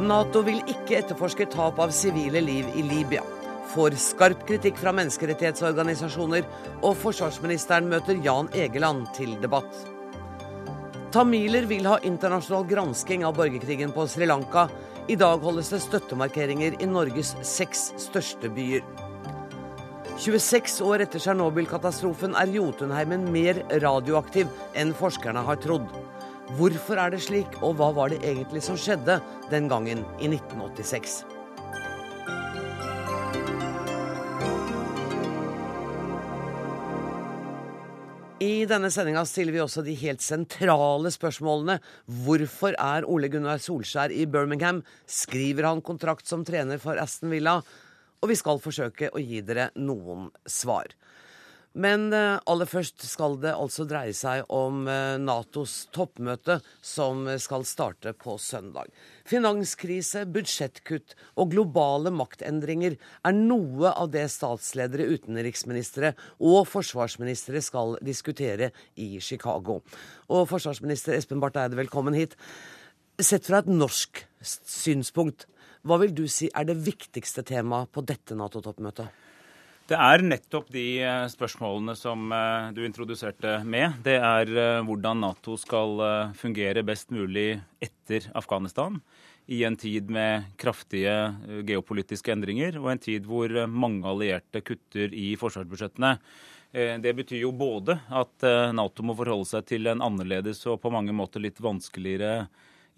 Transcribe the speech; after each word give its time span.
Nato 0.00 0.40
vil 0.46 0.62
ikke 0.70 0.96
etterforske 0.96 1.44
tap 1.52 1.78
av 1.82 1.90
sivile 1.92 2.40
liv 2.40 2.68
i 2.78 2.82
Libya. 2.86 3.20
Får 3.74 3.94
skarp 4.00 4.46
kritikk 4.48 4.78
fra 4.80 4.94
menneskerettighetsorganisasjoner, 4.96 6.46
og 6.80 6.96
forsvarsministeren 6.98 7.88
møter 7.90 8.18
Jan 8.24 8.48
Egeland 8.56 9.10
til 9.16 9.34
debatt. 9.42 9.68
Tamiler 11.12 11.66
vil 11.68 11.88
ha 11.90 11.98
internasjonal 12.06 12.64
gransking 12.70 13.26
av 13.26 13.36
borgerkrigen 13.36 13.92
på 13.92 14.06
Sri 14.08 14.28
Lanka. 14.30 14.68
I 15.10 15.18
dag 15.20 15.42
holdes 15.44 15.72
det 15.74 15.82
støttemarkeringer 15.84 16.78
i 16.80 16.88
Norges 16.88 17.34
seks 17.46 17.90
største 18.00 18.48
byer. 18.56 18.86
26 20.20 20.80
år 20.86 21.04
etter 21.04 21.20
Tsjernobyl-katastrofen 21.20 22.38
er 22.40 22.52
Jotunheimen 22.56 23.28
mer 23.34 23.62
radioaktiv 23.82 24.48
enn 24.78 24.96
forskerne 24.96 25.44
har 25.44 25.60
trodd. 25.60 25.88
Hvorfor 26.58 26.98
er 26.98 27.12
det 27.14 27.20
slik, 27.22 27.60
og 27.62 27.76
hva 27.78 27.92
var 27.94 28.10
det 28.10 28.24
egentlig 28.26 28.62
som 28.66 28.78
skjedde 28.78 29.20
den 29.52 29.68
gangen 29.70 30.00
i 30.18 30.26
1986? 30.26 31.20
I 38.40 38.64
denne 38.64 38.88
sendinga 38.90 39.22
stiller 39.28 39.52
vi 39.54 39.60
også 39.62 39.84
de 39.86 39.94
helt 40.00 40.24
sentrale 40.24 41.12
spørsmålene. 41.14 41.76
Hvorfor 42.24 42.74
er 42.74 43.06
Ole 43.06 43.28
Gunnar 43.30 43.60
Solskjær 43.62 44.10
i 44.10 44.24
Birmingham? 44.26 44.80
Skriver 45.06 45.68
han 45.68 45.84
kontrakt 45.84 46.26
som 46.26 46.42
trener 46.48 46.80
for 46.82 46.98
Aston 46.98 47.30
Villa? 47.30 47.58
Og 48.20 48.32
vi 48.32 48.40
skal 48.40 48.58
forsøke 48.64 49.12
å 49.12 49.22
gi 49.22 49.44
dere 49.44 49.70
noen 49.78 50.32
svar. 50.48 50.90
Men 51.78 52.08
eh, 52.10 52.40
aller 52.50 52.66
først 52.66 53.04
skal 53.06 53.36
det 53.38 53.52
altså 53.54 53.84
dreie 53.86 54.14
seg 54.16 54.48
om 54.50 54.88
eh, 54.90 55.20
Natos 55.22 55.84
toppmøte, 55.94 56.56
som 56.82 57.28
skal 57.38 57.62
starte 57.68 58.10
på 58.18 58.34
søndag. 58.42 58.90
Finanskrise, 59.30 60.24
budsjettkutt 60.26 61.14
og 61.38 61.52
globale 61.54 62.10
maktendringer 62.10 62.98
er 62.98 63.38
noe 63.38 63.94
av 63.94 64.10
det 64.10 64.26
statsledere, 64.34 65.06
utenriksministre 65.14 66.16
og 66.42 66.66
forsvarsministre 66.72 67.62
skal 67.62 67.94
diskutere 68.02 68.72
i 68.98 69.12
Chicago. 69.22 69.78
Og 70.26 70.50
forsvarsminister 70.50 71.14
Espen 71.14 71.42
Barth 71.42 71.62
Eide, 71.62 71.78
velkommen 71.78 72.18
hit. 72.18 72.34
Sett 73.20 73.46
fra 73.46 73.62
et 73.62 73.70
norsk 73.70 74.24
synspunkt, 74.42 75.46
hva 75.86 76.02
vil 76.02 76.12
du 76.16 76.26
si 76.28 76.50
er 76.50 76.66
det 76.66 76.80
viktigste 76.82 77.46
temaet 77.46 77.94
på 77.94 78.02
dette 78.02 78.34
Nato-toppmøtet? 78.34 79.29
Det 79.90 79.98
er 79.98 80.22
nettopp 80.22 80.68
de 80.70 80.84
eh, 81.02 81.24
spørsmålene 81.32 81.96
som 81.98 82.30
eh, 82.30 82.68
du 82.76 82.84
introduserte 82.86 83.56
med. 83.66 83.96
Det 84.06 84.20
er 84.22 84.52
eh, 84.54 84.82
hvordan 84.86 85.18
Nato 85.24 85.56
skal 85.58 85.98
fungere 86.38 86.84
best 86.86 87.10
mulig 87.10 87.56
etter 87.82 88.28
Afghanistan. 88.38 89.00
I 89.50 89.64
en 89.66 89.74
tid 89.74 90.12
med 90.14 90.52
kraftige 90.62 91.16
geopolitiske 91.66 92.30
endringer, 92.30 92.78
og 92.78 92.92
en 92.92 93.02
tid 93.02 93.26
hvor 93.26 93.50
mange 93.66 94.06
allierte 94.06 94.62
kutter 94.62 95.10
i 95.10 95.32
forsvarsbudsjettene. 95.40 96.12
Det 97.02 97.12
betyr 97.18 97.40
jo 97.40 97.50
både 97.50 97.96
at 98.14 98.44
Nato 98.78 99.02
må 99.02 99.16
forholde 99.18 99.48
seg 99.48 99.66
til 99.66 99.90
en 99.90 100.04
annerledes 100.06 100.62
og 100.70 100.78
på 100.84 100.92
mange 100.94 101.10
måter 101.10 101.42
litt 101.42 101.58
vanskeligere 101.58 102.44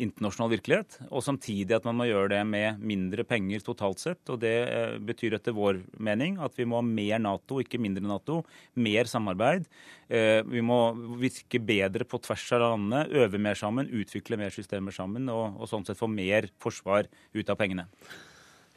internasjonal 0.02 0.52
virkelighet, 0.56 0.96
og 1.10 1.24
samtidig 1.24 1.76
at 1.76 1.86
man 1.88 1.98
må 1.98 2.08
gjøre 2.08 2.32
det 2.34 2.40
med 2.48 2.82
mindre 2.82 3.24
penger 3.28 3.62
totalt 3.64 4.02
sett. 4.02 4.22
og 4.32 4.40
Det 4.42 4.54
eh, 4.66 4.96
betyr 5.02 5.38
etter 5.38 5.56
vår 5.56 5.82
mening 6.02 6.38
at 6.42 6.56
vi 6.58 6.66
må 6.68 6.80
ha 6.80 6.86
mer 6.86 7.22
Nato, 7.22 7.60
ikke 7.62 7.80
mindre 7.82 8.04
Nato. 8.06 8.42
Mer 8.74 9.10
samarbeid. 9.10 9.68
Eh, 10.08 10.40
vi 10.48 10.64
må 10.64 10.80
virke 11.20 11.62
bedre 11.62 12.08
på 12.08 12.20
tvers 12.22 12.48
av 12.56 12.66
landene, 12.66 13.06
øve 13.22 13.40
mer 13.42 13.58
sammen, 13.58 13.88
utvikle 13.88 14.40
mer 14.40 14.52
systemer 14.54 14.94
sammen, 14.94 15.30
og, 15.32 15.56
og 15.60 15.70
sånn 15.70 15.86
sett 15.88 16.00
få 16.00 16.10
mer 16.10 16.50
forsvar 16.62 17.08
ut 17.08 17.48
av 17.48 17.58
pengene. 17.60 17.88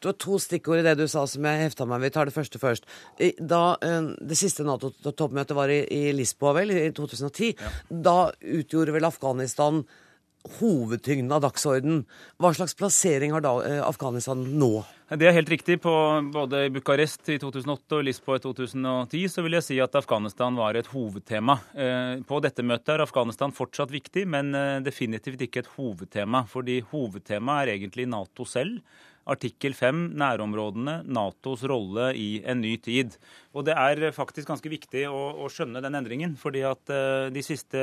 Du 0.05 0.09
har 0.11 0.17
to 0.21 0.37
stikkord 0.37 0.81
i 0.81 0.85
det 0.85 0.97
du 0.99 1.07
sa 1.09 1.23
som 1.25 1.45
jeg 1.47 1.63
hefta 1.63 1.85
meg 1.89 2.03
ved. 2.03 2.11
Vi 2.11 2.13
tar 2.13 2.29
det 2.29 2.35
første 2.35 2.59
først. 2.61 2.87
Da 3.39 3.61
eh, 3.81 4.11
det 4.21 4.37
siste 4.37 4.65
Nato-toppmøtet 4.67 5.57
var 5.57 5.71
i, 5.73 5.81
i 5.89 6.13
Lisboa, 6.13 6.53
vel, 6.59 6.73
i 6.75 6.91
2010, 6.93 7.55
ja. 7.57 7.71
da 7.89 8.17
utgjorde 8.59 8.93
vel 8.93 9.07
Afghanistan 9.07 9.81
hovedtyngden 10.59 11.31
av 11.35 11.43
dagsorden. 11.45 12.03
Hva 12.41 12.51
slags 12.55 12.75
plassering 12.77 13.33
har 13.35 13.43
da 13.45 13.55
eh, 13.65 13.81
Afghanistan 13.85 14.41
nå? 14.59 14.83
Det 15.05 15.27
er 15.29 15.35
helt 15.35 15.49
riktig. 15.53 15.77
På 15.83 15.93
både 16.33 16.63
Bucarest 16.73 17.29
i 17.29 17.37
2008 17.41 17.99
og 17.99 18.05
Lisboa 18.07 18.39
i 18.39 18.43
2010 18.43 19.25
så 19.29 19.43
vil 19.45 19.57
jeg 19.59 19.67
si 19.67 19.79
at 19.83 19.97
Afghanistan 19.99 20.57
var 20.57 20.77
et 20.77 20.89
hovedtema. 20.89 21.59
Eh, 21.77 22.21
på 22.25 22.39
dette 22.41 22.65
møtet 22.65 22.95
er 22.95 23.05
Afghanistan 23.05 23.53
fortsatt 23.53 23.93
viktig, 23.93 24.25
men 24.29 24.53
eh, 24.57 24.79
definitivt 24.85 25.45
ikke 25.45 25.61
et 25.61 25.73
hovedtema. 25.75 26.45
Fordi 26.49 26.79
hovedtemaet 26.93 27.67
er 27.67 27.75
egentlig 27.75 28.07
Nato 28.09 28.47
selv. 28.49 28.81
Artikkel 29.25 29.73
5, 29.73 30.13
nærområdene, 30.21 30.99
Natos 31.09 31.63
rolle 31.65 32.11
i 32.13 32.43
en 32.45 32.61
ny 32.61 32.75
tid. 32.77 33.17
Og 33.55 33.65
Det 33.65 33.73
er 33.73 34.11
faktisk 34.13 34.47
ganske 34.51 34.69
viktig 34.69 35.07
å, 35.09 35.21
å 35.41 35.49
skjønne 35.49 35.81
den 35.81 35.97
endringen. 35.97 36.35
fordi 36.37 36.61
at 36.67 36.85
de 37.33 37.41
siste 37.43 37.79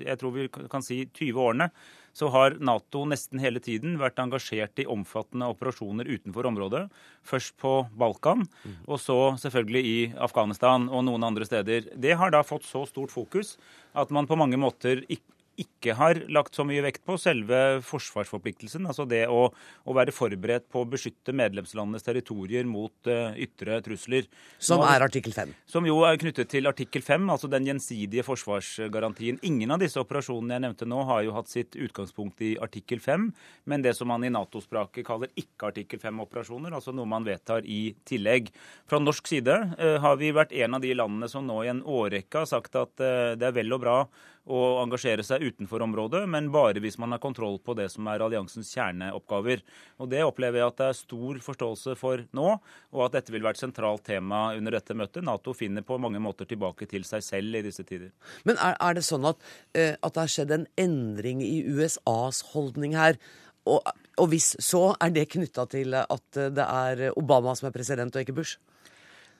jeg 0.00 0.18
tror 0.18 0.32
vi 0.32 0.48
kan 0.48 0.84
si 0.84 1.04
20 1.06 1.40
årene 1.44 1.70
så 2.18 2.28
har 2.34 2.56
Nato 2.64 3.04
nesten 3.06 3.38
hele 3.42 3.60
tiden 3.62 3.98
vært 4.00 4.18
engasjert 4.22 4.80
i 4.82 4.86
omfattende 4.90 5.48
operasjoner 5.52 6.08
utenfor 6.08 6.48
området. 6.50 6.84
Først 7.26 7.54
på 7.62 7.74
Balkan, 7.98 8.46
og 8.88 8.98
så 9.02 9.18
selvfølgelig 9.38 9.82
i 9.86 9.98
Afghanistan 10.28 10.88
og 10.88 11.04
noen 11.06 11.28
andre 11.28 11.46
steder. 11.46 11.92
Det 11.94 12.16
har 12.18 12.34
da 12.34 12.42
fått 12.46 12.66
så 12.66 12.84
stort 12.90 13.14
fokus 13.14 13.56
at 13.94 14.10
man 14.14 14.26
på 14.26 14.38
mange 14.38 14.58
måter 14.58 15.04
ikke 15.06 15.37
ikke 15.58 15.94
har 15.98 16.20
lagt 16.32 16.56
så 16.56 16.64
mye 16.66 16.82
vekt 16.84 17.02
på 17.06 17.16
selve 17.20 17.80
forsvarsforpliktelsen. 17.86 18.86
Altså 18.88 19.06
det 19.08 19.24
å, 19.30 19.48
å 19.50 19.96
være 19.96 20.14
forberedt 20.14 20.68
på 20.70 20.82
å 20.82 20.88
beskytte 20.88 21.34
medlemslandenes 21.36 22.06
territorier 22.06 22.66
mot 22.68 23.10
uh, 23.10 23.34
ytre 23.38 23.80
trusler. 23.84 24.28
Som 24.62 24.84
er 24.86 25.04
artikkel 25.06 25.34
5? 25.34 25.54
Som 25.70 25.88
jo 25.88 26.00
er 26.06 26.20
knyttet 26.20 26.50
til 26.52 26.70
artikkel 26.70 27.04
5, 27.04 27.26
altså 27.34 27.50
den 27.50 27.66
gjensidige 27.68 28.26
forsvarsgarantien. 28.26 29.40
Ingen 29.48 29.74
av 29.74 29.82
disse 29.82 30.00
operasjonene 30.02 30.56
jeg 30.56 30.66
nevnte 30.68 30.88
nå, 30.88 31.02
har 31.08 31.24
jo 31.26 31.34
hatt 31.36 31.50
sitt 31.50 31.78
utgangspunkt 31.78 32.42
i 32.46 32.54
artikkel 32.62 33.02
5, 33.02 33.28
men 33.70 33.84
det 33.84 33.96
som 33.98 34.10
man 34.10 34.24
i 34.26 34.32
Nato-språket 34.32 35.06
kaller 35.06 35.32
ikke 35.38 35.72
artikkel 35.72 36.02
5-operasjoner, 36.02 36.74
altså 36.78 36.94
noe 36.94 37.08
man 37.10 37.26
vedtar 37.26 37.66
i 37.66 37.94
tillegg. 38.08 38.52
Fra 38.88 39.02
norsk 39.02 39.30
side 39.30 39.58
uh, 39.74 39.98
har 40.04 40.18
vi 40.22 40.32
vært 40.36 40.54
en 40.54 40.78
av 40.78 40.84
de 40.84 40.94
landene 40.96 41.30
som 41.30 41.46
nå 41.46 41.60
i 41.64 41.72
en 41.72 41.82
årrekke 41.82 42.44
har 42.44 42.50
sagt 42.50 42.78
at 42.78 42.94
uh, 43.02 43.34
det 43.38 43.50
er 43.50 43.56
vel 43.58 43.74
og 43.74 43.82
bra 43.84 44.00
å 44.48 44.60
engasjere 44.82 45.24
seg 45.26 45.44
utenfor 45.44 45.82
området, 45.84 46.22
men 46.30 46.48
bare 46.52 46.80
hvis 46.82 46.98
man 47.00 47.12
har 47.14 47.20
kontroll 47.22 47.58
på 47.60 47.74
det 47.78 47.88
som 47.92 48.08
er 48.08 48.24
alliansens 48.24 48.70
kjerneoppgaver. 48.74 49.62
Og 50.00 50.08
Det 50.08 50.22
opplever 50.24 50.62
jeg 50.62 50.72
at 50.72 50.78
det 50.80 50.86
er 50.88 50.98
stor 50.98 51.40
forståelse 51.44 51.96
for 52.00 52.24
nå, 52.36 52.48
og 52.94 53.02
at 53.06 53.18
dette 53.18 53.34
vil 53.34 53.44
være 53.44 53.58
et 53.58 53.64
sentralt 53.66 54.06
tema 54.08 54.48
under 54.56 54.78
dette 54.78 54.96
møtet. 54.96 55.24
Nato 55.26 55.54
finner 55.56 55.84
på 55.86 55.98
mange 56.00 56.22
måter 56.22 56.48
tilbake 56.48 56.88
til 56.88 57.04
seg 57.08 57.24
selv 57.24 57.60
i 57.60 57.64
disse 57.66 57.84
tider. 57.84 58.12
Men 58.48 58.56
er, 58.56 58.78
er 58.80 58.96
det 58.96 59.04
sånn 59.06 59.28
at, 59.28 59.42
eh, 59.76 59.94
at 60.00 60.14
det 60.14 60.24
har 60.24 60.32
skjedd 60.32 60.56
en 60.56 60.68
endring 60.80 61.44
i 61.44 61.60
USAs 61.68 62.40
holdning 62.54 62.96
her? 62.96 63.20
Og, 63.68 63.84
og 64.16 64.32
hvis 64.32 64.54
så, 64.64 64.94
er 64.96 65.12
det 65.12 65.28
knytta 65.34 65.66
til 65.68 65.92
at 66.00 66.40
det 66.56 66.64
er 66.64 67.10
Obama 67.20 67.52
som 67.58 67.68
er 67.68 67.76
president, 67.76 68.16
og 68.16 68.24
ikke 68.24 68.38
Bush? 68.40 68.56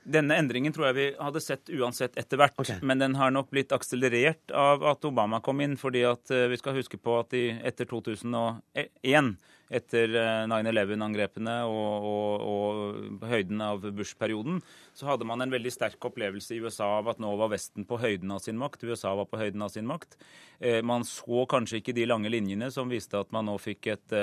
Denne 0.05 0.39
endringen 0.41 0.73
tror 0.73 0.89
jeg 0.89 0.97
vi 0.97 1.07
hadde 1.19 1.43
sett 1.45 1.71
uansett 1.75 2.17
etter 2.21 2.41
hvert. 2.41 2.57
Okay. 2.61 2.79
Men 2.83 3.03
den 3.03 3.17
har 3.19 3.33
nok 3.35 3.51
blitt 3.53 3.75
akselerert 3.77 4.55
av 4.55 4.85
at 4.87 5.05
Obama 5.05 5.43
kom 5.45 5.61
inn. 5.65 5.77
fordi 5.77 6.05
at 6.09 6.31
eh, 6.31 6.49
vi 6.49 6.57
skal 6.61 6.79
huske 6.79 7.01
på 7.01 7.19
at 7.21 7.35
i, 7.37 7.51
etter 7.63 7.89
2001 7.91 9.37
etter 9.69 10.15
9-11-angrepene 10.49 11.55
eh, 11.61 11.69
og, 11.69 12.07
og, 12.09 12.47
og, 12.49 13.27
høyden 13.29 13.61
av 13.65 13.85
Bush-perioden, 13.85 14.63
så 14.97 15.11
hadde 15.11 15.29
man 15.29 15.45
en 15.45 15.53
veldig 15.53 15.73
sterk 15.73 16.09
opplevelse 16.09 16.57
i 16.57 16.63
USA 16.65 16.89
av 16.99 17.13
at 17.13 17.21
nå 17.23 17.35
var 17.41 17.53
Vesten 17.53 17.87
på 17.89 18.01
høyden 18.01 18.33
av 18.35 18.43
sin 18.45 18.59
makt. 18.61 18.87
USA 18.89 19.15
var 19.19 19.29
på 19.29 19.41
høyden 19.41 19.65
av 19.65 19.73
sin 19.75 19.89
makt. 19.89 20.19
Eh, 20.59 20.81
man 20.81 21.07
så 21.09 21.45
kanskje 21.51 21.83
ikke 21.83 21.97
de 21.97 22.09
lange 22.09 22.33
linjene 22.33 22.71
som 22.75 22.91
viste 22.91 23.21
at 23.21 23.33
man 23.35 23.49
nå 23.49 23.59
fikk 23.61 23.93
et, 23.93 24.19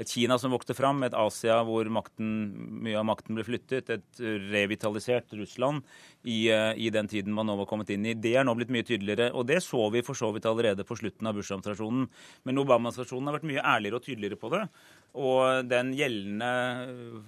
et 0.00 0.08
Kina 0.08 0.38
som 0.40 0.52
vokste 0.54 0.74
fram, 0.76 1.02
et 1.04 1.16
Asia 1.16 1.58
hvor 1.66 1.88
makten, 1.92 2.30
mye 2.84 2.98
av 2.98 3.06
makten 3.08 3.36
ble 3.36 3.44
flyttet, 3.46 3.90
et 3.92 4.22
revitalisert 4.52 5.34
Russland 5.38 5.82
i, 6.22 6.48
i, 6.48 6.88
den 6.94 7.10
tiden 7.10 7.34
man 7.36 7.48
nå 7.48 7.56
var 7.60 7.68
kommet 7.70 7.92
inn 7.92 8.06
i. 8.08 8.16
Det 8.16 8.34
er 8.38 8.46
nå 8.46 8.54
blitt 8.58 8.72
mye 8.72 8.86
tydeligere, 8.88 9.30
og 9.36 9.46
det 9.50 9.60
så 9.64 9.88
vi 9.92 10.04
for 10.06 10.18
så 10.18 10.32
vidt 10.34 10.48
allerede 10.48 10.86
på 10.88 10.96
slutten 10.98 11.28
av 11.28 11.36
Bush-administrasjonen. 11.38 12.08
Men 12.48 12.62
Obama-administrasjonen 12.62 13.30
har 13.30 13.38
vært 13.38 13.50
mye 13.50 13.66
ærligere 13.74 14.00
og 14.00 14.06
tydeligere 14.06 14.40
på 14.40 14.52
det. 14.54 14.62
Og 15.22 15.68
den 15.68 15.92
gjeldende 15.98 16.52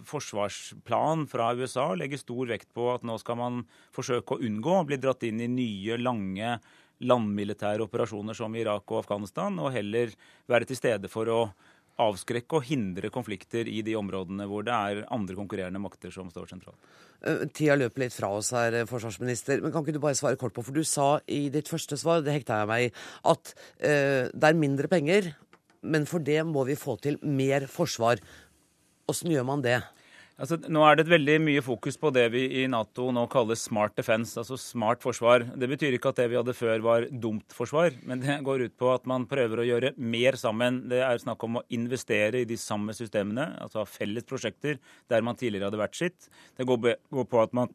forsvarsplanen 0.08 1.26
fra 1.28 1.50
USA 1.58 1.90
legger 1.98 2.22
stor 2.22 2.48
vekt 2.48 2.70
på 2.76 2.88
at 2.94 3.04
nå 3.04 3.18
skal 3.20 3.40
man 3.40 3.60
forsøke 3.94 4.38
å 4.38 4.46
unngå 4.46 4.78
å 4.80 4.88
bli 4.88 5.00
dratt 5.02 5.26
inn 5.28 5.42
i 5.44 5.50
nye, 5.52 6.00
lange 6.00 6.56
landmilitære 7.04 7.84
operasjoner 7.84 8.36
som 8.36 8.54
Irak 8.56 8.86
og 8.92 9.02
Afghanistan, 9.02 9.56
og 9.58 9.74
heller 9.74 10.12
være 10.50 10.68
til 10.70 10.78
stede 10.78 11.10
for 11.12 11.30
å 11.30 11.40
avskrekke 12.02 12.58
og 12.58 12.66
hindre 12.66 13.10
konflikter 13.14 13.68
i 13.70 13.82
de 13.86 13.94
områdene 13.98 14.48
hvor 14.50 14.66
det 14.66 14.74
er 14.74 15.04
andre 15.14 15.36
konkurrerende 15.38 15.82
makter 15.82 16.10
som 16.14 16.30
står 16.32 16.50
sentralt. 16.50 16.90
Eh, 17.22 17.46
tida 17.54 17.76
løper 17.78 18.06
litt 18.06 18.16
fra 18.16 18.32
oss 18.34 18.50
her, 18.56 18.80
eh, 18.80 18.88
forsvarsminister. 18.90 19.62
Men 19.62 19.72
kan 19.72 19.84
ikke 19.84 19.96
du 19.96 20.02
bare 20.02 20.18
svare 20.18 20.40
kort 20.40 20.56
på, 20.56 20.64
for 20.66 20.74
du 20.74 20.82
sa 20.82 21.20
i 21.30 21.46
ditt 21.54 21.70
første 21.70 21.98
svar, 22.00 22.24
det 22.24 22.34
hekta 22.34 22.64
jeg 22.64 22.70
meg 22.70 22.88
i, 22.88 22.92
at 23.30 23.54
uh, 23.54 24.30
det 24.34 24.50
er 24.50 24.58
mindre 24.58 24.90
penger 24.90 25.34
men 25.84 26.06
for 26.08 26.24
det 26.24 26.40
må 26.48 26.64
vi 26.68 26.78
få 26.78 26.96
til 27.02 27.18
mer 27.22 27.68
forsvar. 27.70 28.22
Åssen 29.10 29.32
gjør 29.32 29.46
man 29.48 29.64
det? 29.64 29.80
Altså, 30.34 30.56
nå 30.66 30.80
er 30.82 30.96
det 30.98 31.04
veldig 31.06 31.34
mye 31.46 31.62
fokus 31.62 31.94
på 32.00 32.10
det 32.10 32.24
vi 32.34 32.40
i 32.58 32.64
Nato 32.66 33.06
nå 33.14 33.22
kaller 33.30 33.54
smart 33.54 33.94
defense, 33.94 34.34
altså 34.40 34.56
smart 34.58 35.04
forsvar. 35.04 35.44
Det 35.54 35.68
betyr 35.70 35.94
ikke 35.94 36.10
at 36.10 36.18
det 36.18 36.26
vi 36.32 36.38
hadde 36.40 36.56
før 36.58 36.82
var 36.82 37.06
dumt 37.22 37.54
forsvar, 37.54 37.94
men 38.02 38.18
det 38.24 38.40
går 38.42 38.64
ut 38.66 38.74
på 38.80 38.90
at 38.90 39.06
man 39.06 39.28
prøver 39.30 39.62
å 39.62 39.68
gjøre 39.68 39.92
mer 39.94 40.34
sammen. 40.40 40.82
Det 40.90 40.98
er 41.06 41.22
snakk 41.22 41.46
om 41.46 41.60
å 41.60 41.64
investere 41.78 42.42
i 42.42 42.48
de 42.50 42.58
samme 42.58 42.96
systemene, 42.98 43.46
altså 43.62 43.84
ha 43.84 43.86
felles 43.86 44.26
prosjekter 44.26 44.82
der 45.12 45.22
man 45.22 45.38
tidligere 45.38 45.70
hadde 45.70 45.82
vært 45.84 46.02
sitt. 46.02 46.26
Det 46.58 46.66
går 46.66 46.98
på 47.30 47.44
at 47.44 47.54
man 47.54 47.70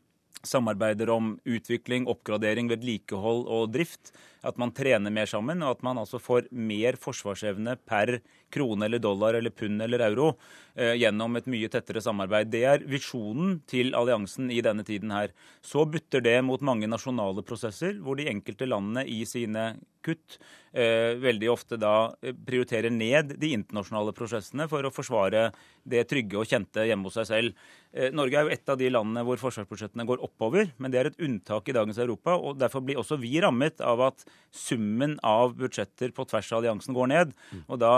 samarbeider 0.45 1.09
om 1.11 1.33
utvikling, 1.45 2.07
oppgradering, 2.07 2.69
vedlikehold 2.71 3.45
og 3.51 3.71
drift. 3.73 4.13
At 4.45 4.59
man 4.61 4.71
trener 4.71 5.11
mer 5.11 5.27
sammen, 5.27 5.63
og 5.65 5.77
at 5.77 5.83
man 5.83 5.99
altså 5.99 6.19
får 6.21 6.47
mer 6.55 6.95
forsvarsevne 6.99 7.75
per 7.89 8.19
krone 8.53 8.87
eller 8.87 9.01
dollar 9.03 9.35
eller 9.35 9.51
pund 9.51 9.83
eller 9.83 10.03
euro 10.07 10.29
eh, 10.75 10.95
gjennom 10.95 11.35
et 11.35 11.49
mye 11.51 11.69
tettere 11.71 12.01
samarbeid. 12.03 12.51
Det 12.53 12.63
er 12.63 12.85
visjonen 12.87 13.59
til 13.69 13.91
alliansen 13.99 14.47
i 14.53 14.61
denne 14.65 14.85
tiden 14.87 15.11
her. 15.13 15.35
Så 15.61 15.83
butter 15.91 16.23
det 16.23 16.37
mot 16.47 16.63
mange 16.63 16.87
nasjonale 16.87 17.43
prosesser, 17.43 17.99
hvor 17.99 18.15
de 18.19 18.29
enkelte 18.31 18.69
landene 18.69 19.03
i 19.11 19.25
sine 19.27 19.73
kutt 20.05 20.37
eh, 20.71 21.17
veldig 21.19 21.49
ofte 21.51 21.77
da 21.79 22.11
eh, 22.21 22.33
prioriterer 22.33 22.93
ned 22.93 23.35
de 23.41 23.51
internasjonale 23.55 24.13
prosessene 24.15 24.67
for 24.71 24.85
å 24.85 24.93
forsvare 24.93 25.49
det 25.89 26.05
trygge 26.09 26.39
og 26.39 26.49
kjente 26.49 26.85
hjemme 26.87 27.07
hos 27.09 27.17
seg 27.19 27.27
selv. 27.29 27.63
Eh, 27.91 28.11
Norge 28.15 28.37
er 28.39 28.47
jo 28.47 28.53
et 28.53 28.71
av 28.71 28.79
de 28.79 28.91
landene 28.91 29.23
hvor 29.27 29.41
forsvarsbudsjettene 29.41 30.05
går 30.09 30.23
oppover, 30.25 30.71
men 30.77 30.93
det 30.93 31.01
er 31.01 31.09
et 31.11 31.23
unntak 31.25 31.69
i 31.69 31.75
dagens 31.75 31.99
Europa. 32.01 32.37
og 32.37 32.59
Derfor 32.61 32.83
blir 32.85 33.01
også 33.01 33.19
vi 33.21 33.33
rammet 33.43 33.81
av 33.81 34.03
at 34.09 34.25
summen 34.55 35.17
av 35.25 35.57
budsjetter 35.59 36.13
på 36.15 36.27
tvers 36.29 36.51
av 36.53 36.61
alliansen 36.61 36.97
går 36.97 37.11
ned. 37.11 37.35
Og 37.67 37.81
da 37.81 37.93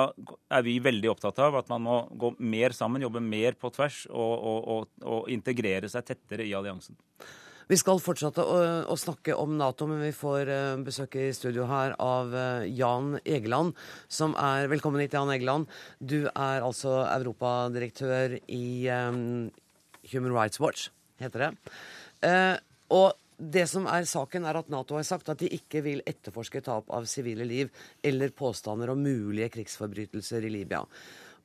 er 0.51 0.65
vi 0.67 0.79
veldig 0.83 1.13
opptatt 1.13 1.39
av 1.43 1.59
at 1.59 1.69
man 1.71 1.85
må 1.85 2.01
gå 2.11 2.33
mer 2.39 2.75
sammen, 2.77 3.03
jobbe 3.03 3.23
mer 3.23 3.59
på 3.59 3.71
tvers 3.75 4.03
og, 4.09 4.33
og, 4.51 4.59
og, 4.75 4.89
og 5.05 5.31
integrere 5.33 5.91
seg 5.91 6.07
tettere 6.07 6.47
i 6.47 6.55
alliansen. 6.57 6.97
Vi 7.71 7.77
skal 7.79 8.01
fortsette 8.03 8.43
å, 8.43 8.55
å, 8.91 8.95
snakke 8.99 9.31
om 9.39 9.53
Nato, 9.55 9.85
men 9.87 10.01
vi 10.03 10.11
får 10.11 10.49
uh, 10.51 10.81
besøk 10.83 11.13
i 11.15 11.29
studio 11.31 11.63
her 11.69 11.93
av 12.03 12.33
uh, 12.35 12.65
Jan 12.67 13.13
Egeland, 13.23 13.77
som 14.11 14.33
er 14.35 14.67
Velkommen 14.67 14.99
hit, 14.99 15.15
Jan 15.15 15.31
Egeland. 15.31 15.69
Du 16.03 16.25
er 16.27 16.65
altså 16.65 16.97
europadirektør 17.05 18.35
i 18.51 18.89
um, 18.91 19.47
Human 20.11 20.35
Rights 20.35 20.59
Watch, 20.59 20.89
heter 21.23 21.45
det. 21.45 21.49
Uh, 22.27 22.59
og 22.91 23.15
det 23.39 23.63
som 23.71 23.87
er 23.87 24.03
saken, 24.03 24.51
er 24.51 24.59
at 24.59 24.67
Nato 24.73 24.99
har 24.99 25.07
sagt 25.07 25.31
at 25.31 25.39
de 25.39 25.53
ikke 25.55 25.85
vil 25.87 26.03
etterforske 26.03 26.59
tap 26.67 26.91
av 26.91 27.07
sivile 27.07 27.47
liv 27.47 27.71
eller 28.03 28.35
påstander 28.35 28.91
om 28.91 28.99
mulige 28.99 29.53
krigsforbrytelser 29.55 30.43
i 30.43 30.55
Libya. 30.59 30.83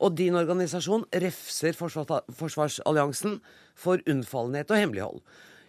Og 0.03 0.11
din 0.19 0.35
organisasjon 0.35 1.07
refser 1.23 1.71
Forsvarsalliansen 1.77 3.39
for 3.79 4.03
unnfallenhet 4.11 4.75
og 4.75 4.83
hemmelighold. 4.83 5.21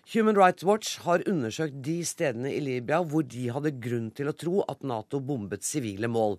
Human 0.08 0.38
Rights 0.38 0.64
Watch 0.64 1.02
har 1.05 1.20
undersøkt 1.28 1.82
de 1.84 1.99
stedene 2.08 2.49
i 2.56 2.62
Libya 2.64 3.02
hvor 3.05 3.26
de 3.28 3.43
hadde 3.52 3.75
grunn 3.76 4.06
til 4.16 4.31
å 4.31 4.32
tro 4.32 4.62
at 4.64 4.81
Nato 4.88 5.20
bombet 5.20 5.66
sivile 5.69 6.08
mål. 6.08 6.38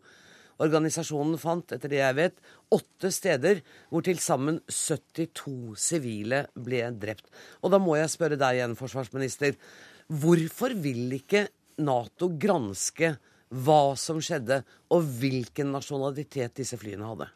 Organisasjonen 0.65 1.37
fant, 1.37 1.75
etter 1.75 1.93
det 1.93 1.99
jeg 1.99 2.17
vet, 2.17 2.41
åtte 2.73 3.11
steder 3.13 3.61
hvor 3.91 4.07
til 4.07 4.17
sammen 4.25 4.57
72 4.65 5.77
sivile 5.77 6.47
ble 6.57 6.81
drept. 6.97 7.29
Og 7.61 7.69
da 7.69 7.77
må 7.77 7.93
jeg 7.99 8.09
spørre 8.09 8.41
deg 8.41 8.57
igjen, 8.57 8.73
forsvarsminister. 8.79 9.53
Hvorfor 10.09 10.73
vil 10.73 11.19
ikke 11.21 11.45
Nato 11.85 12.33
granske 12.41 13.19
hva 13.53 13.81
som 13.93 14.17
skjedde, 14.17 14.63
og 14.89 15.13
hvilken 15.21 15.69
nasjonalitet 15.77 16.57
disse 16.57 16.81
flyene 16.81 17.05
hadde? 17.05 17.29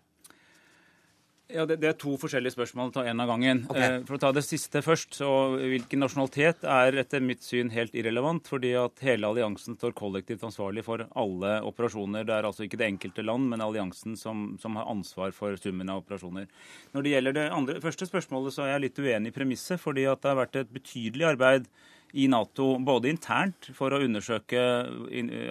Ja, 1.53 1.67
det, 1.69 1.77
det, 1.83 1.89
er 1.91 1.97
to 2.01 2.15
forskjellige 2.17 2.55
spørsmål. 2.55 2.89
Ta 2.95 3.03
én 3.05 3.21
av 3.21 3.29
gangen. 3.29 3.61
Okay. 3.69 3.83
Eh, 3.85 3.95
for 4.07 4.17
å 4.17 4.21
ta 4.23 4.31
det 4.33 4.41
siste 4.45 4.81
først. 4.81 5.13
så 5.19 5.27
Hvilken 5.59 6.01
nasjonalitet 6.01 6.65
er 6.65 6.97
etter 7.03 7.21
mitt 7.21 7.45
syn 7.45 7.69
helt 7.73 7.93
irrelevant. 7.93 8.47
fordi 8.49 8.73
at 8.79 9.03
hele 9.05 9.29
alliansen 9.29 9.77
står 9.77 9.93
kollektivt 9.97 10.45
ansvarlig 10.47 10.83
for 10.87 11.05
alle 11.13 11.59
operasjoner. 11.69 12.25
Det 12.25 12.33
er 12.35 12.49
altså 12.49 12.65
ikke 12.65 12.79
det 12.81 12.89
enkelte 12.89 13.25
land, 13.25 13.51
men 13.51 13.61
alliansen 13.61 14.17
som, 14.17 14.55
som 14.61 14.79
har 14.79 14.89
ansvar 14.89 15.35
for 15.37 15.55
summen 15.61 15.93
av 15.93 16.01
operasjoner. 16.01 16.49
Når 16.93 17.05
det 17.05 17.13
gjelder 17.13 17.37
det 17.37 17.47
andre, 17.53 17.81
første 17.83 18.09
spørsmålet, 18.09 18.55
så 18.55 18.65
er 18.65 18.73
jeg 18.73 18.85
litt 18.87 19.03
uenig 19.03 19.33
i 19.33 19.37
premisset. 19.37 19.81
fordi 19.83 20.07
at 20.09 20.21
det 20.23 20.31
har 20.31 20.41
vært 20.41 20.55
et 20.55 20.73
betydelig 20.73 21.29
arbeid 21.35 21.69
i 22.13 22.27
Nato, 22.29 22.77
både 22.79 23.09
internt 23.09 23.69
for 23.73 23.93
å 23.93 24.01
undersøke 24.01 24.59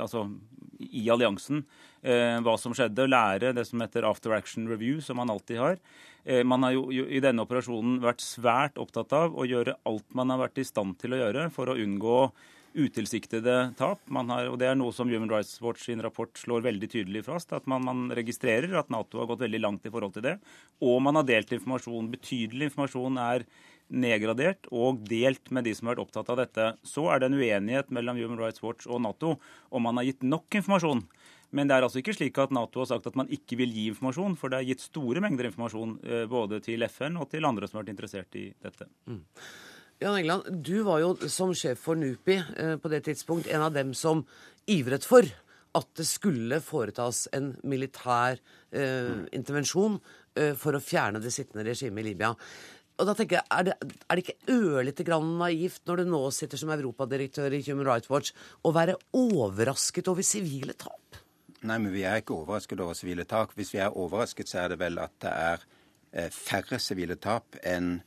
altså, 0.02 0.26
i 0.78 1.08
alliansen 1.10 1.64
hva 2.02 2.56
som 2.58 2.72
skjedde, 2.74 3.04
lære 3.06 3.52
det 3.54 3.62
som 3.68 3.78
heter 3.78 4.02
after 4.08 4.32
action 4.34 4.64
review, 4.66 4.98
som 5.00 5.20
man 5.20 5.30
alltid 5.30 5.60
har. 5.62 5.76
Eh, 6.24 6.44
man 6.44 6.62
har 6.62 6.74
jo, 6.76 6.86
i 6.90 7.20
denne 7.22 7.42
operasjonen 7.42 7.98
vært 8.02 8.22
svært 8.22 8.78
opptatt 8.80 9.12
av 9.16 9.34
å 9.34 9.46
gjøre 9.48 9.78
alt 9.88 10.06
man 10.14 10.30
har 10.30 10.44
vært 10.44 10.62
i 10.62 10.66
stand 10.66 10.98
til 11.02 11.16
å 11.16 11.22
gjøre 11.24 11.48
for 11.54 11.72
å 11.72 11.78
unngå 11.78 12.18
utilsiktede 12.72 13.56
tap. 13.76 14.00
Har, 14.06 14.46
og 14.48 14.58
Det 14.60 14.70
er 14.70 14.78
noe 14.78 14.94
som 14.96 15.10
Human 15.10 15.30
Rights 15.30 15.58
Watch 15.60 15.84
sin 15.84 16.00
rapport 16.00 16.32
slår 16.38 16.62
veldig 16.64 16.88
tydelig 16.88 17.24
fast. 17.26 17.52
At 17.52 17.66
man, 17.66 17.84
man, 17.84 18.06
registrerer 18.14 18.78
at 18.78 18.88
Nato 18.92 19.20
har 19.20 19.28
gått 19.28 19.42
veldig 19.44 19.60
langt 19.60 19.84
i 19.86 19.92
forhold 19.92 20.14
til 20.14 20.24
det. 20.24 20.38
Og 20.80 21.02
man 21.04 21.18
har 21.18 21.26
delt 21.28 21.52
informasjon. 21.52 22.08
Betydelig 22.14 22.70
informasjon 22.70 23.18
er 23.20 23.44
nedgradert 23.92 24.70
og 24.72 25.02
delt 25.04 25.50
med 25.52 25.66
de 25.66 25.74
som 25.76 25.90
har 25.90 25.98
vært 25.98 26.06
opptatt 26.06 26.30
av 26.32 26.38
dette. 26.40 26.70
Så 26.86 27.10
er 27.12 27.20
det 27.20 27.28
en 27.28 27.36
uenighet 27.36 27.92
mellom 27.92 28.16
Human 28.16 28.40
Rights 28.40 28.62
Watch 28.64 28.88
og 28.88 29.02
Nato 29.04 29.34
om 29.68 29.84
man 29.84 30.00
har 30.00 30.08
gitt 30.08 30.24
nok 30.24 30.62
informasjon. 30.62 31.04
Men 31.52 31.68
det 31.68 31.76
er 31.76 31.84
altså 31.84 32.00
ikke 32.00 32.14
slik 32.16 32.38
at 32.40 32.54
Nato 32.54 32.80
har 32.80 32.88
sagt 32.88 33.10
at 33.10 33.18
man 33.18 33.28
ikke 33.32 33.58
vil 33.60 33.74
gi 33.76 33.88
informasjon, 33.90 34.38
for 34.40 34.52
det 34.52 34.60
er 34.60 34.70
gitt 34.70 34.84
store 34.86 35.20
mengder 35.24 35.50
informasjon 35.50 35.98
eh, 36.06 36.24
både 36.30 36.62
til 36.64 36.84
FN 36.88 37.20
og 37.20 37.28
til 37.32 37.44
andre 37.48 37.68
som 37.68 37.78
har 37.78 37.84
vært 37.84 37.94
interessert 37.94 38.40
i 38.40 38.46
dette. 38.64 38.88
Mm. 39.10 39.20
Jan 40.02 40.18
England, 40.18 40.48
du 40.66 40.82
var 40.82 40.98
jo 41.02 41.12
som 41.30 41.52
sjef 41.54 41.84
for 41.84 41.98
NUPI 41.98 42.38
eh, 42.40 42.74
på 42.80 42.90
det 42.90 43.04
tidspunkt 43.06 43.50
en 43.52 43.68
av 43.68 43.74
dem 43.76 43.92
som 43.94 44.24
ivret 44.70 45.06
for 45.06 45.28
at 45.78 45.88
det 45.96 46.04
skulle 46.08 46.58
foretas 46.64 47.26
en 47.36 47.52
militær 47.68 48.36
eh, 48.36 49.24
intervensjon 49.32 49.96
eh, 50.36 50.52
for 50.58 50.76
å 50.76 50.82
fjerne 50.82 51.22
det 51.22 51.32
sittende 51.32 51.64
regimet 51.68 52.02
i 52.02 52.08
Libya. 52.10 52.32
Og 53.00 53.08
da 53.08 53.14
tenker 53.16 53.38
jeg, 53.38 53.46
Er 53.50 53.68
det, 53.70 53.76
er 54.04 54.18
det 54.18 54.24
ikke 54.24 54.52
ørlite 54.52 55.06
grann 55.06 55.36
naivt 55.40 55.86
når 55.88 56.02
du 56.02 56.10
nå 56.12 56.22
sitter 56.34 56.60
som 56.60 56.72
europadirektør 56.74 57.54
i 57.56 57.62
Human 57.64 57.88
Rights 57.88 58.10
Watch, 58.12 58.34
å 58.62 58.74
være 58.74 58.98
overrasket 59.16 60.10
over 60.12 60.26
sivile 60.26 60.76
tap? 60.76 61.21
Nei, 61.62 61.76
men 61.78 61.92
vi 61.94 62.02
er 62.02 62.18
ikke 62.18 62.34
overrasket 62.34 62.80
over 62.82 62.96
sivile 62.98 63.22
tap. 63.28 63.52
Hvis 63.54 63.70
vi 63.74 63.78
er 63.78 63.94
overrasket, 63.94 64.48
så 64.50 64.58
er 64.64 64.68
det 64.72 64.78
vel 64.80 64.98
at 64.98 65.12
det 65.22 65.30
er 65.30 65.58
eh, 66.10 66.30
færre 66.34 66.78
sivile 66.82 67.14
tap 67.22 67.56
enn 67.62 68.02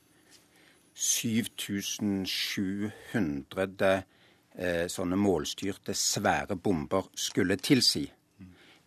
7700 0.96 3.96
eh, 3.96 4.86
sånne 4.92 5.16
målstyrte, 5.20 5.94
svære 5.96 6.56
bomber 6.60 7.08
skulle 7.16 7.56
tilsi. 7.56 8.12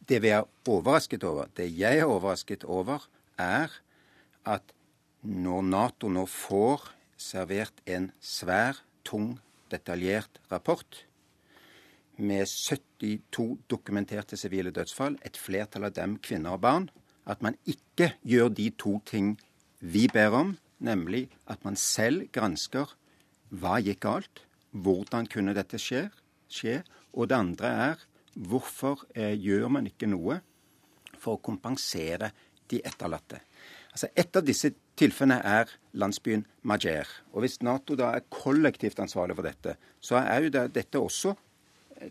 Det 0.09 0.21
vi 0.21 0.29
er 0.33 0.43
overrasket 0.69 1.23
over, 1.25 1.45
det 1.57 1.69
jeg 1.73 1.99
er 2.01 2.05
overrasket 2.09 2.63
over, 2.65 3.09
er 3.38 3.69
at 4.45 4.63
når 5.25 5.61
Nato 5.65 6.07
nå 6.09 6.25
får 6.29 6.93
servert 7.17 7.73
en 7.89 8.11
svær, 8.21 8.73
tung, 9.05 9.39
detaljert 9.69 10.39
rapport 10.51 11.09
med 12.19 12.47
72 12.47 13.59
dokumenterte 13.71 14.38
sivile 14.38 14.71
dødsfall, 14.75 15.17
et 15.25 15.38
flertall 15.38 15.88
av 15.88 15.95
dem 15.95 16.17
kvinner 16.23 16.57
og 16.57 16.63
barn, 16.65 16.89
at 17.29 17.41
man 17.45 17.57
ikke 17.69 18.13
gjør 18.25 18.49
de 18.55 18.69
to 18.77 18.97
ting 19.05 19.35
vi 19.79 20.07
ber 20.11 20.35
om, 20.35 20.57
nemlig 20.79 21.27
at 21.47 21.63
man 21.65 21.77
selv 21.79 22.27
gransker 22.35 22.91
hva 23.49 23.79
gikk 23.83 24.03
galt, 24.05 24.43
hvordan 24.71 25.27
kunne 25.31 25.55
dette 25.57 25.79
skje, 25.81 26.07
skje 26.51 26.81
og 27.13 27.29
det 27.29 27.39
andre 27.39 27.73
er 27.89 28.05
hvorfor 28.39 29.05
eh, 29.15 29.33
gjør 29.33 29.67
man 29.73 29.89
ikke 29.89 30.09
noe 30.09 30.39
for 31.19 31.35
å 31.35 31.43
kompensere 31.43 32.31
de 32.69 32.81
etterlatte. 32.85 33.41
Altså 33.89 34.11
Et 34.15 34.35
av 34.38 34.45
disse 34.45 34.69
tilfellene 34.99 35.39
er 35.43 35.71
landsbyen 35.97 36.45
Majer. 36.61 37.07
Og 37.33 37.41
Hvis 37.43 37.59
Nato 37.65 37.97
da 37.97 38.13
er 38.15 38.27
kollektivt 38.29 38.99
ansvarlig 39.01 39.35
for 39.35 39.47
dette, 39.47 39.75
så 39.99 40.21
er 40.21 40.45
jo 40.45 40.53
det, 40.53 40.65
dette 40.75 41.01
også 41.01 41.33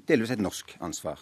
delvis 0.08 0.32
et 0.34 0.42
norsk 0.42 0.76
ansvar. 0.84 1.20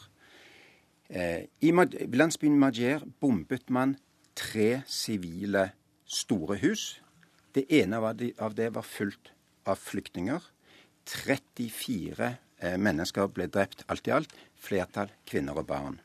Eh, 1.08 1.46
I 1.62 1.73
landsbyen 1.73 2.58
Majer 2.58 3.04
bombet 3.20 3.70
man 3.70 3.96
tre 4.37 4.82
sivile 4.90 5.70
store 6.04 6.58
hus. 6.62 7.00
Det 7.54 7.66
ene 7.73 8.00
av 8.02 8.54
det 8.54 8.70
var 8.75 8.82
fullt 8.82 9.32
av 9.66 9.78
flyktninger. 9.80 10.42
34 11.06 12.32
eh, 12.58 12.76
mennesker 12.78 13.30
ble 13.30 13.46
drept 13.46 13.87
alt 13.90 14.08
i 14.08 14.14
alt. 14.16 14.35
Flertall 14.58 15.12
kvinner 15.26 15.58
og 15.58 15.68
barn. 15.70 16.00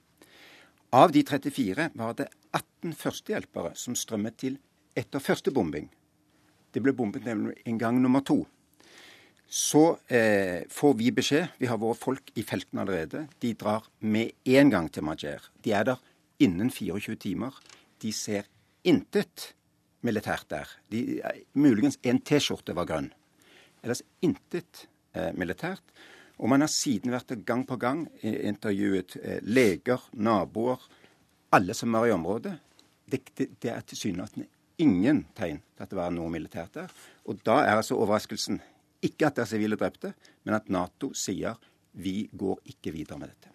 Av 0.94 1.12
de 1.12 1.24
34 1.24 1.92
var 1.96 2.16
det 2.20 2.28
18 2.52 2.94
førstehjelpere 3.00 3.74
som 3.80 3.96
strømmet 3.96 4.38
til 4.38 4.58
etter 4.98 5.24
første 5.24 5.54
bombing. 5.56 5.88
Det 6.72 6.84
ble 6.84 6.94
bombet 6.96 7.28
en 7.28 7.80
gang 7.80 8.00
nummer 8.02 8.24
to. 8.28 8.44
Så 9.52 9.98
eh, 10.08 10.64
får 10.72 10.94
vi 10.96 11.10
beskjed. 11.12 11.58
Vi 11.60 11.68
har 11.68 11.80
våre 11.82 11.98
folk 12.00 12.30
i 12.40 12.44
felten 12.48 12.80
allerede. 12.80 13.26
De 13.44 13.50
drar 13.60 13.90
med 14.00 14.32
en 14.48 14.70
gang 14.72 14.88
til 14.88 15.04
Majer. 15.04 15.44
De 15.60 15.74
er 15.76 15.90
der 15.90 16.00
innen 16.40 16.72
24 16.72 17.18
timer. 17.20 17.58
De 18.00 18.14
ser 18.16 18.48
intet 18.88 19.50
militært 20.08 20.48
der. 20.54 20.72
De, 20.88 21.20
muligens 21.52 22.00
en 22.08 22.22
T-skjorte 22.24 22.78
var 22.80 22.88
grønn. 22.94 23.12
Ellers 23.84 24.06
intet 24.24 24.86
eh, 25.12 25.34
militært. 25.36 25.84
Og 26.40 26.48
man 26.48 26.64
har 26.64 26.72
siden 26.72 27.12
vært 27.12 27.36
gang 27.44 27.68
på 27.68 27.76
gang 27.76 28.06
intervjuet 28.24 29.20
eh, 29.20 29.44
leger, 29.44 30.08
naboer, 30.16 30.80
alle 31.52 31.76
som 31.76 31.92
var 31.92 32.08
i 32.08 32.16
området. 32.16 32.56
Det, 33.04 33.26
det, 33.36 33.52
det 33.60 33.76
er 33.76 33.84
tilsynelatende 33.84 34.48
ingen 34.82 35.26
tegn 35.38 35.60
til 35.76 35.84
at 35.84 35.92
det 35.92 36.00
var 36.00 36.14
noe 36.14 36.32
militært 36.32 36.78
der. 36.80 36.92
Og 37.28 37.44
da 37.46 37.62
er 37.66 37.78
altså 37.82 38.00
overraskelsen 38.00 38.62
ikke 39.02 39.30
at 39.30 39.38
det 39.38 39.46
er 39.46 39.54
sivile 39.56 39.80
drepte, 39.80 40.14
men 40.46 40.58
at 40.58 40.70
Nato 40.74 41.12
sier 41.18 41.58
vi 41.92 42.24
går 42.32 42.62
ikke 42.72 42.94
videre 42.96 43.20
med 43.20 43.34
dette. 43.34 43.52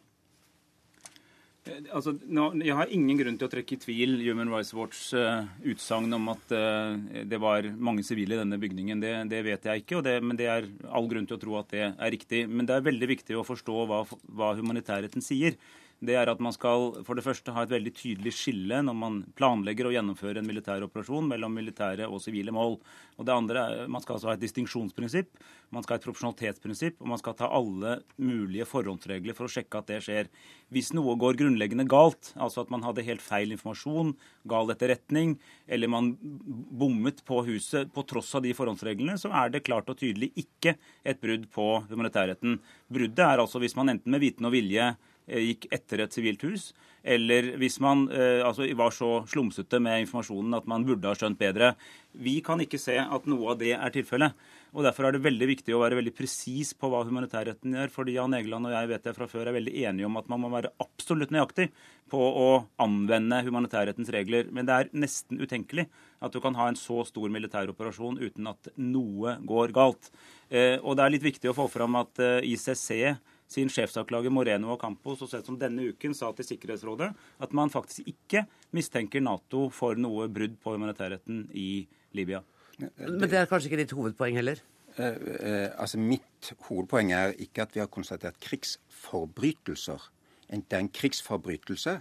Eh, 1.66 1.86
altså, 1.90 2.14
jeg 2.62 2.76
har 2.78 2.92
ingen 2.94 3.18
grunn 3.18 3.38
til 3.38 3.48
å 3.48 3.52
trekke 3.52 3.76
i 3.76 3.80
tvil 3.82 4.18
Human 4.22 4.52
Rights 4.52 4.74
Watchs 4.76 5.08
uh, 5.16 5.46
utsagn 5.66 6.12
om 6.14 6.28
at 6.34 6.52
uh, 6.54 6.98
det 7.26 7.40
var 7.42 7.66
mange 7.74 8.04
sivile 8.06 8.36
i 8.36 8.42
denne 8.42 8.60
bygningen. 8.60 9.02
Det, 9.02 9.14
det 9.32 9.42
vet 9.46 9.66
jeg 9.70 9.82
ikke, 9.82 10.02
det, 10.04 10.18
men 10.22 10.38
det 10.38 10.50
er 10.52 10.68
all 10.86 11.08
grunn 11.10 11.26
til 11.28 11.38
å 11.38 11.42
tro 11.42 11.58
at 11.60 11.72
det 11.74 11.88
er 11.88 12.14
riktig. 12.14 12.44
Men 12.50 12.68
det 12.68 12.76
er 12.76 12.86
veldig 12.86 13.10
viktig 13.16 13.38
å 13.38 13.46
forstå 13.46 13.88
hva, 13.90 14.04
hva 14.06 14.54
humanitærretten 14.58 15.24
sier 15.24 15.58
det 16.04 16.12
er 16.18 16.28
at 16.28 16.40
man 16.44 16.52
skal 16.52 16.90
for 17.06 17.16
det 17.16 17.24
første 17.24 17.52
ha 17.56 17.62
et 17.64 17.72
veldig 17.72 17.92
tydelig 17.96 18.34
skille 18.36 18.82
når 18.84 18.96
man 18.98 19.14
planlegger 19.38 19.88
å 19.88 19.92
gjennomføre 19.94 20.42
en 20.42 20.48
militær 20.48 20.84
operasjon 20.84 21.24
mellom 21.30 21.54
militære 21.56 22.08
og 22.10 22.20
sivile 22.20 22.52
mål. 22.52 22.76
Og 23.16 23.24
det 23.24 23.32
andre 23.32 23.62
er 23.64 23.88
Man 23.88 24.02
skal 24.04 24.16
altså 24.16 24.28
ha 24.28 24.34
et 24.36 24.42
distinksjonsprinsipp, 24.42 25.30
man 25.72 25.82
skal 25.82 25.96
ha 25.96 26.00
et 26.00 26.04
proporsjonalitetsprinsipp, 26.04 26.98
og 27.00 27.08
man 27.08 27.20
skal 27.20 27.36
ta 27.38 27.48
alle 27.48 28.00
mulige 28.20 28.66
forhåndsregler 28.68 29.34
for 29.36 29.46
å 29.46 29.52
sjekke 29.52 29.80
at 29.80 29.88
det 29.88 30.02
skjer. 30.04 30.28
Hvis 30.74 30.92
noe 30.92 31.16
går 31.18 31.38
grunnleggende 31.40 31.86
galt, 31.88 32.32
altså 32.36 32.62
at 32.62 32.70
man 32.74 32.84
hadde 32.84 33.06
helt 33.06 33.24
feil 33.24 33.54
informasjon, 33.54 34.12
gal 34.44 34.70
etterretning, 34.74 35.36
eller 35.66 35.90
man 35.90 36.12
bommet 36.20 37.24
på 37.24 37.40
huset 37.48 37.92
på 37.94 38.04
tross 38.10 38.34
av 38.36 38.44
de 38.44 38.52
forhåndsreglene, 38.56 39.16
så 39.18 39.32
er 39.32 39.54
det 39.54 39.64
klart 39.66 39.88
og 39.90 39.98
tydelig 40.02 40.32
ikke 40.36 40.76
et 41.06 41.22
brudd 41.22 41.48
på 41.54 41.68
humanitærretten. 41.88 42.60
Bruddet 42.92 43.26
er 43.26 43.42
altså 43.42 43.62
hvis 43.62 43.78
man 43.78 43.96
enten 43.96 44.12
med 44.12 44.22
viten 44.22 44.46
og 44.46 44.54
vilje 44.54 44.92
gikk 45.26 45.66
etter 45.74 46.04
et 46.04 46.14
sivilt 46.14 46.44
hus, 46.46 46.70
eller 47.06 47.52
hvis 47.60 47.78
man 47.82 48.06
eh, 48.10 48.42
altså, 48.46 48.66
var 48.78 48.94
så 48.94 49.10
slumsete 49.30 49.78
med 49.82 50.04
informasjonen 50.04 50.54
at 50.58 50.66
man 50.70 50.84
burde 50.86 51.06
ha 51.06 51.14
skjønt 51.18 51.38
bedre. 51.38 51.72
Vi 52.18 52.38
kan 52.44 52.62
ikke 52.62 52.80
se 52.82 52.96
at 52.98 53.26
noe 53.30 53.52
av 53.52 53.60
det 53.60 53.72
er 53.76 53.92
tilfellet. 53.94 54.34
og 54.72 54.86
Derfor 54.86 55.06
er 55.06 55.14
det 55.14 55.24
veldig 55.26 55.48
viktig 55.52 55.74
å 55.74 55.82
være 55.82 55.98
veldig 56.00 56.14
presis 56.16 56.72
på 56.74 56.90
hva 56.90 57.04
humanitærretten 57.06 57.76
gjør. 57.78 57.92
fordi 57.94 58.16
Jan 58.16 58.34
Egeland 58.38 58.66
og 58.66 58.74
jeg 58.74 58.90
vet 58.90 59.06
jeg 59.06 59.18
fra 59.18 59.28
før 59.30 59.46
er 59.46 59.58
veldig 59.58 59.74
enige 59.84 60.08
om 60.08 60.18
at 60.18 60.28
man 60.32 60.42
må 60.42 60.50
være 60.50 60.72
absolutt 60.82 61.34
nøyaktig 61.34 61.68
på 62.10 62.18
å 62.18 62.48
anvende 62.82 63.42
humanitærrettens 63.46 64.10
regler. 64.14 64.50
Men 64.50 64.66
det 64.66 64.74
er 64.74 64.90
nesten 64.94 65.38
utenkelig 65.38 65.86
at 66.22 66.34
du 66.34 66.40
kan 66.42 66.58
ha 66.58 66.70
en 66.70 66.78
så 66.80 67.04
stor 67.06 67.30
militær 67.30 67.70
operasjon 67.70 68.18
uten 68.18 68.50
at 68.50 68.72
noe 68.78 69.38
går 69.46 69.74
galt. 69.74 70.10
Eh, 70.50 70.78
og 70.82 70.96
det 70.96 71.06
er 71.06 71.14
litt 71.14 71.30
viktig 71.30 71.50
å 71.50 71.58
få 71.58 71.70
fram 71.70 71.98
at 72.02 72.18
ICC 72.18 73.14
sin 73.50 73.70
sjefsanklager 73.72 74.32
Moreno 74.34 74.72
Acampo 74.74 75.14
så 75.18 75.28
sent 75.30 75.46
som 75.48 75.58
denne 75.60 75.90
uken 75.92 76.14
sa 76.16 76.32
til 76.34 76.48
Sikkerhetsrådet 76.48 77.12
at 77.42 77.54
man 77.56 77.72
faktisk 77.72 78.08
ikke 78.10 78.44
mistenker 78.76 79.22
Nato 79.22 79.68
for 79.74 79.98
noe 79.98 80.28
brudd 80.32 80.58
på 80.62 80.74
humanitærretten 80.74 81.46
i 81.54 81.86
Libya. 82.16 82.42
Men 82.78 83.22
det 83.24 83.38
er 83.38 83.48
kanskje 83.48 83.70
ikke 83.70 83.84
ditt 83.84 83.94
hovedpoeng 83.96 84.36
heller? 84.36 84.60
Eh, 84.96 85.16
eh, 85.36 85.70
altså 85.76 86.00
Mitt 86.00 86.52
hovedpoeng 86.68 87.12
er 87.12 87.34
ikke 87.40 87.64
at 87.64 87.74
vi 87.76 87.82
har 87.82 87.90
konstatert 87.92 88.38
krigsforbrytelser. 88.42 90.10
Det 90.50 90.76
er 90.76 90.84
en 90.84 90.92
krigsforbrytelse 90.92 91.98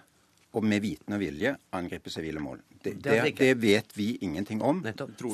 og 0.56 0.64
med 0.64 0.82
viten 0.84 1.16
og 1.16 1.20
vilje 1.22 1.52
angripe 1.76 2.12
sivile 2.14 2.42
mål. 2.44 2.62
Det, 2.72 2.96
det, 3.04 3.16
det, 3.38 3.52
vet 3.62 3.96
vi 3.98 4.14
ingenting 4.24 4.62
om. 4.64 4.82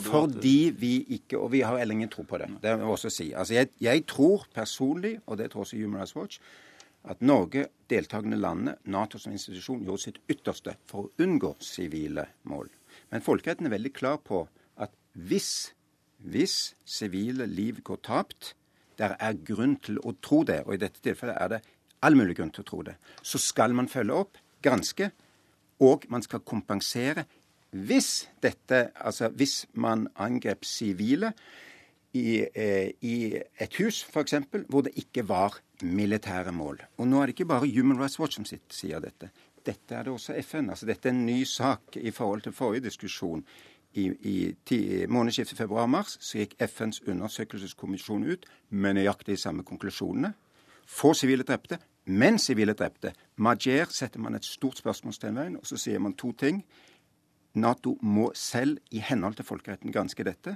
Fordi 0.05 0.71
vi 0.77 0.93
ikke 1.17 1.37
Og 1.37 1.51
vi 1.51 1.61
har 1.61 1.77
heller 1.77 1.93
ingen 1.93 2.09
tro 2.09 2.23
på 2.23 2.39
det. 2.41 2.47
Det 2.63 2.75
må 2.77 2.85
jeg 2.85 2.95
også 2.95 3.11
si. 3.13 3.31
Altså 3.33 3.53
jeg, 3.53 3.69
jeg, 3.81 4.05
tror 4.07 4.47
personlig, 4.53 5.19
og 5.25 5.37
det 5.37 5.51
tror 5.51 5.65
også 5.65 5.77
Human 5.77 5.99
Rights 5.99 6.15
Watch, 6.15 6.39
at 7.03 7.21
Norge, 7.21 7.67
deltakende 7.89 8.37
landene, 8.37 8.75
Nato 8.85 9.17
som 9.17 9.33
institusjon, 9.33 9.83
gjorde 9.83 10.05
sitt 10.05 10.19
ytterste 10.29 10.75
for 10.89 11.07
å 11.07 11.23
unngå 11.23 11.55
sivile 11.59 12.27
mål. 12.43 12.69
Men 13.11 13.25
folkeretten 13.25 13.67
er 13.67 13.75
veldig 13.75 13.93
klar 13.93 14.19
på 14.21 14.45
at 14.77 14.93
hvis 15.13 15.71
hvis 16.21 16.75
sivile 16.85 17.47
liv 17.49 17.81
går 17.83 18.01
tapt, 18.05 18.53
der 18.99 19.15
er 19.19 19.37
grunn 19.45 19.77
til 19.81 19.97
å 20.05 20.13
tro 20.21 20.43
det, 20.45 20.61
og 20.67 20.75
i 20.75 20.81
dette 20.81 21.01
tilfellet 21.01 21.37
er 21.41 21.49
det 21.55 21.61
all 22.05 22.17
mulig 22.17 22.35
grunn 22.37 22.51
til 22.53 22.63
å 22.63 22.69
tro 22.69 22.81
det, 22.85 22.95
så 23.25 23.41
skal 23.41 23.73
man 23.77 23.89
følge 23.89 24.19
opp, 24.23 24.37
granske, 24.61 25.11
og 25.81 26.05
man 26.09 26.21
skal 26.21 26.43
kompensere 26.45 27.25
hvis 27.71 28.29
dette, 28.43 28.89
altså 28.95 29.29
hvis 29.29 29.65
man 29.73 30.07
angrep 30.19 30.65
sivile 30.67 31.31
i, 32.13 32.45
eh, 32.55 32.91
i 33.01 33.15
et 33.59 33.77
hus 33.79 34.03
f.eks. 34.03 34.35
hvor 34.67 34.81
det 34.81 34.91
ikke 34.95 35.27
var 35.27 35.59
militære 35.81 36.51
mål. 36.51 36.81
Og 36.97 37.07
nå 37.07 37.21
er 37.21 37.25
det 37.25 37.39
ikke 37.39 37.45
bare 37.45 37.71
Human 37.71 37.99
Rights 37.99 38.19
Watch 38.19 38.35
som 38.35 38.45
sier 38.45 38.99
dette. 38.99 39.31
Dette 39.65 39.95
er 39.95 40.03
det 40.03 40.13
også 40.13 40.35
FN. 40.41 40.69
Altså 40.69 40.85
dette 40.85 41.09
er 41.09 41.13
en 41.13 41.25
ny 41.25 41.43
sak 41.43 41.95
i 41.95 42.11
forhold 42.11 42.41
til 42.41 42.53
forrige 42.53 42.83
diskusjon. 42.89 43.45
I, 43.93 44.07
i 44.23 45.05
månedsskiftet 45.11 45.57
februar-mars 45.57 46.15
så 46.23 46.39
gikk 46.39 46.55
FNs 46.63 47.01
undersøkelseskommisjon 47.11 48.23
ut 48.23 48.45
med 48.69 48.95
nøyaktig 48.95 49.35
de 49.35 49.41
samme 49.41 49.63
konklusjonene. 49.67 50.31
Få 50.87 51.13
sivile 51.13 51.43
drepte, 51.43 51.79
men 52.05 52.39
sivile 52.41 52.73
drepte. 52.77 53.13
Majer 53.37 53.91
setter 53.93 54.19
man 54.19 54.35
et 54.35 54.47
stort 54.47 54.81
spørsmålstegn 54.81 55.37
ved, 55.37 55.59
og 55.61 55.67
så 55.67 55.77
sier 55.77 56.01
man 56.01 56.17
to 56.17 56.31
ting. 56.37 56.63
Nato 57.53 57.97
må 58.01 58.31
selv 58.35 58.79
i 58.91 59.01
henhold 59.03 59.35
til 59.39 59.45
folkeretten 59.45 59.91
granske 59.93 60.25
dette. 60.25 60.55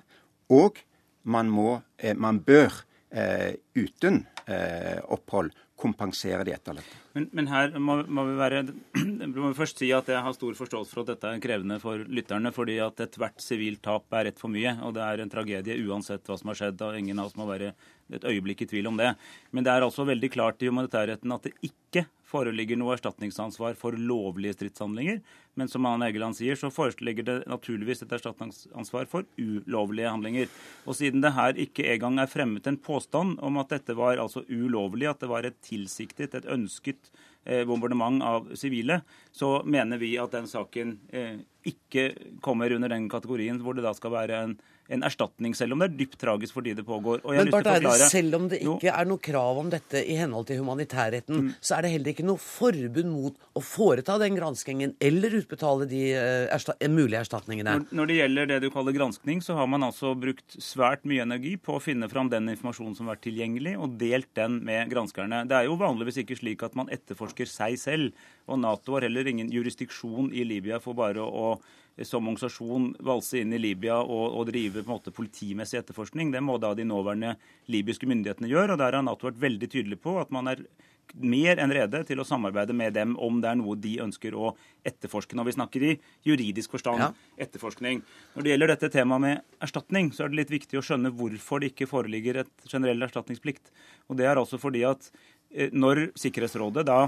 Og 0.49 0.79
man, 1.23 1.49
må, 1.49 1.81
eh, 1.99 2.15
man 2.17 2.39
bør 2.45 2.83
eh, 3.11 3.55
uten 3.75 4.25
eh, 4.47 5.01
opphold 5.03 5.51
kompensere 5.75 6.43
de 6.47 6.53
etterlatte. 6.55 7.01
Men, 7.15 7.27
men, 7.35 7.47
her 7.51 7.73
må, 7.79 7.97
må, 8.07 8.25
vi 8.29 8.35
være, 8.39 8.61
må 9.35 9.49
vi 9.49 9.57
først 9.57 9.81
si 9.81 9.89
at 9.95 10.07
jeg 10.11 10.23
har 10.23 10.35
stor 10.35 10.55
forståelse 10.57 10.91
for 10.91 11.03
at 11.03 11.13
dette 11.13 11.31
er 11.31 11.43
krevende 11.43 11.79
for 11.83 12.03
lytterne. 12.07 12.51
fordi 12.55 12.77
at 12.83 12.99
ethvert 13.05 13.43
sivilt 13.43 13.83
tap 13.83 14.11
er 14.15 14.29
rett 14.29 14.39
for 14.39 14.51
mye. 14.51 14.77
Og 14.87 14.95
det 14.95 15.03
er 15.03 15.23
en 15.23 15.31
tragedie 15.31 15.79
uansett 15.87 16.27
hva 16.27 16.39
som 16.39 16.51
har 16.51 16.61
skjedd. 16.61 16.83
og 16.83 16.99
Ingen 16.99 17.19
av 17.19 17.31
oss 17.31 17.39
må 17.39 17.47
være 17.49 17.73
et 18.13 18.27
øyeblikk 18.27 18.63
i 18.63 18.69
tvil 18.71 18.91
om 18.91 18.99
det. 18.99 19.15
Men 19.51 19.67
det 19.67 19.73
er 19.73 19.85
altså 19.85 20.07
veldig 20.07 20.31
klart 20.31 20.63
i 20.63 20.71
humanitærretten 20.71 21.35
at 21.35 21.47
det 21.47 21.55
ikke 21.65 22.05
foreligger 22.25 22.77
noe 22.79 22.95
erstatningsansvar 22.95 23.75
for 23.79 23.95
lovlige 23.95 24.55
stridshandlinger. 24.57 25.21
Men 25.55 25.69
som 25.71 25.85
Anne 25.87 26.09
Egeland 26.09 26.35
sier, 26.37 26.57
så 26.59 26.71
foreligger 26.73 27.27
det 27.27 27.35
naturligvis 27.47 28.03
et 28.03 28.15
erstatningsansvar 28.17 29.07
for 29.11 29.27
ulovlige 29.39 30.11
handlinger. 30.11 30.49
Og 30.83 30.97
siden 30.99 31.23
det 31.23 31.35
her 31.37 31.55
ikke 31.65 31.87
engang 31.93 32.19
er 32.19 32.31
fremmet 32.31 32.67
en 32.67 32.79
påstand 32.81 33.37
om 33.45 33.61
at 33.61 33.71
dette 33.77 33.95
var 33.97 34.19
altså 34.21 34.43
ulovlig, 34.49 35.07
at 35.09 35.21
det 35.23 35.31
var 35.31 35.47
et 35.47 35.64
tilsiktet, 35.65 36.35
et 36.37 36.47
ønsket 36.51 37.11
eh, 37.43 37.65
bombardement 37.67 38.21
av 38.25 38.53
sivile, 38.57 39.01
så 39.33 39.59
mener 39.65 40.01
vi 40.01 40.15
at 40.21 40.35
den 40.35 40.47
saken 40.49 40.95
eh, 41.09 41.41
ikke 41.65 42.11
kommer 42.45 42.73
under 42.75 42.93
den 42.93 43.09
kategorien 43.11 43.61
hvor 43.63 43.77
det 43.77 43.85
da 43.85 43.95
skal 43.97 44.13
være 44.15 44.41
en 44.45 44.57
en 44.93 45.05
erstatning, 45.05 45.55
selv 45.57 45.75
om 45.75 45.81
det 45.81 45.87
er 45.89 45.95
dypt 45.99 46.17
tragisk 46.21 46.55
fordi 46.57 46.75
det 46.77 46.85
pågår. 46.85 47.23
Men 47.25 47.49
Barth 47.53 47.71
Eide, 47.73 47.93
selv 48.09 48.37
om 48.37 48.47
det 48.51 48.61
ikke 48.61 48.91
er 48.91 49.07
noe 49.09 49.21
krav 49.23 49.61
om 49.61 49.69
dette 49.73 50.01
i 50.01 50.17
henhold 50.19 50.47
til 50.49 50.59
humanitærretten, 50.61 51.47
mm. 51.47 51.51
så 51.59 51.77
er 51.77 51.85
det 51.85 51.93
heller 51.95 52.13
ikke 52.13 52.27
noe 52.27 52.41
forbud 52.41 53.09
mot 53.09 53.39
å 53.55 53.63
foreta 53.65 54.17
den 54.21 54.37
granskingen 54.37 54.95
eller 55.03 55.37
utbetale 55.39 55.87
de 55.89 56.03
uh, 56.13 56.45
ersta 56.53 56.75
mulige 56.91 57.23
erstatningene? 57.23 57.77
Når, 57.79 57.95
når, 57.97 58.11
det 58.11 58.19
gjelder 58.19 58.51
det 58.53 58.59
du 58.65 58.69
kaller 58.73 58.97
granskning, 58.97 59.41
så 59.45 59.57
har 59.57 59.69
man 59.71 59.87
altså 59.87 60.13
brukt 60.19 60.57
svært 60.61 61.05
mye 61.09 61.25
energi 61.25 61.55
på 61.57 61.77
å 61.77 61.83
finne 61.83 62.09
fram 62.11 62.29
den 62.33 62.51
informasjonen 62.53 62.97
som 62.97 63.09
har 63.09 63.17
vært 63.17 63.25
tilgjengelig, 63.29 63.77
og 63.81 63.97
delt 64.01 64.29
den 64.37 64.59
med 64.65 64.91
granskerne. 64.93 65.43
Det 65.49 65.57
er 65.57 65.69
jo 65.69 65.79
vanligvis 65.81 66.21
ikke 66.21 66.37
slik 66.37 66.65
at 66.67 66.77
man 66.77 66.91
etterforsker 66.93 67.49
seg 67.49 67.79
selv, 67.81 68.27
og 68.45 68.61
Nato 68.61 68.93
har 68.93 69.07
heller 69.07 69.25
ingen 69.31 69.49
jurisdiksjon 69.53 70.29
i 70.35 70.45
Libya 70.45 70.77
for 70.83 70.97
bare 70.97 71.25
å 71.25 71.55
som 72.03 72.25
organisasjon 72.27 72.89
valse 73.07 73.39
inn 73.39 73.53
i 73.55 73.59
Libya 73.61 74.01
og, 74.01 74.25
og 74.35 74.49
drive 74.49 74.81
på 74.81 74.89
en 74.89 74.97
måte 74.97 75.13
politimessig 75.15 75.79
etterforskning. 75.79 76.33
Det 76.33 76.41
må 76.43 76.57
da 76.59 76.73
de 76.75 76.83
nåværende 76.87 77.35
libyske 77.71 78.09
myndighetene 78.09 78.51
gjøre. 78.51 78.75
og 78.75 78.81
Der 78.81 78.97
har 78.97 79.05
Nato 79.05 79.29
vært 79.29 79.39
veldig 79.39 79.71
tydelig 79.71 80.01
på 80.03 80.17
at 80.19 80.33
man 80.35 80.51
er 80.51 80.65
mer 81.13 81.59
enn 81.61 81.71
rede 81.71 82.01
til 82.07 82.19
å 82.19 82.25
samarbeide 82.27 82.73
med 82.75 82.95
dem 82.97 83.13
om 83.21 83.37
det 83.41 83.51
er 83.51 83.59
noe 83.59 83.77
de 83.79 83.93
ønsker 84.03 84.35
å 84.35 84.51
etterforske. 84.87 85.37
Når 85.37 85.47
vi 85.47 85.55
snakker 85.55 85.85
i 85.85 85.91
juridisk 86.27 86.75
forstand 86.75 87.03
ja. 87.03 87.11
etterforskning. 87.45 88.01
Når 88.33 88.43
det 88.43 88.51
gjelder 88.51 88.73
dette 88.73 88.91
temaet 88.97 89.23
med 89.23 89.61
erstatning, 89.63 90.11
så 90.11 90.25
er 90.25 90.33
det 90.33 90.41
litt 90.41 90.55
viktig 90.55 90.79
å 90.79 90.83
skjønne 90.85 91.13
hvorfor 91.15 91.61
det 91.61 91.71
ikke 91.71 91.89
foreligger 91.89 92.41
et 92.43 92.67
generell 92.67 93.07
erstatningsplikt. 93.07 93.71
Og 94.09 94.19
Det 94.19 94.27
er 94.27 94.41
altså 94.41 94.59
fordi 94.61 94.83
at 94.87 95.07
eh, 95.53 95.71
når 95.71 96.09
Sikkerhetsrådet 96.19 96.87
da 96.89 97.05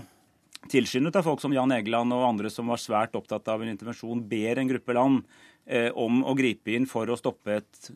tilskyndet 0.72 1.16
av 1.20 1.28
folk 1.28 1.42
som 1.44 1.54
Jan 1.56 1.74
Egeland 1.76 2.16
og 2.16 2.26
andre 2.28 2.52
som 2.54 2.72
var 2.72 2.82
svært 2.82 3.16
opptatt 3.20 3.48
av 3.52 3.64
en 3.64 3.72
intervensjon, 3.72 4.26
ber 4.30 4.60
en 4.60 4.70
gruppe 4.72 4.96
land 4.98 5.24
eh, 5.66 5.90
om 5.94 6.24
å 6.26 6.36
gripe 6.38 6.74
inn 6.76 6.88
for 6.90 7.10
å 7.10 7.18
stoppe 7.20 7.60
et 7.62 7.90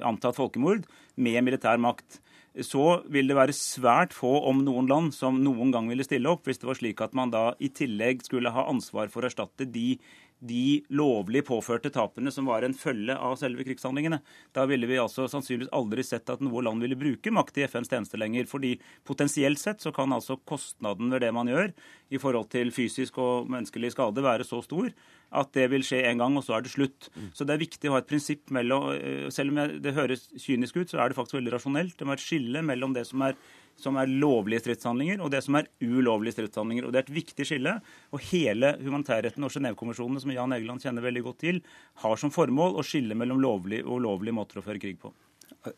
antatt 0.00 0.38
folkemord 0.38 0.86
med 1.16 1.42
militær 1.46 1.80
makt. 1.82 2.20
Så 2.60 3.00
vil 3.08 3.30
det 3.30 3.36
være 3.38 3.54
svært 3.56 4.12
få, 4.12 4.30
om 4.50 4.58
noen 4.64 4.90
land, 4.90 5.14
som 5.16 5.38
noen 5.40 5.70
gang 5.72 5.86
ville 5.88 6.04
stille 6.04 6.28
opp, 6.28 6.44
hvis 6.44 6.60
det 6.60 6.68
var 6.68 6.76
slik 6.76 7.00
at 7.00 7.14
man 7.16 7.32
da 7.32 7.46
i 7.64 7.70
tillegg 7.72 8.26
skulle 8.26 8.52
ha 8.52 8.66
ansvar 8.68 9.08
for 9.12 9.24
å 9.24 9.30
erstatte 9.30 9.64
de 9.64 9.94
de 10.42 10.82
lovlig 10.90 11.44
påførte 11.46 11.90
tapene 11.94 12.32
som 12.34 12.48
var 12.50 12.64
en 12.66 12.74
følge 12.74 13.14
av 13.14 13.36
selve 13.38 13.62
krigshandlingene. 13.66 14.18
Da 14.56 14.64
ville 14.66 14.88
vi 14.90 14.98
altså 14.98 15.28
sannsynligvis 15.30 15.70
aldri 15.76 16.02
sett 16.06 16.32
at 16.34 16.42
noe 16.42 16.64
land 16.66 16.82
ville 16.82 16.98
bruke 16.98 17.30
makt 17.34 17.60
i 17.60 17.66
FNs 17.68 17.92
tjeneste 17.92 18.18
lenger. 18.18 18.48
fordi 18.50 18.74
potensielt 19.06 19.58
sett 19.58 19.80
så 19.80 19.92
kan 19.94 20.12
altså 20.12 20.36
kostnaden 20.36 21.10
ved 21.10 21.22
det 21.22 21.32
man 21.32 21.46
gjør 21.46 21.72
i 22.10 22.18
forhold 22.18 22.50
til 22.50 22.72
fysisk 22.74 23.18
og 23.18 23.50
menneskelig 23.50 23.92
skade 23.94 24.22
være 24.22 24.44
så 24.44 24.62
stor 24.62 24.90
at 25.32 25.50
det 25.56 25.68
vil 25.72 25.84
skje 25.86 26.02
en 26.10 26.20
gang, 26.20 26.36
og 26.36 26.44
så 26.46 26.56
er 26.56 26.64
det 26.64 26.74
slutt. 26.74 27.08
Så 27.36 27.46
det 27.48 27.56
er 27.56 27.64
viktig 27.64 27.90
å 27.90 27.96
ha 27.96 28.02
et 28.02 28.10
prinsipp 28.10 28.52
mellom 28.54 28.90
eh, 28.92 29.26
Selv 29.32 29.54
om 29.54 29.80
det 29.82 29.96
høres 29.96 30.28
kynisk 30.36 30.76
ut, 30.80 30.92
så 30.92 31.00
er 31.00 31.10
det 31.10 31.18
faktisk 31.18 31.38
veldig 31.38 31.56
rasjonelt. 31.56 31.96
Det 31.96 32.06
må 32.06 32.14
være 32.14 32.22
et 32.22 32.28
skille 32.28 32.64
mellom 32.66 32.96
det 32.96 33.06
som 33.08 33.24
er 33.28 33.38
som 33.80 33.96
er 33.96 34.10
lovlige 34.10 34.62
stridshandlinger, 34.62 35.22
og 35.24 35.30
det 35.32 35.40
som 35.44 35.56
er 35.58 35.68
ulovlige 35.80 36.36
stridshandlinger. 36.36 36.86
Og 36.86 36.92
Det 36.92 37.00
er 37.00 37.06
et 37.06 37.14
viktig 37.16 37.46
skille. 37.48 37.74
Og 38.12 38.20
hele 38.30 38.74
humanitærretten 38.82 39.44
og 39.44 39.50
Genévekonvensjonene, 39.50 40.20
som 40.20 40.34
Jan 40.34 40.52
Egeland 40.52 40.84
kjenner 40.84 41.02
veldig 41.02 41.24
godt 41.24 41.40
til, 41.42 41.62
har 42.04 42.16
som 42.20 42.30
formål 42.30 42.76
å 42.76 42.86
skille 42.86 43.16
mellom 43.18 43.40
lovlige 43.40 43.86
og 43.86 44.02
ulovlige 44.02 44.36
måter 44.36 44.60
å 44.60 44.66
føre 44.66 44.82
krig 44.82 45.00
på. 45.00 45.12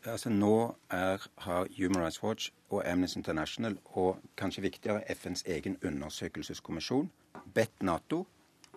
Altså 0.08 0.30
Nå 0.32 0.75
er, 0.90 1.20
har 1.44 1.68
Human 1.76 2.00
Rights 2.00 2.23
Watch 2.23 2.50
og 2.70 2.87
Amnesty 2.88 3.18
International 3.20 3.76
og 3.94 4.23
kanskje 4.40 4.64
viktigere 4.64 5.04
FNs 5.12 5.44
egen 5.44 5.76
undersøkelseskommisjon 5.84 7.11
bedt 7.54 7.84
Nato 7.84 8.25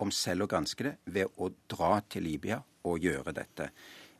om 0.02 0.12
selv 0.14 0.46
å 0.46 0.50
granske 0.50 0.86
det 0.86 0.94
ved 1.14 1.34
å 1.38 1.50
dra 1.70 1.98
til 2.10 2.26
Libya 2.28 2.60
og 2.88 3.02
gjøre 3.04 3.34
dette. 3.36 3.70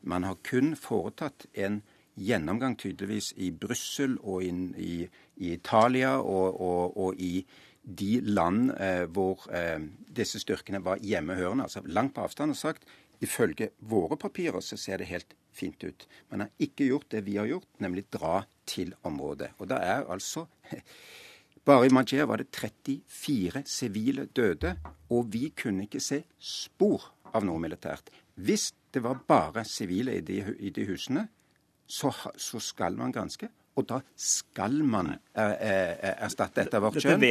Man 0.01 0.25
har 0.27 0.39
kun 0.45 0.75
foretatt 0.79 1.47
en 1.53 1.81
gjennomgang 2.19 2.75
tydeligvis 2.79 3.33
i 3.39 3.49
Brussel 3.55 4.17
og 4.19 4.43
i, 4.43 4.51
i, 4.77 4.93
i 5.39 5.53
Italia 5.55 6.17
og, 6.19 6.59
og, 6.59 6.97
og, 6.97 7.19
i 7.19 7.45
de 7.83 8.19
land 8.27 8.73
eh, 8.75 9.05
hvor 9.07 9.45
eh, 9.55 9.79
disse 10.13 10.41
styrkene 10.43 10.81
var 10.83 10.99
hjemmehørende, 11.01 11.65
altså 11.65 11.81
langt 11.87 12.13
på 12.15 12.25
avstand, 12.27 12.53
og 12.53 12.59
sagt 12.59 12.89
ifølge 13.23 13.71
våre 13.79 14.17
papirer 14.19 14.63
så 14.63 14.77
ser 14.79 14.99
det 14.99 15.09
helt 15.09 15.33
fint 15.55 15.81
ut. 15.83 16.05
Man 16.31 16.45
har 16.45 16.51
ikke 16.61 16.87
gjort 16.87 17.09
det 17.11 17.23
vi 17.27 17.39
har 17.39 17.49
gjort, 17.49 17.67
nemlig 17.83 18.05
dra 18.13 18.43
til 18.69 18.93
området. 19.07 19.53
Og 19.59 19.71
da 19.71 19.79
er 19.83 20.07
altså 20.11 20.45
Bare 21.69 21.85
i 21.85 21.89
Majer 21.93 22.25
var 22.25 22.41
det 22.41 22.47
34 22.49 23.61
sivile 23.69 24.23
døde, 24.25 24.71
og 25.13 25.27
vi 25.29 25.51
kunne 25.53 25.83
ikke 25.85 25.99
se 26.01 26.23
spor 26.41 27.03
av 27.29 27.45
noe 27.45 27.61
militært. 27.61 28.09
Hvis 28.41 28.71
det 28.89 29.03
var 29.05 29.19
bare 29.29 29.61
sivile 29.69 30.15
i 30.17 30.23
de, 30.25 30.39
i 30.57 30.71
de 30.73 30.87
husene, 30.89 31.27
så, 31.85 32.09
så 32.33 32.61
skal 32.63 32.97
man 32.97 33.13
granske. 33.13 33.51
Og 33.79 33.85
da 33.87 33.99
skal 34.19 34.81
man 34.83 35.13
eh, 35.13 35.43
eh, 35.43 36.09
erstatte 36.25 36.65
etter 36.65 36.81
vårt 36.83 36.99
kjønn. 36.99 37.21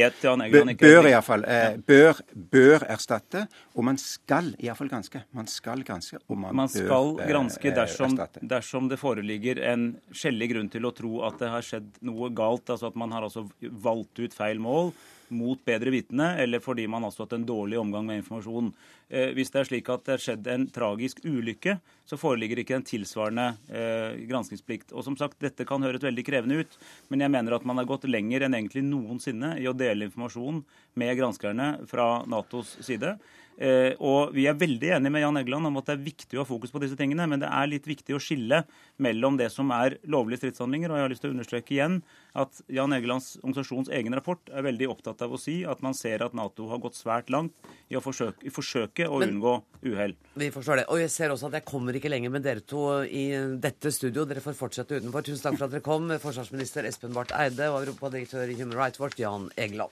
Bør 0.79 1.09
iallfall. 1.11 1.45
Eh, 1.45 1.75
bør, 1.85 2.23
bør 2.33 2.85
erstatte. 2.89 3.45
Og 3.75 3.85
man 3.85 3.99
skal 4.01 4.55
iallfall 4.57 4.89
granske. 4.89 5.21
Man 5.37 5.49
skal 5.51 5.85
granske, 5.85 6.21
og 6.25 6.41
man, 6.41 6.57
man 6.57 6.71
skal 6.71 7.13
bør, 7.13 7.23
eh, 7.25 7.29
granske 7.29 7.75
dersom, 7.75 8.17
dersom, 8.41 8.89
det 8.89 8.97
foreligger 9.01 9.61
en 9.69 9.91
skjellig 10.09 10.49
grunn 10.55 10.73
til 10.73 10.89
å 10.89 10.93
tro 10.95 11.21
at 11.29 11.37
det 11.41 11.53
har 11.53 11.69
skjedd 11.69 12.01
noe 12.09 12.31
galt. 12.33 12.65
Altså 12.73 12.89
at 12.89 12.97
man 12.99 13.13
har 13.13 13.29
altså 13.29 13.45
valgt 13.61 14.23
ut 14.23 14.35
feil 14.35 14.61
mål 14.63 14.93
mot 15.35 15.59
bedre 15.65 15.91
vitende, 15.93 16.31
eller 16.41 16.61
fordi 16.63 16.87
man 16.89 17.05
har 17.05 17.13
hatt 17.15 17.33
en 17.35 17.45
dårlig 17.47 17.79
omgang 17.79 18.05
med 18.07 18.21
informasjon. 18.21 18.71
Eh, 19.09 19.31
hvis 19.37 19.51
det 19.53 19.61
er 19.61 19.69
slik 19.69 19.89
at 19.89 20.05
det 20.05 20.15
har 20.15 20.23
skjedd 20.23 20.49
en 20.51 20.67
tragisk 20.73 21.23
ulykke, 21.25 21.79
så 22.09 22.17
foreligger 22.17 22.61
ikke 22.61 22.77
en 22.77 22.85
tilsvarende 22.85 23.47
eh, 23.69 24.19
granskingsplikt. 24.29 24.93
Og 24.93 25.05
som 25.05 25.17
sagt, 25.19 25.39
Dette 25.41 25.65
kan 25.67 25.83
høres 25.85 26.03
veldig 26.05 26.25
krevende 26.25 26.61
ut, 26.63 26.79
men 27.09 27.25
jeg 27.25 27.33
mener 27.33 27.57
at 27.57 27.67
man 27.67 27.81
har 27.81 27.89
gått 27.89 28.09
lenger 28.09 28.45
enn 28.45 28.57
egentlig 28.57 28.85
noensinne 28.87 29.55
i 29.61 29.67
å 29.69 29.75
dele 29.77 30.09
informasjon 30.09 30.63
med 30.99 31.17
granskerne 31.19 31.71
fra 31.89 32.09
Natos 32.29 32.77
side. 32.85 33.15
Eh, 33.59 33.91
og 33.99 34.31
Vi 34.31 34.45
er 34.47 34.55
veldig 34.55 34.93
enige 34.95 35.11
med 35.11 35.23
Jan 35.25 35.37
Egeland 35.41 35.67
om 35.67 35.77
at 35.81 35.89
det 35.89 35.97
er 35.97 36.05
viktig 36.05 36.37
å 36.37 36.45
ha 36.45 36.47
fokus 36.47 36.71
på 36.71 36.79
disse 36.79 36.95
tingene, 36.95 37.25
men 37.27 37.41
det 37.41 37.49
er 37.51 37.67
litt 37.67 37.87
viktig 37.89 38.15
å 38.15 38.21
skille 38.23 38.61
mellom 39.03 39.35
det 39.39 39.49
som 39.51 39.67
er 39.75 39.97
lovlige 40.07 40.45
stridshandlinger. 40.45 40.89
og 40.89 40.95
Jeg 40.95 41.03
har 41.03 41.11
lyst 41.11 41.23
til 41.25 41.31
å 41.31 41.35
understreke 41.35 41.75
igjen 41.75 41.99
at 42.39 42.61
Jan 42.71 42.95
Egelands 42.95 43.35
organisasjons 43.41 43.91
egen 43.91 44.15
rapport 44.15 44.39
er 44.53 44.63
veldig 44.63 44.87
opptatt 44.93 45.21
av 45.25 45.35
å 45.35 45.41
si 45.41 45.65
at 45.67 45.81
man 45.83 45.97
ser 45.97 46.23
at 46.23 46.33
Nato 46.37 46.69
har 46.71 46.79
gått 46.79 46.95
svært 46.95 47.29
langt 47.33 47.51
i 47.91 47.97
å 47.99 48.03
forsøke, 48.03 48.45
i 48.47 48.53
forsøke 48.53 49.09
å 49.09 49.19
men, 49.19 49.35
unngå 49.35 49.55
uhell. 49.91 50.15
Vi 50.39 50.51
forstår 50.55 50.83
det. 50.83 50.89
Og 50.93 51.03
jeg 51.03 51.11
ser 51.11 51.33
også 51.33 51.49
at 51.49 51.59
jeg 51.59 51.67
kommer 51.67 51.97
ikke 51.97 52.11
lenger 52.13 52.31
med 52.31 52.47
dere 52.47 52.63
to 52.63 53.01
i 53.03 53.27
dette 53.59 53.91
studio. 53.91 54.23
Dere 54.29 54.43
får 54.45 54.55
fortsette 54.55 55.01
utenfor. 55.01 55.25
Tusen 55.25 55.43
takk 55.43 55.59
for 55.59 55.67
at 55.67 55.75
dere 55.75 55.83
kom, 55.83 56.07
forsvarsminister 56.21 56.87
Espen 56.87 57.15
Barth 57.17 57.35
Eide 57.35 57.73
og 57.73 57.81
europadirektør 57.83 58.47
i 58.47 58.55
Human 58.61 58.79
Rights 58.79 59.03
Watch, 59.03 59.19
Jan 59.19 59.51
Egeland. 59.59 59.91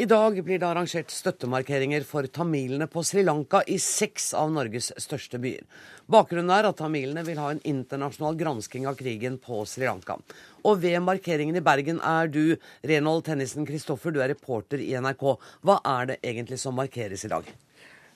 I 0.00 0.06
dag 0.08 0.44
blir 0.44 0.56
det 0.56 0.64
arrangert 0.64 1.10
støttemarkeringer 1.12 2.04
for 2.08 2.24
tamilene 2.32 2.86
på 2.88 3.02
Sri 3.04 3.20
Lanka 3.20 3.58
i 3.68 3.74
seks 3.84 4.30
av 4.32 4.48
Norges 4.54 4.86
største 4.96 5.36
byer. 5.42 5.66
Bakgrunnen 6.08 6.52
er 6.54 6.70
at 6.70 6.78
tamilene 6.78 7.20
vil 7.26 7.36
ha 7.36 7.50
en 7.52 7.60
internasjonal 7.68 8.38
gransking 8.40 8.86
av 8.88 8.96
krigen 8.96 9.36
på 9.44 9.58
Sri 9.68 9.84
Lanka. 9.84 10.16
Og 10.64 10.80
ved 10.80 10.96
markeringen 11.04 11.60
i 11.60 11.64
Bergen 11.66 12.00
er 12.00 12.32
du, 12.32 12.56
Renold 12.80 13.26
Tennisen 13.28 13.68
Christoffer, 13.68 14.16
du 14.16 14.22
er 14.24 14.32
reporter 14.32 14.80
i 14.80 14.94
NRK. 14.96 15.26
Hva 15.68 15.76
er 15.92 16.14
det 16.14 16.18
egentlig 16.32 16.62
som 16.64 16.80
markeres 16.80 17.28
i 17.28 17.32
dag? 17.36 17.52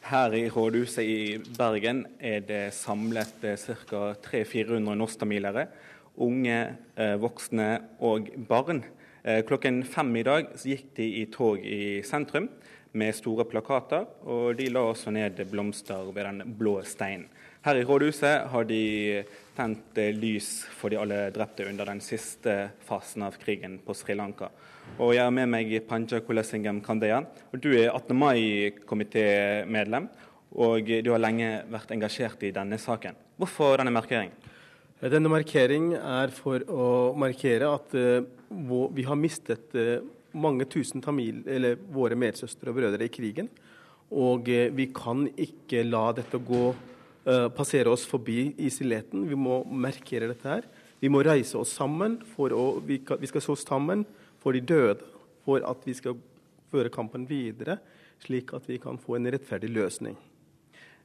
Her 0.09 0.41
i 0.41 0.47
rådhuset 0.57 1.05
i 1.05 1.21
Bergen 1.61 2.07
er 2.17 2.49
det 2.49 2.65
samlet 2.81 3.45
ca. 3.45 4.07
300-400 4.25 5.01
norsktamilere. 5.05 5.69
Unge, 6.17 6.61
eh, 6.97 7.17
voksne 7.21 7.73
og 8.01 8.33
barn. 8.49 8.87
Eh, 9.25 9.41
klokken 9.41 9.79
fem 9.89 10.11
i 10.21 10.23
dag 10.23 10.51
gikk 10.69 10.91
de 10.99 11.05
i 11.23 11.25
tog 11.33 11.63
i 11.65 12.03
sentrum 12.05 12.45
med 12.93 13.15
store 13.17 13.47
plakater, 13.49 14.05
og 14.29 14.59
de 14.59 14.67
la 14.69 14.83
også 14.85 15.15
ned 15.17 15.41
blomster 15.49 16.11
ved 16.13 16.29
den 16.29 16.53
blå 16.59 16.75
steinen. 16.85 17.31
Her 17.65 17.81
i 17.81 17.87
rådhuset 17.89 18.51
har 18.53 18.69
de 18.69 19.25
tent 19.57 19.97
eh, 19.97 20.13
lys 20.13 20.51
for 20.77 20.93
de 20.93 21.01
alle 21.01 21.31
drepte 21.33 21.65
under 21.65 21.89
den 21.89 22.05
siste 22.05 22.59
fasen 22.85 23.25
av 23.25 23.41
krigen 23.41 23.79
på 23.81 23.97
Sri 23.97 24.13
Lanka. 24.13 24.51
Og 24.99 25.15
jeg 25.17 25.25
har 25.25 25.33
med 25.33 25.49
meg 25.49 25.73
Panja 25.89 26.21
Kulesingam 26.21 26.85
Kandeya. 26.85 27.25
og 27.25 27.61
Du 27.65 27.73
er 27.73 27.95
18. 27.95 28.13
mai-komitémedlem, 28.21 30.11
og 30.53 30.85
du 30.85 31.11
har 31.11 31.25
lenge 31.25 31.63
vært 31.73 31.97
engasjert 31.97 32.45
i 32.45 32.53
denne 32.53 32.77
saken. 32.77 33.17
Hvorfor 33.41 33.81
denne 33.81 33.97
markeringen? 33.97 34.37
Denne 35.03 35.29
markering 35.29 35.93
er 35.99 36.31
for 36.33 36.63
å 36.71 36.85
markere 37.19 37.67
at 37.67 37.95
uh, 37.99 38.23
vi 38.95 39.05
har 39.05 39.19
mistet 39.19 39.75
uh, 39.75 39.99
mange 40.39 40.69
tusen 40.71 41.03
tamil, 41.03 41.43
eller 41.51 41.81
våre 41.93 42.17
medsøstre 42.19 42.71
og 42.71 42.79
brødre 42.79 43.09
i 43.09 43.13
krigen. 43.13 43.51
Og 44.15 44.47
uh, 44.47 44.71
vi 44.71 44.87
kan 44.95 45.27
ikke 45.35 45.83
la 45.89 46.11
dette 46.17 46.41
gå, 46.41 46.67
passere 47.57 47.89
oss 47.89 48.03
forbi 48.05 48.51
i 48.61 48.69
stillheten. 48.69 49.23
Vi 49.25 49.37
må 49.41 49.63
markere 49.65 50.27
dette 50.29 50.45
her. 50.45 50.67
Vi 51.01 51.09
må 51.09 51.23
reise 51.25 51.57
oss 51.57 51.73
sammen. 51.73 52.19
for 52.37 52.53
å, 52.53 52.65
Vi, 52.85 52.99
skal 53.01 53.41
stå 53.41 53.57
sammen 53.57 54.05
for 54.45 54.53
de 54.53 54.61
døde, 54.61 55.05
for 55.45 55.65
at 55.65 55.87
vi 55.89 55.95
skal 55.97 56.19
føre 56.73 56.93
kampen 56.93 57.25
videre, 57.25 57.79
slik 58.21 58.53
at 58.53 58.69
vi 58.69 58.77
kan 58.77 59.01
få 59.01 59.17
en 59.17 59.31
rettferdig 59.33 59.73
løsning. 59.73 60.17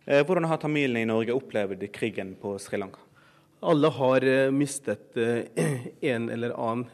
Eh, 0.06 0.23
hvordan 0.25 0.47
har 0.52 0.60
tamilene 0.60 1.04
i 1.04 1.10
Norge 1.10 1.36
opplevd 1.36 1.88
krigen 1.95 2.36
på 2.39 2.58
Sri 2.60 2.80
Lanka? 2.80 3.08
Alle 3.59 3.87
har 3.91 4.23
eh, 4.23 4.51
mistet 4.51 5.17
eh, 5.17 5.43
en 6.11 6.29
eller 6.29 6.53
annen, 6.55 6.85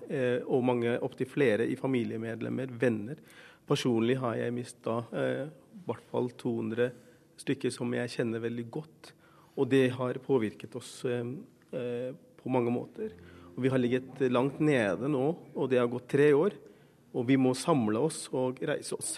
og 0.49 0.63
mange 0.65 0.95
opptil 1.05 1.29
flere 1.29 1.67
i 1.69 1.75
familiemedlemmer, 1.77 2.73
venner. 2.81 3.19
Personlig 3.65 4.17
har 4.21 4.37
jeg 4.39 4.53
mista 4.53 4.99
i 5.09 5.83
hvert 5.85 6.09
fall 6.11 6.29
200 6.37 6.89
stykker 7.41 7.73
som 7.73 7.93
jeg 7.97 8.11
kjenner 8.13 8.43
veldig 8.43 8.65
godt. 8.73 9.13
Og 9.57 9.69
det 9.71 9.87
har 9.95 10.19
påvirket 10.21 10.75
oss 10.77 10.99
på 11.01 12.53
mange 12.53 12.73
måter. 12.73 13.15
Og 13.55 13.63
vi 13.63 13.71
har 13.73 13.81
ligget 13.81 14.21
langt 14.29 14.59
nede 14.61 15.09
nå, 15.09 15.25
og 15.55 15.69
det 15.71 15.79
har 15.81 15.89
gått 15.89 16.11
tre 16.13 16.29
år. 16.37 16.53
Og 17.15 17.25
vi 17.25 17.39
må 17.41 17.55
samle 17.57 18.03
oss 18.05 18.27
og 18.35 18.61
reise 18.67 18.97
oss. 18.97 19.15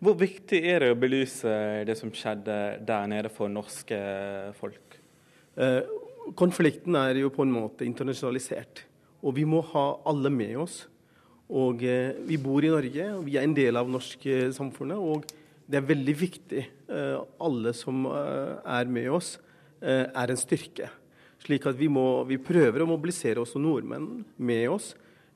Hvor 0.00 0.16
viktig 0.16 0.62
er 0.64 0.80
det 0.80 0.94
å 0.94 0.96
belyse 0.96 1.50
det 1.84 1.98
som 1.98 2.12
skjedde 2.14 2.54
der 2.88 3.08
nede 3.12 3.28
for 3.28 3.52
norske 3.52 3.98
folk? 4.56 4.96
Eh, 5.60 5.82
konflikten 6.38 6.96
er 6.98 7.18
jo 7.20 7.32
på 7.34 7.44
en 7.46 7.52
måte 7.54 7.86
internasjonalisert, 7.86 8.84
og 9.20 9.36
vi 9.36 9.44
må 9.48 9.62
ha 9.72 9.84
alle 10.08 10.32
med 10.32 10.56
oss. 10.62 10.84
Og 11.50 11.82
eh, 11.82 12.14
Vi 12.26 12.38
bor 12.38 12.64
i 12.64 12.70
Norge, 12.70 13.10
og 13.16 13.24
vi 13.26 13.36
er 13.36 13.44
en 13.46 13.56
del 13.56 13.76
av 13.76 13.88
det 13.88 13.96
norske 13.96 14.52
samfunnet. 14.56 14.98
og 14.98 15.24
det 15.70 15.78
er 15.78 15.86
veldig 15.86 16.14
viktig. 16.18 16.62
Alle 17.38 17.70
som 17.78 18.02
er 18.10 18.88
med 18.90 19.06
oss, 19.14 19.36
er 19.80 20.32
en 20.32 20.40
styrke. 20.40 20.88
Slik 21.38 21.68
at 21.70 21.78
vi, 21.78 21.86
må, 21.86 22.24
vi 22.26 22.40
prøver 22.42 22.82
å 22.82 22.88
mobilisere 22.90 23.38
også 23.38 23.62
nordmenn 23.62 24.24
med 24.42 24.64
oss, 24.68 24.88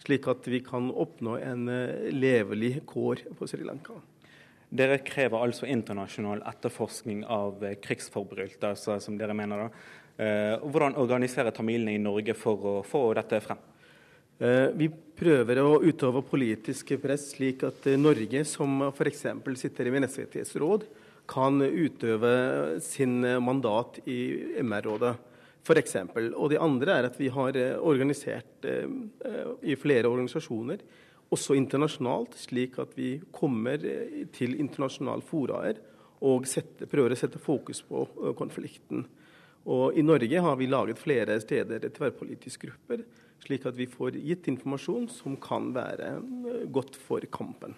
slik 0.02 0.26
at 0.26 0.42
vi 0.50 0.58
kan 0.66 0.90
oppnå 0.90 1.36
en 1.38 1.70
levelig 2.10 2.80
kår 2.90 3.22
på 3.38 3.46
Sri 3.46 3.62
Lanka. 3.62 3.94
Dere 4.74 4.98
krever 5.06 5.38
altså 5.38 5.68
internasjonal 5.70 6.42
etterforskning 6.50 7.22
av 7.30 7.62
krigsforbrytelser, 7.84 8.98
som 8.98 9.14
dere 9.20 9.36
mener. 9.38 9.68
da. 9.68 9.68
Hvordan 10.14 10.94
organiserer 11.02 11.50
tamilene 11.50 11.96
i 11.96 12.02
Norge 12.02 12.36
for 12.38 12.66
å 12.70 12.74
få 12.86 13.00
dette 13.18 13.40
frem? 13.42 13.58
Eh, 14.42 14.72
vi 14.74 14.88
prøver 14.90 15.60
å 15.62 15.78
utøve 15.84 16.24
politisk 16.26 16.96
press, 17.02 17.28
slik 17.36 17.62
at 17.68 17.86
eh, 17.86 18.00
Norge, 18.00 18.42
som 18.48 18.88
f.eks. 18.88 19.22
sitter 19.60 19.86
i 19.86 19.92
Menneskerettighetsråd, 19.94 20.88
kan 21.30 21.62
utøve 21.62 22.80
sin 22.84 23.22
mandat 23.40 24.02
i 24.10 24.58
MR-rådet. 24.60 25.14
For 25.64 25.80
eksempel. 25.80 26.34
og 26.36 26.50
det 26.52 26.58
andre 26.60 26.98
er 26.98 27.06
at 27.08 27.14
vi 27.16 27.30
har 27.32 27.56
eh, 27.56 27.78
organisert 27.78 28.66
i 29.62 29.76
flere 29.80 30.10
organisasjoner, 30.10 30.82
også 31.32 31.54
internasjonalt, 31.56 32.34
slik 32.36 32.76
at 32.82 32.92
vi 32.98 33.16
kommer 33.32 33.80
til 34.34 34.58
internasjonale 34.60 35.24
foraer 35.24 35.80
og 36.24 36.44
sette, 36.46 36.86
prøver 36.90 37.14
å 37.14 37.18
sette 37.18 37.40
fokus 37.42 37.80
på 37.86 38.04
konflikten. 38.36 39.06
Og 39.64 39.96
I 39.96 40.02
Norge 40.04 40.40
har 40.40 40.56
vi 40.60 40.68
laget 40.68 41.00
flere 41.00 41.38
steder 41.40 41.88
tverrpolitiske 41.88 42.68
grupper 42.68 43.04
slik 43.44 43.66
at 43.68 43.76
vi 43.76 43.86
får 43.90 44.18
gitt 44.24 44.48
informasjon 44.52 45.08
som 45.12 45.36
kan 45.40 45.70
være 45.74 46.14
eh, 46.18 46.62
godt 46.72 46.96
for 47.00 47.24
kampen. 47.32 47.76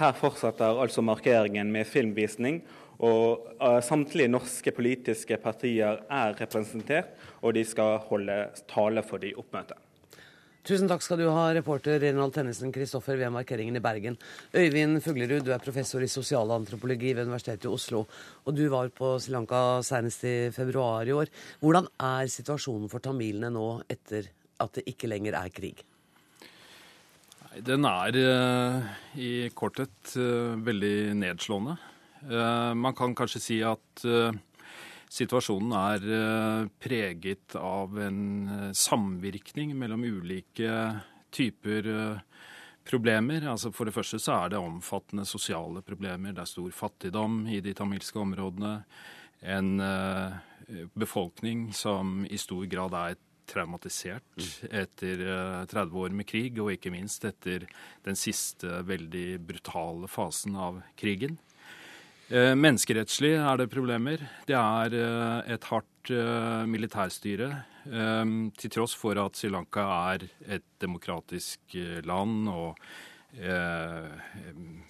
Her 0.00 0.14
fortsetter 0.16 0.80
altså 0.80 1.02
markeringen 1.04 1.70
med 1.72 1.86
filmvisning. 1.86 2.62
og 2.98 3.50
uh, 3.60 3.80
Samtlige 3.84 4.30
norske 4.30 4.72
politiske 4.72 5.36
partier 5.36 6.00
er 6.08 6.36
representert, 6.40 7.10
og 7.42 7.54
de 7.54 7.64
skal 7.64 7.98
holde 8.08 8.38
tale 8.70 9.02
for 9.02 9.20
de 9.20 9.34
oppmøtet. 9.36 9.76
Tusen 10.60 10.90
takk 10.90 11.00
skal 11.00 11.16
du 11.16 11.24
ha, 11.32 11.46
reporter 11.56 11.96
Renald 12.02 12.34
Tennesen 12.36 12.72
Kristoffer 12.74 13.16
ved 13.16 13.32
markeringen 13.32 13.78
i 13.78 13.80
Bergen. 13.80 14.18
Øyvind 14.52 15.00
Fuglerud, 15.00 15.46
du 15.46 15.54
er 15.54 15.62
professor 15.62 16.04
i 16.04 16.08
sosialantropologi 16.10 17.14
ved 17.14 17.24
Universitetet 17.24 17.64
i 17.64 17.70
Oslo. 17.72 18.02
Og 18.44 18.56
du 18.58 18.66
var 18.68 18.90
på 18.92 19.14
Sri 19.16 19.32
Lanka 19.32 19.80
senest 19.86 20.26
i 20.28 20.34
februar 20.52 21.08
i 21.08 21.14
år. 21.16 21.32
Hvordan 21.64 21.88
er 22.04 22.28
situasjonen 22.28 22.92
for 22.92 23.00
tamilene 23.00 23.48
nå 23.54 23.70
etter 23.88 24.28
at 24.60 24.76
det 24.76 24.84
ikke 24.92 25.08
lenger 25.08 25.38
er 25.40 25.54
krig? 25.54 25.80
Den 27.64 27.88
er 27.88 28.20
uh, 28.20 28.92
i 29.16 29.48
korthet 29.56 30.12
uh, 30.20 30.60
veldig 30.60 31.16
nedslående. 31.24 31.78
Uh, 32.28 32.76
man 32.76 32.92
kan 32.92 33.16
kanskje 33.16 33.40
si 33.40 33.62
at 33.64 34.04
situasjonen 35.10 35.72
er 35.74 36.68
preget 36.82 37.56
av 37.58 37.96
en 37.98 38.20
samvirkning 38.76 39.72
mellom 39.78 40.04
ulike 40.06 40.74
typer 41.34 41.88
problemer. 42.86 43.48
Altså 43.50 43.72
For 43.74 43.90
det 43.90 43.94
første 43.96 44.20
så 44.22 44.36
er 44.36 44.52
det 44.52 44.60
omfattende 44.62 45.26
sosiale 45.26 45.82
problemer. 45.82 46.34
Det 46.34 46.44
er 46.44 46.52
stor 46.52 46.70
fattigdom 46.74 47.42
i 47.50 47.58
de 47.64 47.74
tamilske 47.74 48.22
områdene. 48.22 48.76
En 49.42 49.72
befolkning 50.94 51.72
som 51.74 52.24
i 52.30 52.38
stor 52.38 52.64
grad 52.70 52.94
er 52.94 53.18
traumatisert 53.50 54.44
etter 54.70 55.22
30 55.70 55.80
eh, 55.80 55.96
år 56.02 56.14
med 56.14 56.28
krig, 56.28 56.58
og 56.62 56.72
ikke 56.74 56.92
minst 56.94 57.24
etter 57.28 57.66
den 58.06 58.18
siste 58.18 58.82
veldig 58.86 59.40
brutale 59.48 60.10
fasen 60.10 60.58
av 60.58 60.82
krigen. 61.00 61.38
Eh, 62.30 62.54
menneskerettslig 62.54 63.34
er 63.36 63.58
det 63.58 63.70
problemer. 63.72 64.22
Det 64.46 64.56
er 64.56 64.94
eh, 64.94 65.52
et 65.56 65.68
hardt 65.72 65.86
militærstyre. 66.66 67.50
Til 68.56 68.72
tross 68.72 68.94
for 68.96 69.18
at 69.20 69.36
Sri 69.36 69.50
Lanka 69.52 69.84
er 70.10 70.24
et 70.56 70.64
demokratisk 70.82 71.76
land 72.08 72.48
og 72.48 72.80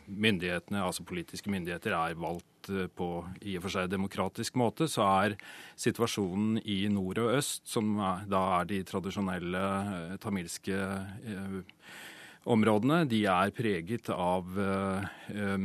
myndighetene, 0.07 0.81
altså 0.81 1.05
politiske 1.05 1.51
myndigheter, 1.53 1.93
er 1.99 2.17
valgt 2.17 2.47
Eh, 2.69 2.87
på 2.87 3.09
i 3.47 3.57
og 3.59 3.65
for 3.65 3.75
seg 3.75 3.91
demokratisk 3.93 4.59
måte, 4.61 4.89
så 4.91 5.07
er 5.25 5.37
situasjonen 5.81 6.61
i 6.65 6.83
nord 6.93 7.23
og 7.23 7.35
øst, 7.39 7.65
som 7.71 7.97
da 8.31 8.43
er 8.61 8.71
de 8.71 8.83
tradisjonelle 8.87 9.65
eh, 9.97 10.17
tamilske 10.23 10.77
eh, 10.77 11.61
områdene 12.49 13.03
de 13.09 13.21
er 13.29 13.51
preget 13.53 14.09
av 14.15 14.57
eh, 14.61 15.57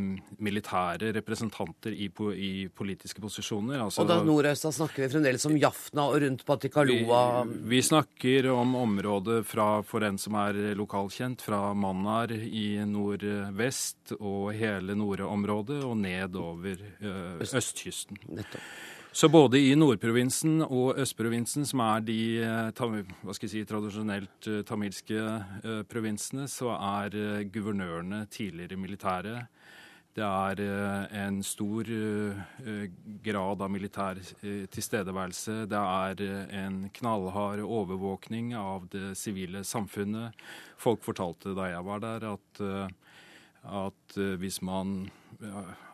militære 0.43 1.13
representanter 1.15 1.95
i, 1.95 2.09
i, 2.35 2.51
politiske 2.67 3.23
posisjoner. 3.23 3.79
Altså, 3.85 4.03
og 4.03 4.09
da 4.09 4.19
nordøst 4.25 4.67
snakker 4.75 5.05
vi 5.05 5.11
fremdeles 5.13 5.47
om 5.47 5.55
Jafna 5.59 6.07
og 6.11 6.19
rundt 6.25 6.43
Patikaloa? 6.47 7.21
Vi, 7.47 7.61
vi 7.75 7.81
snakker 7.85 8.49
om 8.51 8.75
området 8.81 9.41
fra, 9.47 9.69
for 9.87 10.03
den 10.03 10.19
som 10.21 10.35
er 10.41 10.75
lokalkjent, 10.75 11.45
fra 11.45 11.69
Mannar 11.77 12.33
i 12.35 12.67
nordvest 12.89 14.17
og 14.19 14.51
hele 14.57 14.97
nordområdet 14.99 15.79
og 15.85 15.95
nedover 16.03 16.83
eh, 16.99 17.39
østkysten. 17.45 18.19
Nettopp. 18.35 18.67
Så 19.15 19.29
både 19.31 19.61
i 19.63 19.69
nordprovinsen 19.79 20.57
og 20.65 20.97
østprovinsen, 20.99 21.63
som 21.63 21.79
er 21.85 22.01
de 22.03 22.15
eh, 22.43 22.81
hva 23.23 23.31
skal 23.31 23.47
jeg 23.47 23.51
si, 23.53 23.61
tradisjonelt 23.69 24.49
eh, 24.51 24.57
tamilske 24.67 25.21
eh, 25.21 25.77
provinsene, 25.87 26.49
så 26.51 26.73
er 26.75 27.45
guvernørene 27.47 28.25
tidligere 28.27 28.75
militære. 28.75 29.45
Det 30.19 30.25
er 30.25 30.59
en 31.23 31.39
stor 31.43 31.87
grad 33.23 33.63
av 33.63 33.71
militær 33.71 34.19
tilstedeværelse. 34.71 35.57
Det 35.67 35.79
er 35.79 36.21
en 36.55 36.77
knallhard 36.95 37.63
overvåkning 37.63 38.53
av 38.55 38.87
det 38.91 39.17
sivile 39.19 39.63
samfunnet. 39.67 40.39
Folk 40.79 41.03
fortalte 41.03 41.55
da 41.55 41.67
jeg 41.73 41.83
var 41.87 42.03
der, 42.03 42.29
at, 42.31 42.63
at 43.83 44.17
hvis 44.39 44.61
man 44.63 45.01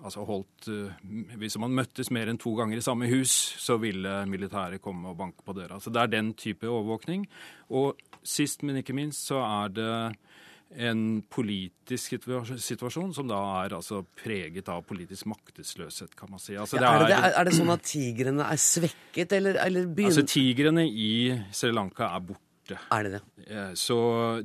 altså 0.02 0.26
holdt 0.28 0.68
eh, 0.72 1.36
Hvis 1.42 1.58
man 1.62 1.76
møttes 1.76 2.12
mer 2.14 2.32
enn 2.32 2.40
to 2.42 2.54
ganger 2.58 2.80
i 2.80 2.86
samme 2.86 3.10
hus, 3.12 3.34
så 3.62 3.78
ville 3.82 4.22
militæret 4.30 4.82
komme 4.84 5.12
og 5.12 5.20
banke 5.20 5.46
på 5.46 5.56
døra. 5.58 5.80
Så 5.82 5.94
det 5.94 6.02
er 6.02 6.12
den 6.14 6.34
type 6.40 6.70
overvåkning. 6.70 7.28
Og 7.78 8.00
sist, 8.24 8.64
men 8.64 8.82
ikke 8.82 8.96
minst, 8.98 9.26
så 9.30 9.42
er 9.46 9.74
det 9.76 9.94
en 10.72 11.02
politisk 11.28 12.14
situasjon 12.64 13.12
som 13.16 13.28
da 13.28 13.40
er 13.64 13.74
altså 13.76 14.06
preget 14.18 14.70
av 14.72 14.86
politisk 14.88 15.28
maktesløshet, 15.32 16.14
kan 16.16 16.32
man 16.32 16.40
si. 16.40 16.56
Altså, 16.56 16.80
ja, 16.80 16.94
er, 16.96 17.08
det, 17.10 17.18
er, 17.18 17.34
er, 17.34 17.50
det, 17.50 17.56
sånn 17.58 17.74
at 17.74 17.84
tigrene 17.88 18.46
er 18.48 18.62
svekket, 18.62 19.36
eller, 19.36 19.60
eller 19.66 19.90
begynner 19.92 20.16
Altså, 20.16 20.28
Tigrene 20.32 20.86
i 20.88 21.12
Sri 21.52 21.74
Lanka 21.76 22.08
er 22.08 22.24
borte 22.30 22.51
borte. 22.72 22.96
Er 22.96 23.04
det 23.04 23.12
det? 23.18 23.78
Så 23.80 23.98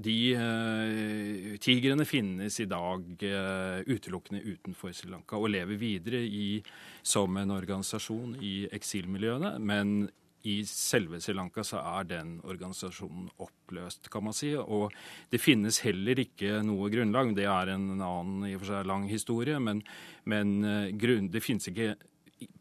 de 0.03 0.17
uh, 0.37 1.57
tigrene 1.63 2.07
finnes 2.09 2.61
i 2.61 2.69
dag 2.71 3.03
uh, 3.23 3.81
utelukkende 3.87 4.43
utenfor 4.45 4.95
Sri 4.97 5.11
Lanka 5.11 5.39
og 5.39 5.51
lever 5.55 5.81
videre 5.81 6.23
i, 6.25 6.63
som 7.03 7.37
en 7.37 7.55
organisasjon 7.55 8.37
i 8.43 8.55
eksilmiljøene. 8.75 9.57
Men 9.59 10.09
i 10.47 10.61
selve 10.69 11.19
Sri 11.23 11.35
Lanka 11.35 11.65
så 11.67 11.81
er 11.99 12.07
den 12.07 12.37
organisasjonen 12.47 13.31
oppløst, 13.43 14.11
kan 14.13 14.27
man 14.29 14.37
si. 14.37 14.53
Og 14.57 14.95
det 15.33 15.43
finnes 15.43 15.81
heller 15.87 16.19
ikke 16.23 16.61
noe 16.67 16.91
grunnlag. 16.93 17.35
Det 17.35 17.49
er 17.51 17.75
en 17.75 17.97
annen 17.97 18.47
i 18.47 18.55
og 18.55 18.63
for 18.63 18.75
seg 18.75 18.87
lang 18.87 19.09
historie, 19.11 19.59
men, 19.59 19.83
men 20.25 20.61
grunn, 20.99 21.33
det 21.35 21.43
finnes 21.43 21.67
ikke 21.73 21.97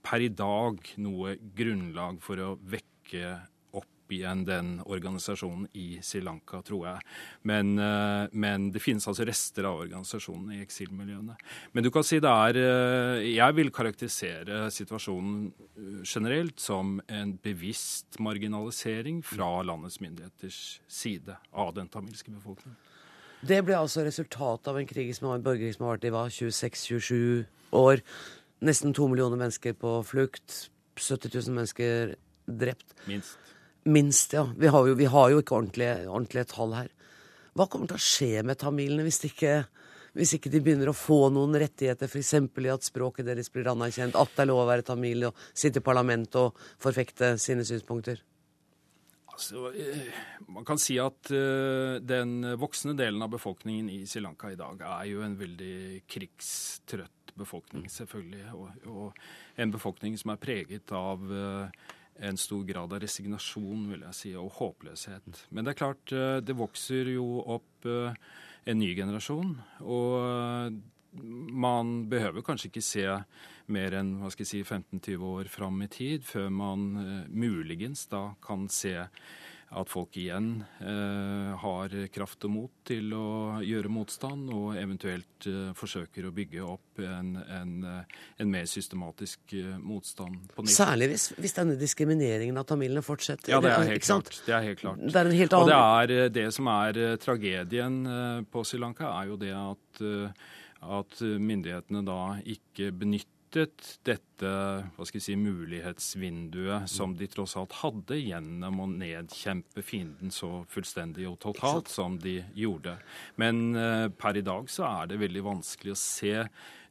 per 0.06 0.24
i 0.24 0.32
dag 0.32 0.80
noe 1.04 1.36
grunnlag 1.58 2.22
for 2.24 2.42
å 2.42 2.56
vekke 2.72 3.36
opp 4.06 4.14
igjen 4.14 4.46
den 4.46 4.82
organisasjonen 4.86 5.68
i 5.74 6.00
Sri 6.06 6.22
Lanka, 6.22 6.62
tror 6.62 6.86
jeg. 6.88 7.02
Men, 7.44 7.78
eh, 7.80 8.28
men, 8.32 8.72
det 8.72 8.82
finnes 8.82 9.06
altså 9.08 9.26
rester 9.26 9.66
av 9.66 9.82
organisasjonen 9.82 10.54
i 10.54 10.62
eksilmiljøene. 10.62 11.36
Men 11.74 11.84
du 11.84 11.90
kan 11.92 12.04
si 12.04 12.20
det 12.20 12.30
er 12.30 12.56
eh, 12.56 13.36
Jeg 13.36 13.56
vil 13.56 13.72
karakterisere 13.72 14.70
situasjonen 14.70 15.52
eh, 15.78 16.04
generelt 16.04 16.60
som 16.60 17.02
en 17.08 17.38
bevisst 17.38 18.20
marginalisering 18.20 19.24
fra 19.24 19.64
landets 19.64 20.00
myndigheters 20.00 20.82
side 20.88 21.36
av 21.52 21.74
den 21.74 21.90
tamilske 21.90 22.32
befolkningen. 22.32 22.78
Det 23.46 23.62
ble 23.66 23.76
altså 23.78 24.06
resultatet 24.06 24.68
av 24.68 24.78
en 24.78 24.88
krig 24.88 25.12
som 25.16 25.30
har, 25.30 25.42
borgerkrig 25.42 25.76
som 25.76 25.86
har 25.86 25.98
vært 25.98 26.08
i 26.08 26.14
26-27 26.40 27.46
år. 27.78 28.02
Nesten 28.66 28.94
to 28.94 29.08
millioner 29.08 29.38
mennesker 29.38 29.76
på 29.78 30.00
flukt. 30.06 30.70
70 30.96 31.30
000 31.34 31.58
mennesker 31.58 32.16
drept. 32.48 32.96
Minst. 33.10 33.38
Minst, 33.86 34.34
ja. 34.34 34.48
Vi 34.58 34.68
har 34.68 34.88
jo, 34.88 34.94
vi 34.98 35.06
har 35.06 35.30
jo 35.30 35.42
ikke 35.42 35.60
ordentlige, 35.60 35.96
ordentlige, 36.10 36.48
tall 36.50 36.74
her. 36.74 36.92
Hva 37.56 37.68
kommer 37.70 37.92
til 37.92 38.00
å 38.00 38.06
skje 38.06 38.44
med 38.44 38.58
tamilene 38.58 39.06
hvis, 39.06 39.20
ikke, 39.30 39.60
hvis 40.18 40.34
ikke 40.40 40.50
de 40.52 40.62
begynner 40.66 40.90
å 40.90 40.98
få 40.98 41.28
noen 41.34 41.54
rettigheter, 41.62 42.10
f.eks. 42.10 42.34
i 42.66 42.72
at 42.74 42.88
språket 42.88 43.30
deres 43.30 43.52
blir 43.54 43.70
anerkjent, 43.70 44.18
at 44.18 44.34
det 44.34 44.44
er 44.44 44.50
lov 44.50 44.64
å 44.64 44.70
være 44.72 44.88
tamil 44.88 45.30
og 45.30 45.44
sitte 45.54 45.84
i 45.84 45.86
parlamentet 45.86 46.40
og 46.42 46.66
forfekte 46.82 47.36
sine 47.42 47.66
synspunkter? 47.68 48.24
Altså, 49.36 49.68
eh, 49.76 50.18
man 50.48 50.66
kan 50.66 50.80
si 50.82 50.96
at 51.02 51.30
uh, 51.36 52.00
den 52.02 52.56
voksne 52.58 52.96
delen 52.98 53.22
av 53.22 53.34
befolkningen 53.36 53.92
i 53.92 54.06
Sri 54.08 54.24
Lanka 54.24 54.50
i 54.50 54.58
dag 54.58 54.80
er 54.82 55.10
jo 55.12 55.26
en 55.26 55.36
veldig 55.38 56.06
krigstrøtt 56.10 57.36
befolkning, 57.36 57.86
selvfølgelig. 57.92 58.46
Og, 58.56 58.88
og 58.90 59.62
en 59.62 59.76
befolkning 59.76 60.16
som 60.18 60.32
er 60.34 60.42
preget 60.42 60.96
av 60.96 61.22
en 62.20 62.38
stor 62.40 62.64
grad 62.68 62.94
av 62.94 63.02
resignasjon 63.04 63.90
vil 63.92 64.06
jeg 64.08 64.18
si, 64.18 64.34
og 64.40 64.54
håpløshet. 64.60 65.46
Men 65.52 65.66
det 65.66 65.74
er 65.74 65.80
klart, 65.80 66.14
det 66.46 66.56
vokser 66.58 67.12
jo 67.16 67.42
opp 67.56 67.86
en 67.86 68.80
ny 68.80 68.92
generasjon. 68.98 69.56
Og 69.84 70.78
man 71.66 71.94
behøver 72.12 72.44
kanskje 72.46 72.72
ikke 72.72 72.84
se 72.84 73.06
mer 73.72 73.98
enn 74.00 74.16
hva 74.22 74.32
skal 74.34 74.46
jeg 74.46 74.52
si, 74.52 74.64
15-20 74.64 75.28
år 75.30 75.50
fram 75.52 75.82
i 75.86 75.90
tid 75.92 76.26
før 76.28 76.50
man 76.54 76.88
muligens 77.32 78.06
da 78.12 78.30
kan 78.44 78.68
se 78.72 78.96
at 79.76 79.92
folk 79.92 80.16
igjen 80.20 80.50
eh, 80.80 81.52
har 81.60 81.94
kraft 82.14 82.46
og 82.48 82.54
mot 82.54 82.72
til 82.88 83.12
å 83.16 83.60
gjøre 83.66 83.92
motstand, 83.92 84.48
og 84.56 84.78
eventuelt 84.80 85.48
eh, 85.50 85.72
forsøker 85.76 86.30
å 86.30 86.34
bygge 86.36 86.64
opp 86.64 87.02
en, 87.04 87.34
en, 87.44 87.74
en 87.84 88.52
mer 88.52 88.70
systematisk 88.72 89.56
eh, 89.60 89.76
motstand. 89.82 90.48
Særlig 90.72 91.12
hvis, 91.14 91.28
hvis, 91.40 91.56
denne 91.58 91.78
diskrimineringen 91.80 92.58
av 92.62 92.68
tamilene 92.70 93.04
fortsetter? 93.06 93.52
Ja, 93.52 93.62
det 93.64 93.74
er 93.74 93.88
helt, 93.92 94.08
klart. 94.08 94.42
Det 94.48 94.56
er 94.56 94.68
helt 94.70 94.84
klart. 94.84 95.04
Det 95.04 95.22
er 95.22 95.32
en 95.32 95.40
helt 95.42 95.58
annen... 95.60 95.68
Og 95.68 95.74
det, 95.74 96.20
er, 96.20 96.36
det 96.40 96.50
som 96.56 96.72
er 96.72 97.02
tragedien 97.22 98.02
på 98.52 98.68
Sri 98.68 98.80
Lanka, 98.82 99.12
er 99.12 99.34
jo 99.34 99.40
det 99.42 99.56
at 99.56 100.06
at 100.86 101.22
myndighetene 101.42 102.04
da 102.06 102.36
ikke 102.52 102.92
benytter 102.94 103.35
dette 103.56 104.52
hva 104.96 105.06
skal 105.08 105.20
jeg 105.20 105.26
si, 105.26 105.36
mulighetsvinduet 105.40 106.90
som 106.92 107.16
de 107.18 107.28
tross 107.32 107.56
alt 107.60 107.76
hadde 107.82 108.18
gjennom 108.20 108.82
å 108.84 108.88
nedkjempe 108.92 109.84
fienden 109.86 110.34
så 110.34 110.64
fullstendig 110.72 111.28
og 111.30 111.40
totalt 111.44 111.92
som 111.92 112.20
de 112.22 112.38
gjorde. 112.58 112.98
Men 113.42 113.64
eh, 113.80 114.08
per 114.12 114.40
i 114.40 114.46
dag 114.46 114.70
så 114.72 114.88
er 114.90 115.12
det 115.12 115.22
veldig 115.24 115.46
vanskelig 115.46 115.96
å 115.96 116.00
se 116.00 116.36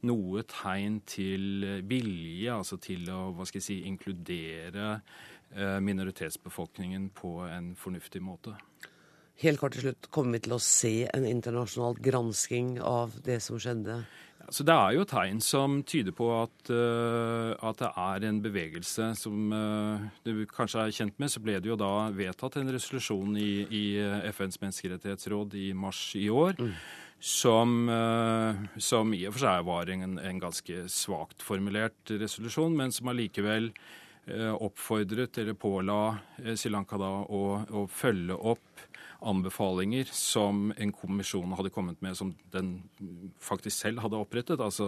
noe 0.08 0.44
tegn 0.48 1.00
til 1.08 1.68
vilje, 1.88 2.50
altså 2.52 2.80
til 2.82 3.08
å 3.12 3.30
hva 3.36 3.46
skal 3.48 3.60
jeg 3.60 3.68
si, 3.68 3.78
inkludere 3.88 4.90
eh, 4.96 5.78
minoritetsbefolkningen 5.84 7.10
på 7.16 7.38
en 7.48 7.72
fornuftig 7.78 8.24
måte. 8.24 8.56
Helt 9.42 9.58
kort 9.58 9.74
til 9.74 9.88
slutt, 9.88 10.06
kommer 10.14 10.36
vi 10.36 10.44
til 10.44 10.54
å 10.54 10.62
se 10.62 10.92
en 11.10 11.24
internasjonal 11.26 11.96
gransking 11.98 12.76
av 12.78 13.16
det 13.26 13.40
som 13.42 13.58
skjedde? 13.58 14.04
Så 14.52 14.64
Det 14.66 14.74
er 14.74 14.96
jo 14.96 15.04
tegn 15.08 15.40
som 15.42 15.78
tyder 15.86 16.14
på 16.16 16.26
at, 16.36 16.70
uh, 16.70 17.54
at 17.64 17.80
det 17.80 17.90
er 17.96 18.26
en 18.28 18.40
bevegelse 18.44 19.12
som 19.18 19.54
uh, 19.54 20.04
du 20.26 20.44
kanskje 20.50 20.84
er 20.84 20.94
kjent 20.94 21.18
med. 21.22 21.32
Så 21.32 21.42
ble 21.44 21.56
det 21.62 21.70
jo 21.70 21.78
da 21.80 22.10
vedtatt 22.14 22.58
en 22.60 22.72
resolusjon 22.74 23.36
i, 23.40 23.64
i 23.64 23.84
FNs 24.34 24.60
menneskerettighetsråd 24.62 25.56
i 25.60 25.72
mars 25.76 26.02
i 26.20 26.28
år. 26.32 26.58
Mm. 26.60 26.72
Som, 27.24 27.76
uh, 27.88 28.64
som, 28.76 29.14
i 29.16 29.24
og 29.28 29.36
for 29.36 29.46
seg 29.46 29.66
var 29.68 29.92
en, 29.94 30.18
en 30.20 30.40
ganske 30.42 30.86
svakt 30.92 31.44
formulert 31.44 32.12
resolusjon, 32.12 32.76
men 32.76 32.92
som 32.92 33.12
allikevel 33.12 33.72
oppfordret 34.24 35.36
eller 35.36 35.52
påla 35.60 35.96
Sri 36.56 36.70
Lanka 36.72 36.96
da 36.96 37.10
å, 37.28 37.40
å 37.76 37.82
følge 37.92 38.38
opp 38.40 38.84
anbefalinger 39.24 40.08
som 40.12 40.68
en 40.76 40.92
kommisjon 40.94 41.54
hadde 41.58 41.72
kommet 41.74 42.00
med, 42.04 42.16
som 42.18 42.32
den 42.52 42.74
faktisk 43.42 43.76
selv 43.76 44.02
hadde 44.04 44.20
opprettet. 44.20 44.60
Altså 44.60 44.86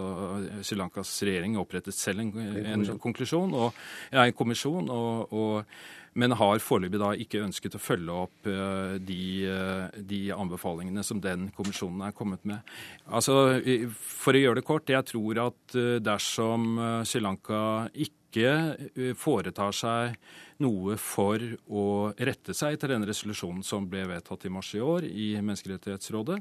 Sri 0.61 0.77
Lankas 0.79 1.11
regjering 1.25 1.57
opprettet 1.59 1.97
selv 1.97 2.23
en, 2.23 2.33
en 2.63 2.87
konklusjon, 3.01 3.53
og, 3.57 3.77
ja, 4.13 4.25
en 4.25 4.37
kommisjon, 4.37 4.91
og, 4.93 5.33
og, 5.33 5.79
men 6.17 6.33
har 6.39 6.61
foreløpig 6.63 6.99
da 7.01 7.11
ikke 7.17 7.43
ønsket 7.45 7.77
å 7.77 7.81
følge 7.81 8.19
opp 8.25 8.49
uh, 8.49 8.97
de, 8.97 9.21
uh, 9.45 9.97
de, 9.97 10.21
anbefalingene 10.33 11.03
som 11.05 11.21
den 11.23 11.49
kommisjonen 11.55 12.07
er 12.07 12.15
kommet 12.17 12.43
med. 12.47 12.75
Altså, 13.05 13.59
For 14.01 14.37
å 14.37 14.41
gjøre 14.41 14.61
det 14.61 14.67
kort, 14.67 14.89
jeg 14.89 15.05
tror 15.11 15.43
at 15.47 15.77
uh, 15.77 15.97
dersom 16.03 16.79
Sri 17.07 17.21
Lanka 17.23 17.61
ikke 17.93 18.17
foretar 19.17 19.71
seg 19.73 20.17
noe 20.61 20.97
for 21.01 21.41
å 21.73 21.85
rette 22.27 22.53
seg 22.53 22.75
etter 22.75 22.91
den 22.91 23.05
resolusjonen 23.07 23.63
som 23.65 23.87
ble 23.89 24.03
vedtatt 24.09 24.43
i 24.45 24.51
mars 24.53 24.73
i 24.77 24.81
år 24.83 25.07
i 25.07 25.29
Menneskerettighetsrådet, 25.39 26.37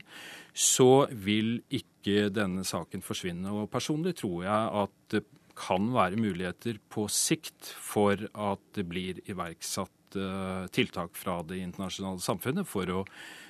så 0.52 1.06
vil 1.12 1.54
ikke 1.78 2.26
denne 2.34 2.66
saken 2.66 3.04
forsvinne. 3.06 3.54
Og 3.54 3.70
personlig 3.72 4.16
tror 4.18 4.44
jeg 4.44 4.82
at 4.82 5.18
kan 5.56 5.90
være 5.94 6.20
muligheter 6.20 6.78
på 6.92 7.06
sikt 7.12 7.72
for 7.80 8.28
at 8.32 8.62
det 8.76 8.86
blir 8.90 9.20
iverksatt 9.24 10.18
eh, 10.20 10.64
tiltak 10.76 11.16
fra 11.16 11.40
det 11.48 11.62
internasjonale 11.64 12.22
samfunnet 12.22 12.68
for 12.68 12.92
å 12.92 13.04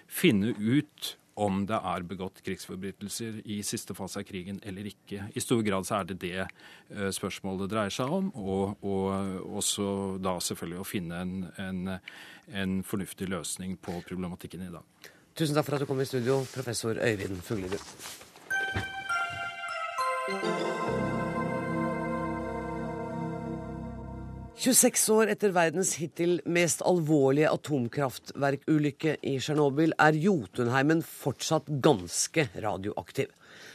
finne 0.07 0.55
ut 0.57 1.17
om 1.37 1.67
det 1.69 1.77
er 1.77 2.05
begått 2.09 2.41
krigsforbrytelser 2.47 3.43
i 3.45 3.59
siste 3.67 3.95
fase 3.97 4.23
av 4.23 4.25
krigen 4.29 4.61
eller 4.65 4.89
ikke. 4.89 5.27
I 5.37 5.41
stor 5.45 5.61
grad 5.67 5.85
så 5.85 5.99
er 5.99 6.09
det 6.09 6.17
det 6.23 6.47
uh, 6.47 7.11
spørsmålet 7.13 7.69
dreier 7.69 7.93
seg 7.93 8.09
om, 8.09 8.31
og, 8.41 8.81
og, 8.81 9.13
også 9.61 10.17
da 10.25 10.39
selvfølgelig 10.41 10.81
å 10.81 10.89
finne 10.89 11.21
en, 11.21 11.35
en, 11.61 11.99
en, 12.49 12.81
fornuftig 12.89 13.29
løsning 13.29 13.77
på 13.77 14.01
problematikken 14.09 14.65
i 14.65 14.73
dag. 14.79 15.13
Tusen 15.37 15.53
takk 15.59 15.69
for 15.69 15.77
at 15.77 15.85
du 15.85 15.91
kom 15.91 16.01
i 16.01 16.09
studio, 16.09 16.41
professor 16.55 16.97
Øyvind 16.97 17.45
Fuglerud. 17.45 17.85
26 24.57 25.03
år 25.13 25.29
etter 25.35 25.53
verdens 25.53 25.91
hittil 26.01 26.39
mest 26.49 26.81
alvorlige 26.89 27.51
atomkraftverkulykke 27.53 29.19
i 29.29 29.35
Tsjernobyl 29.37 29.93
er 30.01 30.17
Jotunheimen 30.17 31.03
fortsatt 31.05 31.69
ganske 31.85 32.47
radioaktiv. 32.65 33.29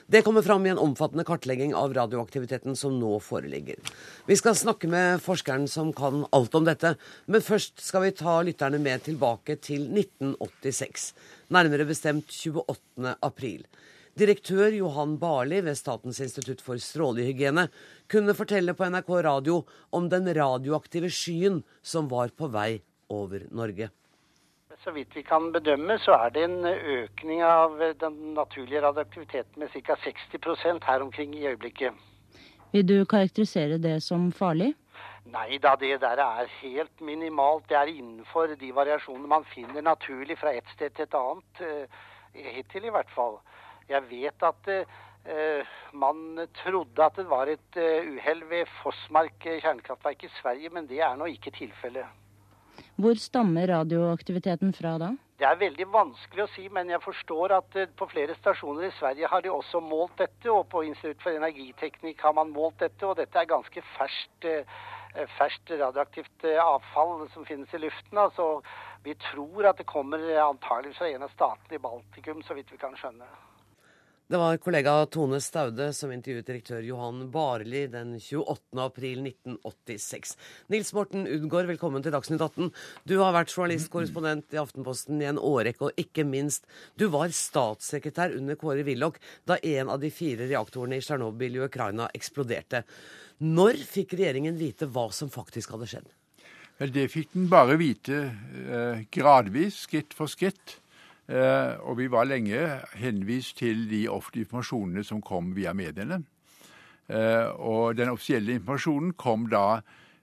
Det 0.10 0.24
kommer 0.26 0.42
fram 0.42 0.66
i 0.66 0.72
en 0.74 0.82
omfattende 0.82 1.24
kartlegging 1.28 1.76
av 1.78 1.94
radioaktiviteten 1.94 2.74
som 2.76 2.98
nå 2.98 3.14
foreligger. 3.22 3.78
Vi 4.26 4.40
skal 4.42 4.58
snakke 4.58 4.90
med 4.90 5.22
forskeren 5.22 5.70
som 5.70 5.94
kan 5.94 6.26
alt 6.34 6.58
om 6.58 6.66
dette, 6.66 6.96
men 7.30 7.46
først 7.46 7.78
skal 7.86 8.08
vi 8.08 8.16
ta 8.18 8.40
lytterne 8.42 8.82
med 8.82 9.06
tilbake 9.06 9.60
til 9.62 9.86
1986. 9.86 11.12
Nærmere 11.54 11.86
bestemt 11.94 12.34
28. 12.34 13.16
april. 13.22 13.68
Direktør 14.20 14.74
Johan 14.76 15.16
Barli 15.20 15.62
ved 15.64 15.78
Statens 15.80 16.20
institutt 16.20 16.60
for 16.62 16.80
strålehygiene 16.84 17.70
kunne 18.12 18.36
fortelle 18.36 18.76
på 18.76 18.90
NRK 18.92 19.12
radio 19.24 19.62
om 19.96 20.10
den 20.12 20.28
radioaktive 20.36 21.08
skyen 21.08 21.62
som 21.82 22.10
var 22.12 22.34
på 22.36 22.50
vei 22.52 22.82
over 23.08 23.46
Norge. 23.56 23.88
Så 24.84 24.92
vidt 24.92 25.16
vi 25.16 25.24
kan 25.24 25.52
bedømme, 25.54 25.96
så 26.02 26.18
er 26.26 26.34
det 26.36 26.44
en 26.44 26.66
økning 26.66 27.44
av 27.46 27.78
den 28.02 28.34
naturlige 28.36 28.82
radioaktiviteten 28.84 29.62
med 29.62 29.72
ca. 29.72 29.96
60% 30.04 30.84
her 30.84 31.06
omkring 31.06 31.36
i 31.38 31.46
øyeblikket. 31.48 31.94
Vil 32.74 32.88
du 32.88 33.06
karakterisere 33.06 33.78
det 33.78 34.02
som 34.04 34.32
farlig? 34.32 34.74
Nei 35.32 35.60
da, 35.62 35.76
det 35.80 36.02
der 36.02 36.20
er 36.20 36.50
helt 36.60 37.02
minimalt. 37.02 37.70
Det 37.70 37.78
er 37.78 37.94
innenfor 37.94 38.56
de 38.60 38.72
variasjonene 38.76 39.30
man 39.30 39.46
finner 39.54 39.86
naturlig 39.86 40.40
fra 40.42 40.52
et 40.58 40.68
sted 40.76 40.90
til 40.98 41.08
et 41.08 41.20
annet. 41.20 41.62
Eh, 41.62 42.48
hittil 42.58 42.88
i 42.90 42.94
hvert 42.96 43.12
fall. 43.16 43.38
Jeg 43.92 44.08
vet 44.10 44.46
at 44.48 44.70
uh, 44.72 45.74
man 45.94 46.46
trodde 46.64 47.06
at 47.06 47.18
det 47.20 47.28
var 47.30 47.52
et 47.52 47.80
uh, 47.80 48.14
uhell 48.14 48.46
ved 48.50 48.70
Fossmark 48.82 49.38
kjernekraftverk 49.44 50.24
i 50.28 50.32
Sverige, 50.40 50.72
men 50.74 50.88
det 50.90 51.02
er 51.04 51.18
nå 51.20 51.28
ikke 51.32 51.54
tilfellet. 51.58 52.08
Hvor 53.02 53.18
stammer 53.20 53.68
radioaktiviteten 53.68 54.74
fra 54.78 54.96
da? 55.02 55.12
Det 55.42 55.48
er 55.48 55.58
veldig 55.58 55.88
vanskelig 55.90 56.44
å 56.44 56.52
si, 56.54 56.68
men 56.70 56.92
jeg 56.94 57.02
forstår 57.02 57.56
at 57.56 57.78
på 57.98 58.08
flere 58.12 58.36
stasjoner 58.38 58.88
i 58.88 58.94
Sverige 59.00 59.30
har 59.32 59.42
de 59.42 59.50
også 59.50 59.82
målt 59.82 60.14
dette, 60.22 60.46
og 60.54 60.68
på 60.70 60.84
Institutt 60.86 61.24
for 61.24 61.34
energiteknikk 61.34 62.22
har 62.22 62.36
man 62.38 62.54
målt 62.54 62.78
dette, 62.84 63.02
og 63.08 63.18
dette 63.18 63.42
er 63.42 63.50
ganske 63.50 63.84
ferskt, 63.96 64.48
ferskt 65.40 65.74
radioaktivt 65.82 66.46
avfall 66.62 67.26
som 67.34 67.48
finnes 67.50 67.74
i 67.74 67.82
luften. 67.82 68.22
altså 68.22 68.62
vi 69.04 69.16
tror 69.18 69.66
at 69.66 69.78
det 69.78 69.90
kommer 69.90 70.22
antagelig 70.44 70.94
fra 70.98 71.10
en 71.10 71.26
av 71.26 71.32
statene 71.34 71.78
i 71.78 71.82
Baltikum, 71.82 72.44
så 72.46 72.54
vidt 72.58 72.70
vi 72.72 72.78
kan 72.82 72.94
skjønne. 73.00 73.26
Det 74.32 74.38
var 74.38 74.58
kollega 74.58 75.06
Tone 75.12 75.42
Staude 75.44 75.90
som 75.92 76.12
intervjuet 76.16 76.48
direktør 76.48 76.86
Johan 76.88 77.26
Barli 77.34 77.82
den 77.92 78.14
28. 78.16 78.78
april 78.80 79.26
1986. 79.26 80.38
Nils 80.72 80.94
Morten 80.96 81.26
Udgård, 81.28 81.68
velkommen 81.68 82.00
til 82.06 82.14
Dagsnytt 82.16 82.40
18. 82.40 82.70
Du 83.04 83.18
har 83.20 83.36
vært 83.36 83.52
journalistkorrespondent 83.52 84.56
i 84.56 84.62
Aftenposten 84.62 85.20
i 85.20 85.28
en 85.28 85.42
årrekke, 85.42 85.90
og 85.90 86.00
ikke 86.00 86.24
minst, 86.24 86.64
du 86.96 87.10
var 87.12 87.36
statssekretær 87.36 88.38
under 88.38 88.56
Kåre 88.56 88.86
Willoch 88.88 89.20
da 89.52 89.58
en 89.60 89.92
av 89.92 90.00
de 90.00 90.14
fire 90.16 90.48
reaktorene 90.48 91.02
i 91.02 91.04
Tsjernobyl 91.04 91.58
i 91.60 91.66
Ukraina 91.68 92.08
eksploderte. 92.16 92.86
Når 93.44 93.84
fikk 93.84 94.16
regjeringen 94.16 94.56
vite 94.56 94.88
hva 94.88 95.10
som 95.12 95.34
faktisk 95.34 95.76
hadde 95.76 95.92
skjedd? 95.92 96.08
Vel, 96.80 96.96
Det 96.96 97.10
fikk 97.12 97.36
den 97.36 97.52
bare 97.52 97.76
vite 97.84 98.24
eh, 98.32 99.04
gradvis, 99.12 99.84
skritt 99.90 100.16
for 100.16 100.32
skritt. 100.32 100.80
Eh, 101.32 101.80
og 101.88 101.96
vi 102.02 102.10
var 102.12 102.28
lenge 102.28 102.60
henvist 103.00 103.62
til 103.62 103.86
de 103.88 104.04
offentlige 104.12 104.50
informasjonene 104.50 105.04
som 105.08 105.22
kom 105.24 105.54
via 105.56 105.72
mediene. 105.74 106.24
Eh, 107.08 107.48
og 107.56 107.96
den 107.98 108.12
offisielle 108.12 108.58
informasjonen 108.60 109.14
kom 109.20 109.48
da 109.52 109.82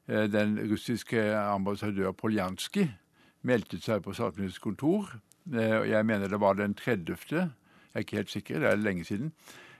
eh, 0.09 0.27
den 0.29 0.59
russiske 0.69 1.23
ambassadør 1.39 2.13
Poljanskij 2.13 2.91
meldte 3.49 3.81
seg 3.81 4.03
på 4.05 4.13
statsministerens 4.13 4.61
kontor. 4.61 5.17
Jeg 5.49 6.05
mener 6.05 6.29
det 6.29 6.41
var 6.43 6.59
den 6.59 6.75
30. 6.77 7.17
Jeg 7.33 7.49
er 7.95 8.05
ikke 8.05 8.19
helt 8.19 8.31
sikker, 8.31 8.61
det 8.61 8.69
er 8.69 8.77
lenge 8.77 9.05
siden. 9.05 9.33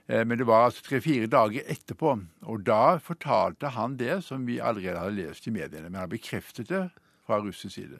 Men 0.07 0.39
det 0.39 0.47
var 0.47 0.63
altså 0.65 0.81
tre-fire 0.81 1.27
dager 1.29 1.67
etterpå. 1.69 2.15
Og 2.49 2.63
da 2.65 2.97
fortalte 2.97 3.75
han 3.75 3.99
det 3.99 4.23
som 4.25 4.47
vi 4.47 4.57
allerede 4.57 4.97
hadde 4.97 5.19
lest 5.19 5.45
i 5.45 5.53
mediene. 5.53 5.91
Men 5.91 5.99
han 5.99 6.09
bekreftet 6.09 6.71
det 6.71 6.87
fra 7.27 7.37
russisk 7.37 7.75
side. 7.75 7.99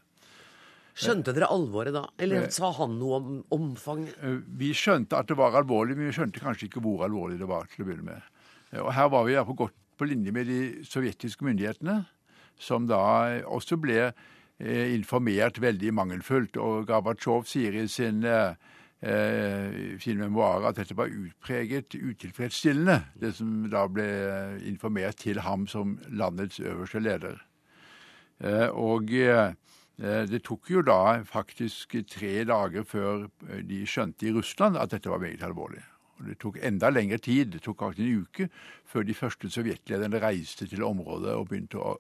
Skjønte 1.00 1.34
dere 1.36 1.50
alvoret 1.54 1.96
da, 1.96 2.04
eller 2.20 2.50
sa 2.54 2.72
han 2.76 2.98
noe 3.00 3.20
om 3.20 3.28
omfanget? 3.56 4.18
Eh, 4.20 4.40
vi 4.60 4.72
skjønte 4.76 5.20
at 5.20 5.30
det 5.30 5.38
var 5.40 5.56
alvorlig, 5.60 5.96
men 5.98 6.10
vi 6.10 6.16
skjønte 6.18 6.44
kanskje 6.44 6.68
ikke 6.68 6.84
hvor 6.84 7.06
alvorlig 7.08 7.40
det 7.40 7.48
var 7.50 7.70
til 7.72 7.86
å 7.86 7.90
begynne 7.90 8.10
med. 8.10 8.42
Eh, 8.74 8.82
og 8.82 8.92
her 8.98 9.12
var 9.14 9.28
vi 9.28 9.38
på 9.48 9.58
godt 9.64 9.78
på 10.00 10.08
linje 10.08 10.32
med 10.36 10.48
de 10.48 10.60
sovjetiske 10.88 11.44
myndighetene, 11.44 12.02
som 12.60 12.86
da 12.88 13.00
også 13.48 13.76
ble 13.80 14.12
informert 14.60 15.60
veldig 15.64 15.92
mangelfullt. 15.96 16.56
Og 16.60 16.88
Gorbatsjov 16.88 17.46
sier 17.48 17.76
i 17.80 17.86
sin 17.92 18.24
eh, 19.00 20.00
sine 20.00 20.26
memoarer 20.26 20.70
at 20.70 20.80
dette 20.80 20.96
var 20.98 21.12
utpreget 21.12 21.96
utilfredsstillende, 21.96 22.98
det 23.20 23.34
som 23.38 23.68
da 23.72 23.86
ble 23.92 24.08
informert 24.68 25.22
til 25.24 25.40
ham 25.46 25.68
som 25.68 25.98
landets 26.12 26.60
øverste 26.60 27.04
leder. 27.04 27.40
Eh, 28.40 28.68
og 28.72 29.12
eh, 29.12 29.54
det 30.00 30.40
tok 30.48 30.70
jo 30.72 30.82
da 30.86 31.20
faktisk 31.28 31.98
tre 32.08 32.46
dager 32.48 32.86
før 32.88 33.26
de 33.68 33.80
skjønte 33.84 34.30
i 34.30 34.34
Russland 34.36 34.80
at 34.80 34.94
dette 34.94 35.12
var 35.12 35.20
meget 35.20 35.44
alvorlig. 35.44 35.84
Og 36.20 36.28
Det 36.28 36.38
tok 36.40 36.58
enda 36.64 36.90
lengre 36.92 37.18
tid, 37.18 37.52
det 37.54 37.62
tok 37.64 37.80
faktisk 37.80 38.08
en 38.08 38.22
uke, 38.24 38.50
før 38.86 39.04
de 39.08 39.16
første 39.16 39.50
sovjetlederne 39.52 40.20
reiste 40.20 40.68
til 40.68 40.84
området 40.84 41.36
og 41.36 41.48
begynte 41.48 41.80
å 41.80 41.96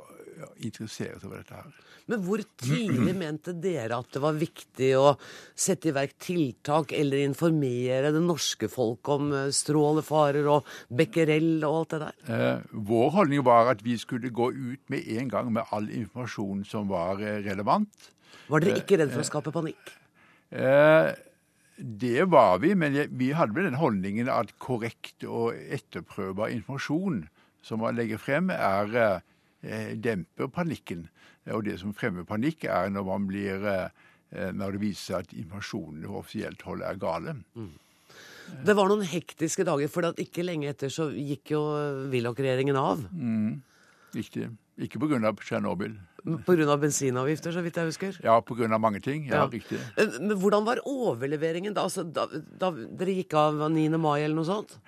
interessere 0.65 1.19
seg 1.19 1.27
for 1.27 1.37
dette 1.37 1.55
her. 1.55 1.77
Men 2.09 2.23
hvor 2.25 2.41
tidlig 2.61 3.13
mente 3.17 3.53
dere 3.61 3.99
at 4.01 4.09
det 4.15 4.21
var 4.23 4.37
viktig 4.39 4.89
å 4.97 5.13
sette 5.53 5.91
i 5.91 5.95
verk 5.95 6.15
tiltak 6.21 6.93
eller 6.97 7.21
informere 7.21 8.13
det 8.15 8.23
norske 8.23 8.69
folk 8.71 9.11
om 9.13 9.29
eh, 9.35 9.51
strålefarer 9.53 10.49
og 10.49 10.69
becquerel 10.89 11.63
og 11.67 11.79
alt 11.81 11.95
det 11.95 12.01
der? 12.05 12.19
Eh, 12.25 12.75
vår 12.89 13.13
holdning 13.19 13.45
var 13.45 13.69
at 13.75 13.83
vi 13.85 13.97
skulle 14.01 14.33
gå 14.33 14.51
ut 14.55 14.83
med 14.89 15.07
en 15.19 15.31
gang 15.31 15.53
med 15.53 15.69
all 15.75 15.89
informasjon 15.93 16.65
som 16.67 16.89
var 16.89 17.21
eh, 17.21 17.41
relevant. 17.45 18.11
Var 18.49 18.65
dere 18.65 18.81
ikke 18.81 18.97
redd 18.97 19.13
for 19.13 19.21
å 19.21 19.27
eh, 19.27 19.31
skape 19.31 19.53
panikk? 19.53 19.95
Eh, 20.49 21.13
det 21.79 22.25
var 22.33 22.57
vi, 22.63 22.73
men 22.75 22.97
vi 23.15 23.31
hadde 23.37 23.55
vel 23.55 23.69
den 23.69 23.79
holdningen 23.79 24.31
at 24.33 24.57
korrekt 24.59 25.23
og 25.23 25.53
etterprøvbar 25.53 26.51
informasjon 26.57 27.27
som 27.63 27.83
man 27.83 27.97
legger 27.99 28.17
frem, 28.17 28.49
er 28.49 29.21
demper 29.61 30.47
panikken. 30.53 31.07
Og 31.51 31.65
det 31.65 31.79
som 31.81 31.95
fremmer 31.97 32.27
panikk, 32.27 32.63
er 32.69 32.91
når 32.93 33.05
man 33.07 33.27
blir 33.27 33.65
eh, 33.67 34.51
når 34.55 34.75
det 34.75 34.81
viser 34.83 35.03
seg 35.03 35.23
at 35.23 35.35
informasjonen 35.35 36.05
fra 36.05 36.19
offisielt 36.21 36.65
hold 36.67 36.83
er 36.85 36.99
gale. 37.01 37.35
Mm. 37.57 37.71
Det 38.65 38.75
var 38.77 38.89
noen 38.89 39.05
hektiske 39.05 39.65
dager, 39.67 39.89
for 39.91 40.21
ikke 40.21 40.45
lenge 40.45 40.69
etter 40.71 40.91
så 40.93 41.09
gikk 41.13 41.53
jo 41.53 41.63
Willoch-regjeringen 42.13 42.77
av. 42.79 43.03
Mm. 43.13 43.59
Riktig. 44.15 44.49
Ikke 44.79 45.01
pga. 45.01 45.19
Tsjernobyl. 45.43 45.97
Pga. 46.47 46.77
bensinavgifter, 46.81 47.53
så 47.53 47.61
vidt 47.63 47.77
jeg 47.77 47.91
husker? 47.91 48.19
Ja, 48.23 48.39
pga. 48.41 48.67
mange 48.77 49.01
ting. 49.05 49.27
Ja, 49.27 49.43
ja. 49.43 49.49
riktig. 49.51 49.79
Eh, 49.97 50.19
men 50.19 50.37
hvordan 50.39 50.65
var 50.65 50.81
overleveringen 50.85 51.75
da? 51.75 51.85
Altså, 51.85 52.03
da, 52.03 52.27
da 52.31 52.71
dere 52.71 53.17
gikk 53.21 53.35
av 53.37 53.65
9. 53.69 53.97
mai 53.97 54.21
eller 54.23 54.37
noe 54.39 54.49
sånt? 54.49 54.79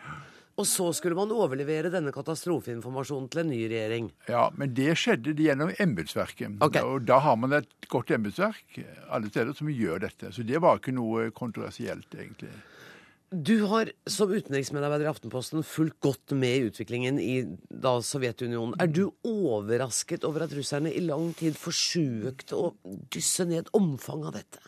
Og 0.61 0.67
så 0.69 0.91
skulle 0.93 1.17
man 1.17 1.31
overlevere 1.33 1.89
denne 1.89 2.13
katastrofeinformasjonen 2.13 3.29
til 3.33 3.41
en 3.41 3.49
ny 3.49 3.61
regjering. 3.65 4.11
Ja, 4.29 4.43
men 4.53 4.75
det 4.77 4.93
skjedde 5.01 5.33
gjennom 5.33 5.71
embetsverket. 5.81 6.59
Okay. 6.61 6.85
Og 6.85 7.07
da 7.09 7.17
har 7.25 7.39
man 7.41 7.57
et 7.57 7.89
godt 7.89 8.13
embetsverk 8.13 8.83
alle 9.09 9.31
steder 9.31 9.57
som 9.57 9.71
gjør 9.73 10.03
dette. 10.05 10.29
Så 10.35 10.45
det 10.45 10.61
var 10.61 10.77
ikke 10.77 10.93
noe 10.93 11.31
kontroversielt, 11.33 12.13
egentlig. 12.13 12.51
Du 13.31 13.63
har 13.71 13.87
som 14.11 14.27
utenriksmedarbeider 14.27 15.07
i 15.07 15.09
Aftenposten 15.09 15.63
fulgt 15.63 16.01
godt 16.03 16.33
med 16.35 16.51
i 16.51 16.65
utviklingen 16.67 17.17
i 17.23 17.35
da 17.71 17.93
Sovjetunionen. 18.03 18.75
Er 18.83 18.91
du 18.91 19.05
overrasket 19.23 20.27
over 20.27 20.43
at 20.43 20.53
russerne 20.53 20.91
i 20.91 20.99
lang 21.05 21.31
tid 21.39 21.55
forsøkte 21.55 22.59
å 22.59 22.73
dysse 23.15 23.47
ned 23.47 23.71
omfanget 23.77 24.27
av 24.27 24.37
dette? 24.41 24.65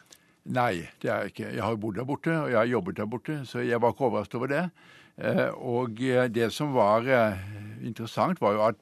Nei, 0.56 0.88
det 1.04 1.12
er 1.12 1.28
jeg 1.28 1.34
ikke. 1.36 1.52
Jeg 1.60 1.64
har 1.64 1.80
bodd 1.80 2.00
der 2.00 2.08
borte, 2.08 2.34
og 2.40 2.50
jeg 2.52 2.60
har 2.62 2.72
jobbet 2.72 3.02
der 3.02 3.12
borte, 3.12 3.38
så 3.48 3.62
jeg 3.68 3.84
var 3.84 3.94
ikke 3.94 4.08
overrasket 4.08 4.40
over 4.40 4.54
det. 4.56 4.64
Eh, 5.18 5.50
og 5.54 6.02
eh, 6.02 6.28
det 6.32 6.50
som 6.54 6.74
var 6.74 7.08
eh, 7.08 7.42
interessant, 7.86 8.42
var 8.42 8.58
jo 8.58 8.66
at 8.72 8.82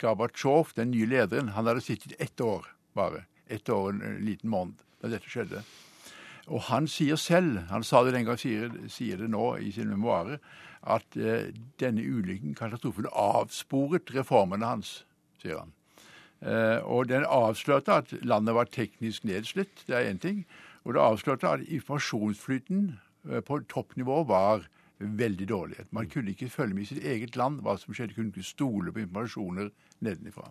Gorbatsjov, 0.00 0.74
den 0.76 0.92
nye 0.94 1.08
lederen, 1.08 1.52
han 1.56 1.68
hadde 1.68 1.84
sittet 1.84 2.16
ett 2.18 2.40
år 2.40 2.66
bare. 2.96 3.24
Ett 3.48 3.68
år 3.68 3.92
en 3.92 4.20
liten 4.24 4.50
måned 4.50 4.80
da 5.00 5.10
dette 5.12 5.28
skjedde. 5.28 5.62
Og 6.50 6.64
han 6.66 6.88
sier 6.90 7.18
selv, 7.20 7.60
han 7.70 7.84
sa 7.86 8.02
det 8.04 8.14
den 8.16 8.26
gang, 8.26 8.38
sier, 8.40 8.72
sier 8.90 9.20
det 9.20 9.28
nå 9.30 9.54
i 9.62 9.70
sine 9.74 9.94
memoarer, 9.94 10.40
at 10.80 11.16
eh, 11.16 11.50
denne 11.80 12.02
ulykken, 12.02 12.56
katastrofen, 12.58 13.08
avsporet 13.12 14.10
reformene 14.14 14.66
hans, 14.66 14.94
sier 15.42 15.62
han. 15.62 15.76
Eh, 16.40 16.80
og 16.88 17.10
den 17.10 17.26
avslørte 17.28 18.00
at 18.00 18.14
landet 18.24 18.56
var 18.56 18.72
teknisk 18.72 19.26
nedslitt, 19.28 19.84
det 19.86 19.96
er 19.96 20.08
én 20.08 20.20
ting. 20.20 20.44
Og 20.84 20.96
det 20.96 21.04
avslørte 21.04 21.48
at 21.48 21.66
informasjonsflyten 21.68 22.94
eh, 23.28 23.42
på 23.44 23.60
toppnivå 23.68 24.22
var 24.30 24.64
veldig 25.00 25.46
dårlig. 25.48 25.86
Man 25.96 26.08
kunne 26.12 26.34
ikke 26.34 26.50
følge 26.52 26.76
med 26.76 26.86
i 26.86 26.90
sitt 26.94 27.04
eget 27.04 27.36
land 27.40 27.62
hva 27.64 27.76
som 27.80 27.94
skjedde, 27.94 28.16
kunne 28.16 28.34
ikke 28.34 28.46
stole 28.46 28.92
på 28.92 29.04
informasjoner 29.04 29.70
nedenifra. 30.04 30.50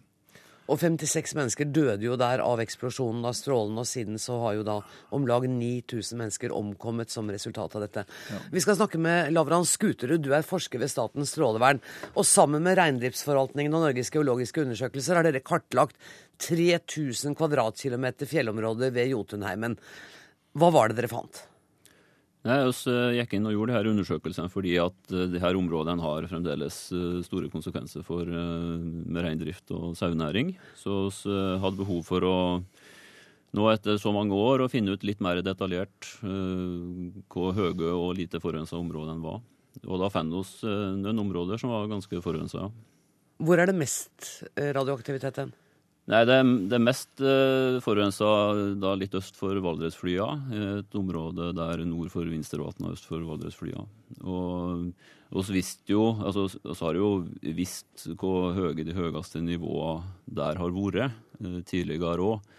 Og 0.69 0.77
56 0.77 1.33
mennesker 1.33 1.69
døde 1.73 2.05
jo 2.05 2.15
der 2.19 2.43
av 2.43 2.62
eksplosjonen 2.62 3.25
av 3.25 3.33
strålen, 3.38 3.77
og 3.81 3.88
siden 3.89 4.19
så 4.21 4.38
har 4.43 4.59
jo 4.59 4.65
da 4.67 4.75
om 5.15 5.25
lag 5.29 5.47
9000 5.49 6.19
mennesker 6.19 6.53
omkommet 6.53 7.09
som 7.09 7.29
resultat 7.33 7.73
av 7.77 7.88
dette. 7.88 8.03
Ja. 8.29 8.41
Vi 8.53 8.62
skal 8.62 8.77
snakke 8.77 9.01
med 9.01 9.33
Lavran 9.33 9.65
Skuterud, 9.65 10.21
du 10.21 10.29
er 10.35 10.45
forsker 10.45 10.81
ved 10.81 10.93
Statens 10.93 11.33
strålevern. 11.33 11.81
Og 12.13 12.27
sammen 12.29 12.62
med 12.65 12.77
Reindriftsforvaltningen 12.77 13.73
og 13.73 13.88
Norges 13.88 14.13
geologiske 14.13 14.62
undersøkelser 14.62 15.17
har 15.17 15.25
dere 15.25 15.41
kartlagt 15.41 15.97
3000 16.45 17.38
kvadratkilometer 17.39 18.29
fjellområder 18.29 18.93
ved 18.93 19.15
Jotunheimen. 19.15 19.79
Hva 20.53 20.69
var 20.73 20.91
det 20.91 21.01
dere 21.01 21.09
fant? 21.09 21.48
Nei, 22.47 22.56
Vi 22.63 22.71
eh, 22.88 23.17
gikk 23.17 23.34
inn 23.36 23.47
og 23.49 23.52
gjorde 23.52 23.73
de 23.73 23.75
her 23.75 23.89
undersøkelsene 23.89 24.52
fordi 24.52 24.78
at 24.80 25.12
eh, 25.12 25.28
de 25.34 25.41
områdene 25.60 25.99
har 25.99 26.28
fremdeles 26.32 26.78
eh, 26.95 27.19
store 27.25 27.49
konsekvenser 27.52 28.06
for 28.08 28.23
reindrift 28.23 29.73
og 29.75 29.97
sauenæring. 29.99 30.54
Så 30.80 31.10
vi 31.12 31.36
hadde 31.60 31.82
behov 31.82 32.06
for 32.08 32.23
å 32.23 32.38
nå 33.58 33.65
etter 33.73 33.99
så 33.99 34.13
mange 34.15 34.38
år 34.38 34.63
å 34.63 34.69
finne 34.71 34.95
ut 34.95 35.04
litt 35.04 35.19
mer 35.25 35.41
detaljert 35.43 36.06
hvor 36.21 37.56
høye 37.58 37.91
og 37.91 38.13
lite 38.19 38.39
forurensa 38.39 38.78
områdene 38.78 39.23
var. 39.25 39.41
Og 39.88 39.99
da 39.99 40.12
fant 40.13 40.32
vi 40.32 40.75
noen 41.02 41.23
områder 41.25 41.60
som 41.60 41.73
var 41.73 41.89
ganske 41.89 42.21
forurensa. 42.21 42.69
Hvor 43.41 43.60
er 43.60 43.71
det 43.71 43.80
mest 43.80 44.30
radioaktivitet 44.54 45.41
hen? 45.41 45.56
Nei, 46.10 46.24
Det, 46.26 46.38
det 46.72 46.80
mest 46.82 47.22
uh, 47.22 47.78
forurensa 47.86 48.28
da 48.82 48.95
litt 48.98 49.13
øst 49.17 49.36
for 49.38 49.54
Valdresflya. 49.62 50.26
Et 50.82 50.95
område 50.98 51.52
der 51.54 51.84
nord 51.86 52.10
for 52.13 52.26
Vinstervatn 52.26 52.88
og 52.88 52.95
øst 52.95 53.06
for 53.06 53.22
Valdresflya. 53.28 53.84
Og 54.26 54.89
oss 55.38 55.52
visste 55.54 55.93
jo, 55.93 56.08
altså 56.26 56.48
har 56.82 56.98
jo 56.98 57.12
visst 57.43 58.08
hvor 58.17 58.56
høye 58.58 58.82
de 58.82 58.95
høyeste 58.98 59.43
nivåene 59.45 60.10
der 60.26 60.58
har 60.58 60.74
vært 60.74 61.13
uh, 61.45 61.62
tidligere 61.69 62.26
òg. 62.26 62.50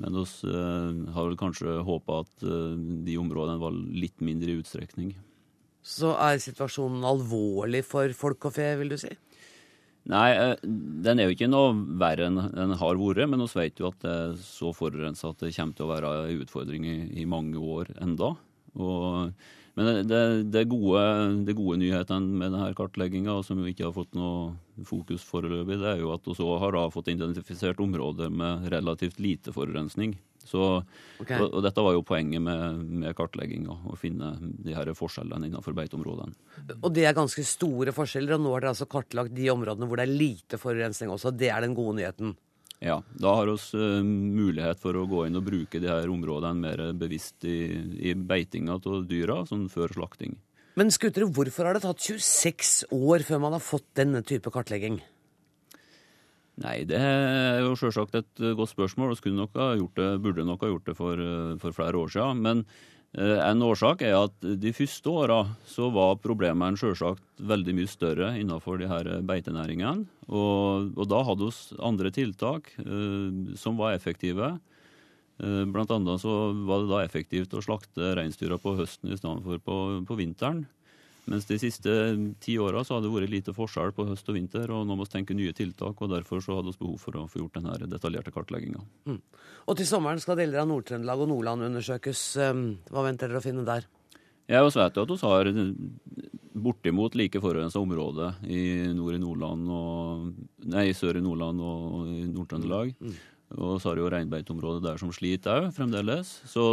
Men 0.00 0.16
vi 0.16 0.24
uh, 0.48 1.12
har 1.12 1.28
vel 1.28 1.38
kanskje 1.40 1.76
håpa 1.84 2.22
at 2.24 2.48
uh, 2.48 2.72
de 2.76 3.20
områdene 3.20 3.60
var 3.60 3.76
litt 3.76 4.24
mindre 4.24 4.52
i 4.52 4.58
utstrekning. 4.62 5.12
Så 5.86 6.16
er 6.16 6.40
situasjonen 6.42 7.04
alvorlig 7.06 7.84
for 7.86 8.10
folk 8.16 8.48
og 8.48 8.56
fe, 8.56 8.72
vil 8.80 8.90
du 8.92 8.96
si? 9.00 9.12
Nei, 10.06 10.30
eh, 10.38 10.56
den 10.62 11.18
er 11.18 11.26
jo 11.26 11.34
ikke 11.34 11.50
noe 11.50 11.74
verre 11.98 12.28
enn 12.28 12.38
den 12.38 12.74
har 12.78 12.98
vært. 13.00 13.26
Men 13.26 13.42
vi 13.42 13.50
vet 13.58 13.82
jo 13.82 13.90
at 13.90 14.00
det 14.04 14.14
er 14.14 14.34
så 14.38 14.72
forurensa 14.76 15.32
at 15.32 15.42
det 15.42 15.54
kommer 15.56 15.78
til 15.78 15.86
å 15.86 15.92
være 15.92 16.16
en 16.22 16.42
utfordring 16.44 16.86
i, 16.86 16.98
i 17.22 17.26
mange 17.28 17.58
år 17.58 17.90
enda. 18.04 18.36
Og, 18.76 19.32
men 19.76 19.90
det, 20.06 20.22
det, 20.54 20.66
gode, 20.70 21.02
det 21.48 21.56
gode 21.58 21.80
nyhetene 21.82 22.38
med 22.38 22.54
denne 22.54 22.70
kartlegginga, 22.76 23.40
som 23.44 23.64
vi 23.64 23.74
ikke 23.74 23.88
har 23.88 23.96
fått 23.96 24.14
noe 24.16 24.54
fokus 24.86 25.24
foreløpig, 25.26 25.80
det 25.82 25.96
er 25.96 26.04
jo 26.04 26.14
at 26.14 26.28
vi 26.28 26.36
òg 26.44 26.62
har 26.68 26.78
fått 26.94 27.10
identifisert 27.12 27.82
områder 27.82 28.30
med 28.30 28.70
relativt 28.72 29.18
lite 29.22 29.54
forurensning. 29.56 30.14
Så, 30.46 30.62
okay. 31.20 31.40
og, 31.40 31.50
og, 31.50 31.60
dette 31.66 31.84
var 31.84 31.96
jo 31.96 32.04
poenget 32.06 32.42
med, 32.42 32.80
med 33.02 33.16
kartlegginga, 33.18 33.76
å 33.90 33.98
finne 33.98 34.32
de 34.40 34.74
her 34.76 34.92
forskjellene 34.96 35.50
innenfor 35.50 35.76
beiteområdene. 35.76 36.36
Og 36.80 36.88
det 36.94 37.06
er 37.08 37.16
ganske 37.16 37.44
store 37.46 37.94
forskjeller, 37.96 38.36
og 38.36 38.44
nå 38.44 38.54
har 38.54 38.64
dere 38.64 38.74
altså 38.76 38.88
kartlagt 38.90 39.34
de 39.36 39.50
områdene 39.52 39.90
hvor 39.90 40.00
det 40.00 40.06
er 40.06 40.18
lite 40.24 40.60
forurensning 40.62 41.12
også. 41.12 41.34
Det 41.34 41.50
er 41.52 41.66
den 41.66 41.76
gode 41.76 41.98
nyheten? 42.00 42.36
Ja, 42.84 43.00
da 43.16 43.32
har 43.38 43.48
vi 43.48 43.78
uh, 43.80 44.02
mulighet 44.04 44.80
for 44.82 44.96
å 44.98 45.06
gå 45.08 45.24
inn 45.26 45.38
og 45.38 45.46
bruke 45.46 45.80
de 45.80 45.88
her 45.88 46.10
områdene 46.12 46.60
mer 46.60 46.82
bevisst 46.98 47.46
i, 47.48 47.72
i 48.10 48.12
beitinga 48.14 48.76
av 48.76 49.06
dyra, 49.08 49.40
sånn 49.48 49.70
før 49.72 49.96
slakting. 49.96 50.36
Men 50.76 50.92
Skuttere, 50.92 51.28
hvorfor 51.32 51.64
har 51.64 51.76
det 51.76 51.86
tatt 51.86 52.04
26 52.04 52.90
år 52.92 53.24
før 53.24 53.40
man 53.46 53.56
har 53.56 53.64
fått 53.64 53.86
denne 53.96 54.20
type 54.28 54.52
kartlegging? 54.52 55.00
Nei, 56.64 56.76
det 56.88 56.96
er 56.96 57.60
jo 57.60 57.74
selvsagt 57.76 58.14
et 58.16 58.44
godt 58.56 58.72
spørsmål. 58.72 59.12
og 59.12 59.32
nok 59.36 59.56
ha 59.60 59.74
gjort 59.76 59.96
det, 59.96 60.10
Burde 60.24 60.44
nok 60.44 60.62
ha 60.64 60.70
gjort 60.70 60.86
det 60.86 60.96
for, 60.96 61.20
for 61.60 61.76
flere 61.76 61.98
år 62.00 62.08
siden. 62.08 62.40
Men 62.40 62.64
Eh, 63.16 63.38
en 63.40 63.62
årsak 63.64 64.02
er 64.04 64.16
at 64.18 64.44
de 64.60 64.72
første 64.76 65.08
åra 65.08 65.38
så 65.68 65.88
var 65.94 66.18
problemene 66.20 66.76
selvsagt 66.76 67.22
veldig 67.48 67.74
mye 67.78 67.88
større 67.88 68.32
innenfor 68.36 68.80
de 68.82 68.90
her 68.90 69.08
beitenæringene. 69.24 70.04
Og, 70.28 70.92
og 70.92 71.08
da 71.08 71.22
hadde 71.24 71.48
vi 71.48 71.78
andre 71.80 72.12
tiltak 72.12 72.74
eh, 72.82 73.54
som 73.56 73.80
var 73.80 73.96
effektive. 73.96 74.56
Eh, 75.40 75.62
blant 75.72 75.94
annet 75.96 76.20
så 76.20 76.36
var 76.68 76.84
det 76.84 76.92
da 76.92 77.04
effektivt 77.06 77.56
å 77.56 77.64
slakte 77.64 78.12
reinsdyra 78.18 78.60
på 78.60 78.76
høsten 78.82 79.12
i 79.12 79.16
stedet 79.16 79.44
for 79.46 79.64
på, 79.64 79.78
på 80.08 80.20
vinteren. 80.20 80.66
Mens 81.26 81.48
de 81.48 81.58
siste 81.58 81.90
ti 82.38 82.54
åra 82.62 82.84
har 82.86 83.02
det 83.02 83.10
vært 83.10 83.32
lite 83.32 83.54
forskjell 83.54 83.90
på 83.96 84.06
høst 84.06 84.28
og 84.30 84.36
vinter, 84.36 84.70
og 84.70 84.84
nå 84.86 84.94
må 84.94 85.06
vi 85.08 85.14
tenke 85.16 85.34
nye 85.34 85.54
tiltak. 85.56 85.98
og 85.98 86.12
Derfor 86.12 86.42
så 86.44 86.58
hadde 86.60 86.70
vi 86.70 86.84
behov 86.84 87.00
for 87.02 87.18
å 87.18 87.26
få 87.30 87.42
gjort 87.42 87.58
denne 87.58 87.90
detaljerte 87.90 88.30
kartlegginga. 88.34 88.84
Mm. 89.10 89.18
Og 89.66 89.78
til 89.78 89.88
sommeren 89.90 90.22
skal 90.22 90.38
deler 90.38 90.62
av 90.62 90.70
Nord-Trøndelag 90.70 91.24
og 91.24 91.30
Nordland 91.32 91.66
undersøkes. 91.66 92.24
Ehm, 92.44 92.66
hva 92.94 93.02
venter 93.08 93.32
dere 93.32 93.42
å 93.42 93.46
finne 93.46 93.66
der? 93.66 93.88
Jeg 94.46 94.62
også 94.62 94.84
vet 94.84 94.94
jo 94.94 95.02
at 95.02 95.10
vi 95.10 95.18
har 95.26 95.48
bortimot 96.56 97.16
like 97.18 97.40
forurensa 97.42 97.82
område 97.82 98.30
i 98.46 98.86
nord 98.94 99.16
i 99.16 99.20
Nordland 99.20 99.72
og, 99.74 100.28
nei, 100.70 100.92
sør 100.94 101.18
i 101.18 101.24
Nord-Trøndelag. 101.26 102.94
Mm. 103.02 103.16
Og 103.54 103.78
så 103.78 103.92
har 103.92 104.00
jo 104.02 104.10
reinbeiteområdet 104.10 104.82
der 104.88 104.98
som 104.98 105.12
sliter 105.14 105.68
òg, 105.68 105.70
fremdeles. 105.76 106.32
Så 106.50 106.66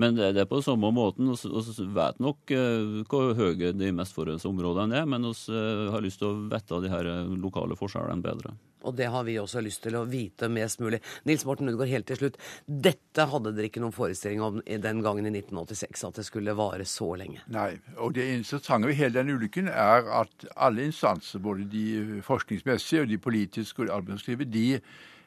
men 0.00 0.16
det, 0.16 0.32
er 0.38 0.48
på 0.48 0.62
samme 0.64 0.88
måten. 0.94 1.28
Vi 1.28 1.86
vet 1.92 2.20
nok 2.22 2.54
uh, 2.56 3.00
hvor 3.10 3.34
høye 3.36 3.74
de 3.76 3.92
mest 3.92 4.16
forurensa 4.16 4.48
områdene 4.48 5.02
er, 5.02 5.06
men 5.08 5.28
vi 5.28 5.52
uh, 5.52 5.90
har 5.92 6.04
lyst 6.04 6.22
til 6.22 6.30
å 6.30 6.40
vite 6.48 6.80
de 6.80 6.90
her 6.92 7.08
eh, 7.10 7.32
lokale 7.40 7.76
forskjellene 7.76 8.24
bedre. 8.24 8.54
Og 8.88 8.94
det 8.96 9.10
har 9.12 9.26
vi 9.26 9.34
også 9.36 9.60
lyst 9.60 9.82
til 9.84 9.98
å 9.98 10.06
vite 10.08 10.48
mest 10.48 10.80
mulig. 10.80 11.02
Nils 11.28 11.44
Morten 11.44 11.68
Udgaard, 11.68 11.90
helt 11.90 12.06
til 12.08 12.16
slutt. 12.16 12.38
Dette 12.64 13.26
hadde 13.28 13.52
dere 13.52 13.68
ikke 13.68 13.82
noen 13.82 13.92
forestilling 13.92 14.40
om 14.40 14.62
den 14.64 15.02
gangen 15.04 15.28
i 15.28 15.34
1986, 15.34 16.06
at 16.08 16.22
det 16.22 16.24
skulle 16.30 16.56
vare 16.56 16.86
så 16.88 17.10
lenge? 17.20 17.42
Nei. 17.52 17.74
Og 18.00 18.14
det 18.16 18.24
interessante 18.38 18.88
ved 18.88 18.96
hele 19.02 19.18
den 19.18 19.34
ulykken 19.36 19.68
er 19.68 20.08
at 20.22 20.48
alle 20.56 20.88
instanser, 20.88 21.44
både 21.44 21.68
de 21.68 22.22
forskningsmessige 22.24 23.04
og 23.04 23.12
de 23.12 23.20
politiske 23.20 23.84
og 23.84 23.90
de 23.90 23.96
administrative, 23.98 24.48
de 24.48 24.66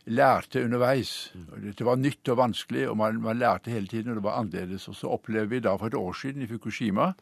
lærte 0.06 0.64
underveis. 0.66 1.32
Det 1.78 1.86
var 1.86 1.99
nytt 1.99 2.30
og 2.34 2.39
vanskelig, 2.39 2.88
og 2.89 2.97
man, 2.99 3.22
man, 3.24 3.39
lærte 3.39 3.72
hele 3.72 3.88
tiden, 3.88 4.12
og 4.12 4.20
det 4.20 4.26
var 4.26 4.39
annerledes. 4.41 4.88
Og 4.91 4.97
så 4.99 5.12
opplever 5.16 5.49
vi 5.51 5.62
da 5.64 5.76
for 5.78 5.91
et 5.91 5.99
år 5.99 6.18
siden 6.20 6.43
i 6.43 6.49
Fukushima 6.49 7.14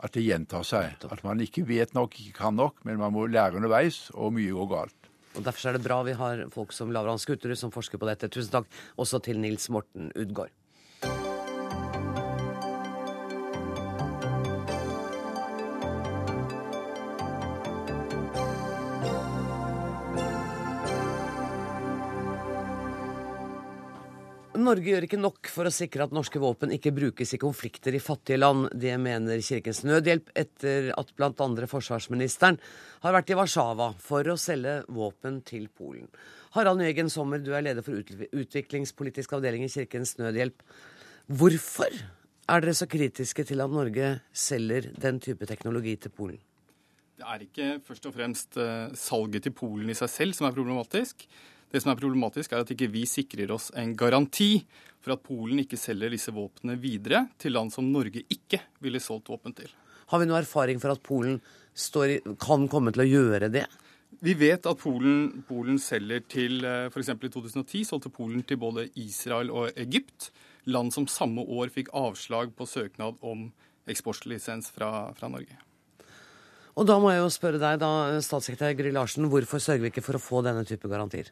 at 0.00 0.14
det 0.16 0.24
gjentar 0.24 0.64
seg. 0.64 1.04
At 1.12 1.24
man 1.26 1.42
ikke 1.44 1.66
vet 1.68 1.92
nok, 1.96 2.16
ikke 2.20 2.38
kan 2.40 2.56
nok, 2.56 2.80
men 2.88 3.00
man 3.00 3.12
må 3.12 3.26
lære 3.28 3.60
underveis, 3.60 4.08
og 4.14 4.32
mye 4.36 4.54
går 4.56 4.70
galt. 4.72 4.96
Og 5.36 5.44
Derfor 5.46 5.68
er 5.68 5.76
det 5.76 5.84
bra 5.84 6.00
vi 6.02 6.16
har 6.18 6.46
folk 6.50 6.72
som 6.74 6.90
Lavran 6.90 7.20
Skutterud 7.20 7.58
som 7.58 7.70
forsker 7.74 8.00
på 8.00 8.08
dette. 8.08 8.32
Tusen 8.32 8.56
takk 8.56 8.80
også 8.98 9.20
til 9.22 9.38
Nils 9.38 9.68
Morten 9.70 10.10
Udgaard. 10.16 10.54
Norge 24.64 24.90
gjør 24.92 25.04
ikke 25.06 25.18
nok 25.20 25.48
for 25.52 25.68
å 25.68 25.72
sikre 25.74 26.04
at 26.06 26.14
norske 26.14 26.40
våpen 26.42 26.72
ikke 26.74 26.92
brukes 26.96 27.34
i 27.36 27.40
konflikter 27.40 27.94
i 27.96 28.00
fattige 28.02 28.38
land. 28.40 28.68
Det 28.76 28.92
mener 29.00 29.42
Kirkens 29.44 29.82
Nødhjelp 29.86 30.32
etter 30.38 30.90
at 30.98 31.12
bl.a. 31.16 31.48
forsvarsministeren 31.70 32.58
har 33.04 33.16
vært 33.16 33.32
i 33.32 33.38
Warszawa 33.38 33.92
for 34.02 34.26
å 34.32 34.38
selge 34.40 34.80
våpen 34.90 35.40
til 35.46 35.68
Polen. 35.68 36.08
Harald 36.56 36.82
Nyeggen 36.82 37.12
Sommer, 37.12 37.38
du 37.38 37.52
er 37.54 37.62
leder 37.66 37.86
for 37.86 38.00
utviklingspolitisk 38.00 39.36
avdeling 39.38 39.66
i 39.66 39.70
Kirkens 39.70 40.16
Nødhjelp. 40.18 40.64
Hvorfor 41.30 41.94
er 41.94 42.64
dere 42.64 42.74
så 42.74 42.88
kritiske 42.90 43.44
til 43.46 43.62
at 43.62 43.70
Norge 43.70 44.16
selger 44.34 44.90
den 44.98 45.20
type 45.22 45.46
teknologi 45.46 45.94
til 46.00 46.14
Polen? 46.16 46.40
Det 47.20 47.28
er 47.28 47.42
ikke 47.44 47.70
først 47.84 48.06
og 48.08 48.16
fremst 48.16 48.56
eh, 48.58 48.90
salget 48.96 49.44
til 49.44 49.54
Polen 49.54 49.92
i 49.92 49.96
seg 49.98 50.08
selv 50.08 50.36
som 50.38 50.48
er 50.48 50.56
problematisk. 50.56 51.26
Det 51.70 51.82
som 51.82 51.92
er 51.92 52.00
problematisk, 52.00 52.52
er 52.52 52.64
at 52.64 52.72
ikke 52.74 52.90
vi 52.90 53.04
sikrer 53.06 53.52
oss 53.54 53.68
en 53.78 53.92
garanti 53.98 54.56
for 55.00 55.14
at 55.14 55.22
Polen 55.22 55.62
ikke 55.62 55.78
selger 55.78 56.10
disse 56.10 56.34
våpnene 56.34 56.74
videre 56.82 57.28
til 57.40 57.54
land 57.54 57.70
som 57.74 57.86
Norge 57.92 58.24
ikke 58.26 58.58
ville 58.82 59.00
solgt 59.02 59.30
våpen 59.30 59.54
til. 59.56 59.70
Har 60.10 60.18
vi 60.18 60.26
noe 60.26 60.40
erfaring 60.42 60.82
for 60.82 60.90
at 60.90 61.02
Polen 61.06 61.38
står, 61.78 62.18
kan 62.42 62.66
komme 62.70 62.90
til 62.94 63.04
å 63.04 63.08
gjøre 63.08 63.52
det? 63.54 63.68
Vi 64.20 64.34
vet 64.34 64.66
at 64.66 64.80
Polen, 64.82 65.44
Polen 65.46 65.78
selger 65.80 66.24
til 66.28 66.64
eh, 66.66 66.90
f.eks. 66.90 67.12
i 67.14 67.30
2010 67.30 67.86
solgte 67.86 68.10
Polen 68.12 68.42
til 68.44 68.58
både 68.60 68.88
Israel 68.98 69.52
og 69.54 69.78
Egypt, 69.78 70.32
land 70.66 70.90
som 70.92 71.06
samme 71.08 71.46
år 71.46 71.70
fikk 71.72 71.92
avslag 71.96 72.50
på 72.58 72.66
søknad 72.68 73.22
om 73.22 73.46
eksportlisens 73.88 74.72
fra, 74.74 75.12
fra 75.16 75.30
Norge. 75.30 75.56
Og 76.74 76.86
da 76.86 76.98
må 77.00 77.14
jeg 77.14 77.22
jo 77.22 77.30
spørre 77.32 77.62
deg, 77.62 77.78
da, 77.80 78.18
statssekretær 78.24 78.76
Gry 78.78 78.92
Larsen, 78.94 79.30
hvorfor 79.30 79.62
sørger 79.62 79.86
vi 79.86 79.92
ikke 79.94 80.04
for 80.04 80.18
å 80.18 80.22
få 80.22 80.42
denne 80.46 80.66
type 80.68 80.90
garantier? 80.90 81.30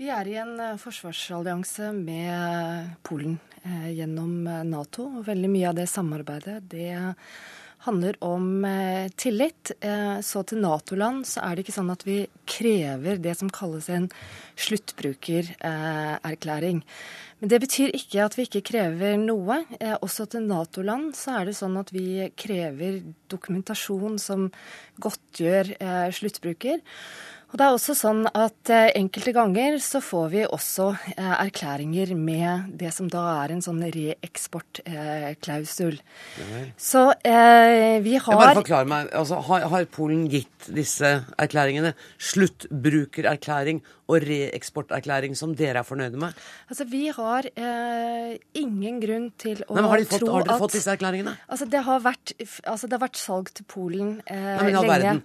Vi 0.00 0.06
er 0.08 0.24
i 0.30 0.36
en 0.40 0.54
eh, 0.56 0.78
forsvarsallianse 0.80 1.90
med 1.92 2.94
Polen 3.04 3.34
eh, 3.60 3.90
gjennom 3.98 4.46
eh, 4.48 4.62
Nato. 4.64 5.02
og 5.18 5.26
Veldig 5.26 5.50
mye 5.52 5.68
av 5.68 5.74
det 5.76 5.84
samarbeidet 5.92 6.64
det 6.72 6.96
handler 7.84 8.16
om 8.24 8.64
eh, 8.64 9.12
tillit. 9.20 9.76
Eh, 9.84 10.24
så 10.24 10.40
til 10.48 10.64
Nato-land 10.64 11.28
så 11.28 11.44
er 11.44 11.52
det 11.52 11.60
ikke 11.66 11.76
sånn 11.76 11.92
at 11.92 12.00
vi 12.08 12.24
krever 12.48 13.20
det 13.20 13.36
som 13.42 13.52
kalles 13.52 13.92
en 13.92 14.08
sluttbrukererklæring. 14.56 16.80
Men 17.40 17.48
det 17.52 17.60
betyr 17.60 17.92
ikke 17.96 18.24
at 18.24 18.36
vi 18.38 18.42
ikke 18.48 18.68
krever 18.70 19.16
noe. 19.20 19.64
Eh, 19.76 19.96
også 20.00 20.24
til 20.32 20.42
Nato-land 20.48 21.12
så 21.18 21.30
er 21.42 21.44
det 21.50 21.56
sånn 21.60 21.76
at 21.80 21.92
vi 21.92 22.30
krever 22.40 23.02
dokumentasjon 23.28 24.16
som 24.16 24.48
godtgjør 24.96 25.76
sluttbruker. 26.16 26.80
Og 27.50 27.58
det 27.58 27.66
er 27.66 27.74
også 27.74 27.94
sånn 27.98 28.22
at 28.30 28.70
eh, 28.70 28.92
Enkelte 29.00 29.32
ganger 29.34 29.78
så 29.82 30.00
får 30.04 30.26
vi 30.32 30.44
også 30.46 30.90
eh, 31.16 31.34
erklæringer 31.34 32.12
med 32.14 32.76
det 32.78 32.92
som 32.94 33.08
da 33.10 33.24
er 33.42 33.54
en 33.54 33.62
sånn 33.64 33.82
reeksportklausul. 33.82 35.98
Eh, 35.98 36.68
så 36.78 37.08
eh, 37.26 37.98
vi 38.04 38.14
har 38.22 38.38
Bare 38.38 38.54
forklar 38.60 38.86
meg. 38.90 39.10
Altså, 39.16 39.40
har, 39.48 39.66
har, 39.72 39.88
Polen 39.90 40.28
gitt 40.30 40.68
disse 40.70 41.24
erklæringene 41.40 41.94
sluttbrukererklæring 42.30 43.82
og 44.10 44.24
reeksporterklæring 44.26 45.36
som 45.38 45.52
dere 45.56 45.80
er 45.84 45.86
fornøyde 45.86 46.18
med? 46.20 46.34
Altså, 46.68 46.84
Vi 46.90 47.04
har 47.14 47.46
eh, 47.54 48.34
ingen 48.58 48.98
grunn 49.02 49.28
til 49.38 49.62
å 49.68 49.76
Nei, 49.76 49.82
men 49.84 49.90
har 49.92 50.04
fått, 50.10 50.20
tro 50.24 50.32
har 50.34 50.46
dere 50.48 50.58
fått 50.64 50.74
disse 50.76 50.90
erklæringene? 50.96 51.36
Altså, 51.46 51.68
det 51.70 51.82
har 51.86 52.02
vært, 52.04 52.34
altså, 52.64 52.90
det 52.90 52.98
har 52.98 53.04
vært 53.06 53.20
salg 53.20 53.52
til 53.54 53.68
Polen 53.70 54.10
eh, 54.26 54.34
Nei, 54.36 54.66
men, 54.66 54.80
lenge. 54.80 54.90
verden. 54.90 55.22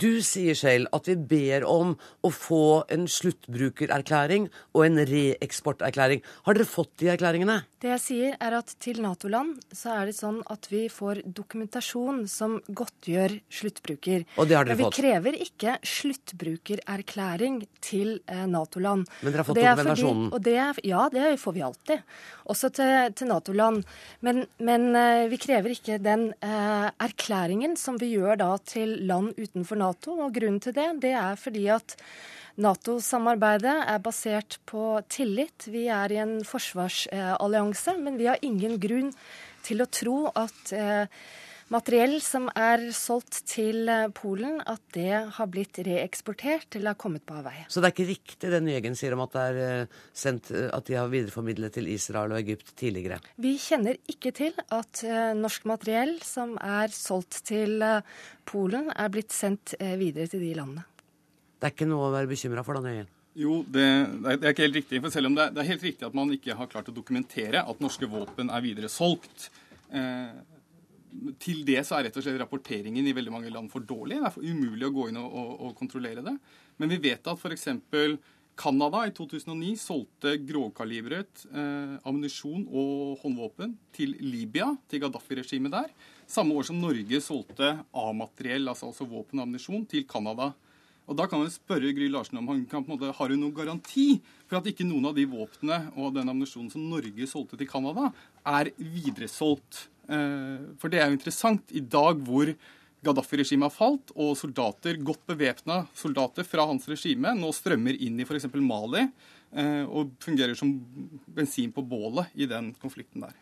Du 0.00 0.10
sier 0.24 0.56
selv 0.58 0.88
at 0.96 1.10
vi 1.10 1.16
ber 1.34 1.66
om 1.68 1.94
å 2.24 2.32
få 2.32 2.62
en 2.92 3.04
sluttbrukererklæring 3.10 4.48
og 4.72 4.86
en 4.86 5.02
reeksporterklæring. 5.12 6.22
Har 6.48 6.56
dere 6.58 6.68
fått 6.68 6.94
de 7.02 7.10
erklæringene? 7.12 7.60
Det 7.82 7.90
jeg 7.96 8.02
sier, 8.04 8.36
er 8.40 8.54
at 8.56 8.72
til 8.82 9.00
Nato-land 9.02 9.56
så 9.74 9.96
er 9.98 10.08
det 10.08 10.16
sånn 10.16 10.40
at 10.52 10.68
vi 10.70 10.84
får 10.92 11.24
dokumentasjon 11.26 12.22
som 12.30 12.60
godtgjør 12.70 13.34
sluttbruker. 13.52 14.24
Og 14.38 14.46
det 14.48 14.56
har 14.56 14.68
dere 14.68 14.76
Men 14.76 14.80
vi 14.80 14.86
fått? 14.86 15.00
krever 15.00 15.38
ikke 15.42 15.76
sluttbrukererklæring 15.82 17.62
til 17.82 18.20
Nato-land. 18.26 19.08
Men 19.20 19.32
dere 19.32 19.42
har 19.42 19.48
fått 19.48 19.56
fordi- 19.56 19.68
dokumentasjonen? 19.68 20.42
det 20.42 20.84
ja, 20.88 21.08
det 21.12 21.40
får 21.40 21.52
vi 21.52 21.62
alltid. 21.62 22.02
Også 22.46 22.70
til, 22.74 23.12
til 23.14 23.28
Nato-land. 23.28 23.84
Men, 24.20 24.46
men 24.58 24.94
eh, 24.96 25.28
vi 25.32 25.38
krever 25.42 25.74
ikke 25.74 25.98
den 26.02 26.28
eh, 26.40 26.88
erklæringen 27.02 27.76
som 27.76 27.98
vi 28.00 28.12
gjør 28.14 28.38
da 28.42 28.50
til 28.66 28.98
land 29.06 29.34
utenfor 29.38 29.78
Nato. 29.80 30.18
Og 30.20 30.32
grunnen 30.34 30.60
til 30.60 30.74
det, 30.76 30.88
det 31.02 31.14
er 31.18 31.36
fordi 31.40 31.68
at 31.72 31.96
Nato-samarbeidet 32.60 33.76
er 33.88 34.02
basert 34.04 34.58
på 34.68 35.00
tillit. 35.08 35.68
Vi 35.72 35.86
er 35.88 36.12
i 36.12 36.20
en 36.20 36.34
forsvarsallianse, 36.44 37.96
men 38.02 38.18
vi 38.20 38.28
har 38.28 38.42
ingen 38.44 38.76
grunn 38.82 39.12
til 39.64 39.80
å 39.80 39.88
tro 39.88 40.18
at 40.36 40.74
eh, 40.76 41.06
materiell 41.72 42.16
som 42.24 42.48
er 42.58 42.88
solgt 42.96 43.42
til 43.50 43.88
eh, 43.90 44.08
Polen, 44.16 44.58
at 44.66 44.82
det 44.96 45.20
har 45.36 45.50
blitt 45.52 45.78
reeksportert 45.86 46.78
eller 46.78 46.94
har 46.94 47.00
kommet 47.00 47.24
på 47.28 47.36
avveie. 47.38 47.66
Så 47.68 47.82
det 47.82 47.90
er 47.90 47.96
ikke 47.96 48.08
riktig 48.10 48.52
det 48.52 48.62
Nyegen 48.64 48.98
sier 48.98 49.16
om 49.16 49.24
at, 49.26 49.36
det 49.36 49.46
er 49.52 49.60
eh, 49.66 49.96
sendt, 50.16 50.50
at 50.50 50.88
de 50.88 50.98
har 50.98 51.12
videreformidlet 51.12 51.76
til 51.78 51.90
Israel 51.92 52.34
og 52.34 52.42
Egypt 52.42 52.74
tidligere? 52.78 53.20
Vi 53.42 53.54
kjenner 53.62 54.00
ikke 54.10 54.34
til 54.36 54.56
at 54.66 55.04
eh, 55.06 55.32
norsk 55.38 55.68
materiell 55.70 56.18
som 56.26 56.56
er 56.58 56.92
solgt 56.94 57.42
til 57.48 57.78
Polen, 58.48 58.90
er 58.96 59.10
blitt 59.12 59.32
sendt 59.34 59.76
videre 59.78 60.26
til 60.30 60.42
de 60.42 60.54
landene. 60.56 60.86
Det 61.58 61.68
er 61.68 61.74
ikke 61.76 61.86
noe 61.86 62.08
å 62.08 62.14
være 62.14 62.30
bekymra 62.30 62.64
for 62.66 62.78
da, 62.78 62.82
Nøyen? 62.88 63.10
Jo, 63.38 63.62
det, 63.64 63.84
det 64.20 64.44
er 64.44 64.52
ikke 64.52 64.66
helt 64.66 64.78
riktig. 64.82 65.00
For 65.00 65.14
selv 65.14 65.30
om 65.30 65.36
det 65.36 65.46
er, 65.46 65.52
det 65.54 65.62
er 65.62 65.70
helt 65.70 65.84
riktig 65.86 66.08
at 66.08 66.16
man 66.16 66.32
ikke 66.34 66.56
har 66.58 66.68
klart 66.72 66.90
å 66.92 66.94
dokumentere 66.94 67.62
at 67.64 67.80
norske 67.80 68.08
våpen 68.10 68.52
er 68.52 68.64
videre 68.64 68.90
solgt, 68.92 69.46
eh, 69.88 70.34
til 71.42 71.64
det 71.68 71.80
så 71.86 71.98
er 71.98 72.08
rett 72.08 72.18
og 72.18 72.24
slett 72.24 72.40
rapporteringen 72.40 73.06
i 73.06 73.14
veldig 73.16 73.32
mange 73.34 73.50
land 73.52 73.70
for 73.72 73.84
dårlig. 73.84 74.20
Det 74.20 74.30
er 74.30 74.52
umulig 74.52 74.88
å 74.88 74.94
gå 74.94 75.08
inn 75.10 75.20
og, 75.20 75.28
og, 75.28 75.50
og 75.68 75.74
kontrollere 75.78 76.24
det. 76.24 76.36
Men 76.80 76.92
vi 76.92 77.00
vet 77.10 77.28
at 77.28 77.40
f.eks. 77.40 77.68
Canada 78.58 79.06
i 79.08 79.12
2009 79.16 79.70
solgte 79.80 80.34
grovkalibret 80.44 81.46
eh, 81.48 81.94
ammunisjon 82.04 82.66
og 82.68 83.22
håndvåpen 83.22 83.72
til 83.96 84.12
Libya, 84.20 84.68
til 84.90 85.00
Gaddafi-regimet 85.02 85.72
der. 85.72 85.94
Samme 86.28 86.58
år 86.58 86.68
som 86.68 86.80
Norge 86.80 87.20
solgte 87.24 87.72
A-materiell, 87.96 88.68
altså, 88.68 88.90
altså 88.90 89.08
våpen 89.08 89.40
og 89.40 89.46
ammunisjon, 89.46 89.86
til 89.88 90.04
Canada. 90.08 90.52
Og 91.08 91.16
Da 91.18 91.26
kan 91.26 91.42
man 91.42 91.50
spørre 91.50 91.94
Gry 91.96 92.06
Larsen 92.12 92.38
om 92.38 92.50
han 92.52 92.62
kan, 92.70 92.84
måte, 92.86 93.10
har 93.16 93.32
hun 93.32 93.40
noen 93.40 93.54
garanti 93.56 94.20
for 94.46 94.60
at 94.60 94.68
ikke 94.70 94.86
noen 94.86 95.10
av 95.10 95.16
de 95.16 95.24
våpnene 95.26 95.90
og 95.96 96.14
den 96.14 96.30
ammunisjonen 96.30 96.70
som 96.70 96.84
Norge 96.86 97.26
solgte 97.26 97.58
til 97.58 97.68
Canada, 97.70 98.12
er 98.46 98.70
videresolgt. 98.78 99.88
Eh, 100.10 100.72
for 100.80 100.90
det 100.90 101.00
er 101.00 101.10
jo 101.10 101.18
interessant 101.18 101.74
i 101.74 101.82
dag 101.82 102.22
hvor 102.26 102.50
Gaddafi-regimet 103.02 103.66
har 103.66 103.74
falt, 103.74 104.12
og 104.14 104.36
soldater, 104.38 104.98
godt 105.02 105.24
bevæpna 105.26 105.80
soldater 105.98 106.46
fra 106.46 106.68
hans 106.70 106.86
regime 106.90 107.32
nå 107.34 107.50
strømmer 107.54 107.98
inn 107.98 108.20
i 108.20 108.26
f.eks. 108.26 108.46
Mali 108.62 109.02
eh, 109.02 109.82
og 109.86 110.14
fungerer 110.22 110.54
som 110.58 110.70
bensin 111.26 111.72
på 111.74 111.82
bålet 111.82 112.30
i 112.38 112.46
den 112.50 112.70
konflikten 112.82 113.26
der. 113.26 113.34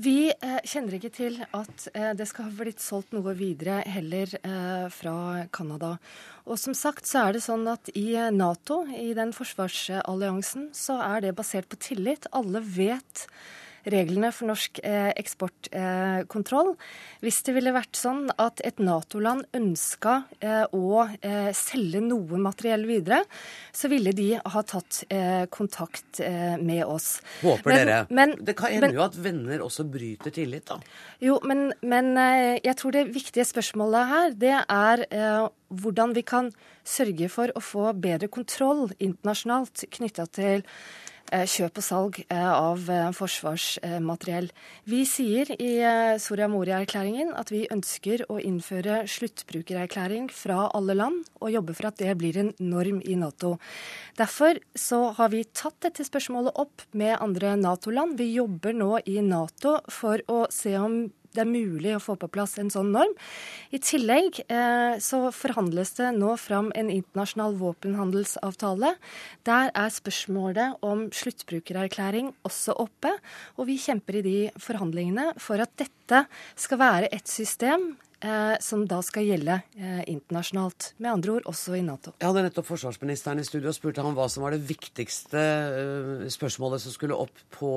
Vi 0.00 0.28
eh, 0.30 0.58
kjenner 0.68 0.96
ikke 0.96 1.12
til 1.12 1.40
at 1.56 1.86
det 2.16 2.26
skal 2.28 2.46
ha 2.46 2.52
blitt 2.56 2.84
solgt 2.84 3.16
noe 3.16 3.32
videre 3.36 3.80
heller 3.88 4.36
fra 4.92 5.46
Canada. 5.52 5.94
Og 6.44 6.60
som 6.60 6.76
sagt 6.76 7.08
så 7.08 7.24
er 7.26 7.36
det 7.36 7.42
sånn 7.44 7.64
at 7.68 7.90
i 7.96 8.12
Nato, 8.32 8.82
i 8.92 9.10
den 9.16 9.32
forsvarsalliansen, 9.36 10.70
så 10.76 11.00
er 11.04 11.24
det 11.24 11.34
basert 11.40 11.68
på 11.72 11.80
tillit. 11.80 12.28
Alle 12.36 12.62
vet 12.64 13.26
reglene 13.88 14.30
for 14.34 14.50
norsk 14.50 14.80
eh, 14.84 15.10
eksportkontroll. 15.20 16.74
Hvis 17.24 17.40
det 17.46 17.54
ville 17.56 17.72
vært 17.74 17.98
sånn 17.98 18.28
at 18.40 18.62
et 18.66 18.80
Nato-land 18.82 19.48
ønska 19.56 20.16
eh, 20.40 20.64
å 20.76 21.04
eh, 21.20 21.50
selge 21.56 22.02
noe 22.04 22.40
materiell 22.40 22.86
videre, 22.88 23.22
så 23.72 23.90
ville 23.92 24.14
de 24.16 24.32
ha 24.38 24.64
tatt 24.66 25.02
eh, 25.08 25.44
kontakt 25.52 26.22
eh, 26.24 26.56
med 26.60 26.84
oss. 26.84 27.20
Håper 27.42 27.72
men, 27.72 27.80
dere. 27.80 28.00
Men, 28.10 28.36
det 28.40 28.56
kan 28.58 28.74
hende 28.74 28.92
jo 28.96 29.04
at 29.06 29.18
venner 29.20 29.64
også 29.64 29.86
bryter 29.90 30.34
tillit, 30.34 30.68
da. 30.70 30.80
Jo, 31.24 31.38
men, 31.46 31.70
men 31.80 32.12
eh, 32.20 32.58
jeg 32.64 32.76
tror 32.80 32.96
det 32.96 33.08
viktige 33.14 33.48
spørsmålet 33.48 34.10
her, 34.14 34.34
det 34.40 34.56
er 34.60 35.06
hvordan 35.70 36.14
vi 36.16 36.22
kan 36.26 36.50
sørge 36.86 37.28
for 37.30 37.52
å 37.54 37.62
få 37.62 37.90
bedre 37.94 38.30
kontroll 38.32 38.88
internasjonalt 38.98 39.84
knytta 39.94 40.26
til 40.34 40.64
Eh, 40.64 41.09
kjøp 41.30 41.78
og 41.78 41.84
salg 41.84 42.18
eh, 42.26 42.50
av 42.50 42.88
eh, 42.90 43.10
forsvarsmateriell. 43.14 44.48
Vi 44.90 45.02
sier 45.08 45.52
i 45.56 45.70
Soria 46.22 46.48
Moria-erklæringen 46.50 47.30
at 47.38 47.52
vi 47.54 47.66
ønsker 47.70 48.24
å 48.28 48.40
innføre 48.42 49.04
sluttbrukererklæring 49.10 50.30
fra 50.34 50.68
alle 50.74 50.96
land, 50.98 51.22
og 51.40 51.54
jobbe 51.54 51.76
for 51.78 51.90
at 51.90 52.00
det 52.02 52.16
blir 52.20 52.40
en 52.40 52.52
norm 52.58 52.98
i 53.04 53.16
Nato. 53.20 53.56
Derfor 54.18 54.58
så 54.74 55.12
har 55.18 55.30
vi 55.32 55.44
tatt 55.46 55.78
dette 55.86 56.06
spørsmålet 56.06 56.58
opp 56.60 56.84
med 56.92 57.16
andre 57.20 57.54
Nato-land. 57.60 58.18
Vi 58.18 58.32
jobber 58.34 58.76
nå 58.76 58.98
i 59.06 59.20
Nato 59.24 59.78
for 59.90 60.22
å 60.30 60.44
se 60.52 60.74
om 60.78 61.02
det 61.36 61.44
er 61.44 61.50
mulig 61.50 61.94
å 61.94 62.02
få 62.02 62.16
på 62.18 62.30
plass 62.32 62.56
en 62.60 62.72
sånn 62.72 62.90
norm. 62.94 63.12
I 63.70 63.78
tillegg 63.82 64.42
eh, 64.46 64.98
så 65.02 65.22
forhandles 65.34 65.94
det 66.00 66.10
nå 66.16 66.34
fram 66.40 66.72
en 66.78 66.90
internasjonal 66.92 67.56
våpenhandelsavtale. 67.60 68.94
Der 69.46 69.70
er 69.70 69.94
spørsmålet 69.94 70.82
om 70.86 71.06
sluttbrukererklæring 71.14 72.32
også 72.46 72.76
oppe, 72.82 73.14
og 73.56 73.70
vi 73.70 73.78
kjemper 73.80 74.20
i 74.20 74.26
de 74.26 74.38
forhandlingene 74.60 75.32
for 75.40 75.62
at 75.62 75.72
dette 75.80 76.24
skal 76.58 76.82
være 76.82 77.12
et 77.14 77.30
system 77.30 77.92
eh, 78.20 78.56
som 78.60 78.84
da 78.88 79.00
skal 79.04 79.26
gjelde 79.28 79.60
eh, 79.76 80.02
internasjonalt. 80.10 80.92
Med 80.98 81.12
andre 81.12 81.38
ord 81.38 81.48
også 81.50 81.76
i 81.78 81.82
Nato. 81.84 82.14
Jeg 82.18 82.28
hadde 82.30 82.44
nettopp 82.46 82.68
forsvarsministeren 82.68 83.40
i 83.42 83.46
studio 83.46 83.70
og 83.72 83.76
spurte 83.76 84.04
ham 84.04 84.16
hva 84.18 84.28
som 84.32 84.44
var 84.44 84.54
det 84.56 84.62
viktigste 84.68 85.40
eh, 85.40 86.26
spørsmålet 86.32 86.82
som 86.84 86.94
skulle 86.94 87.18
opp 87.18 87.44
på 87.54 87.70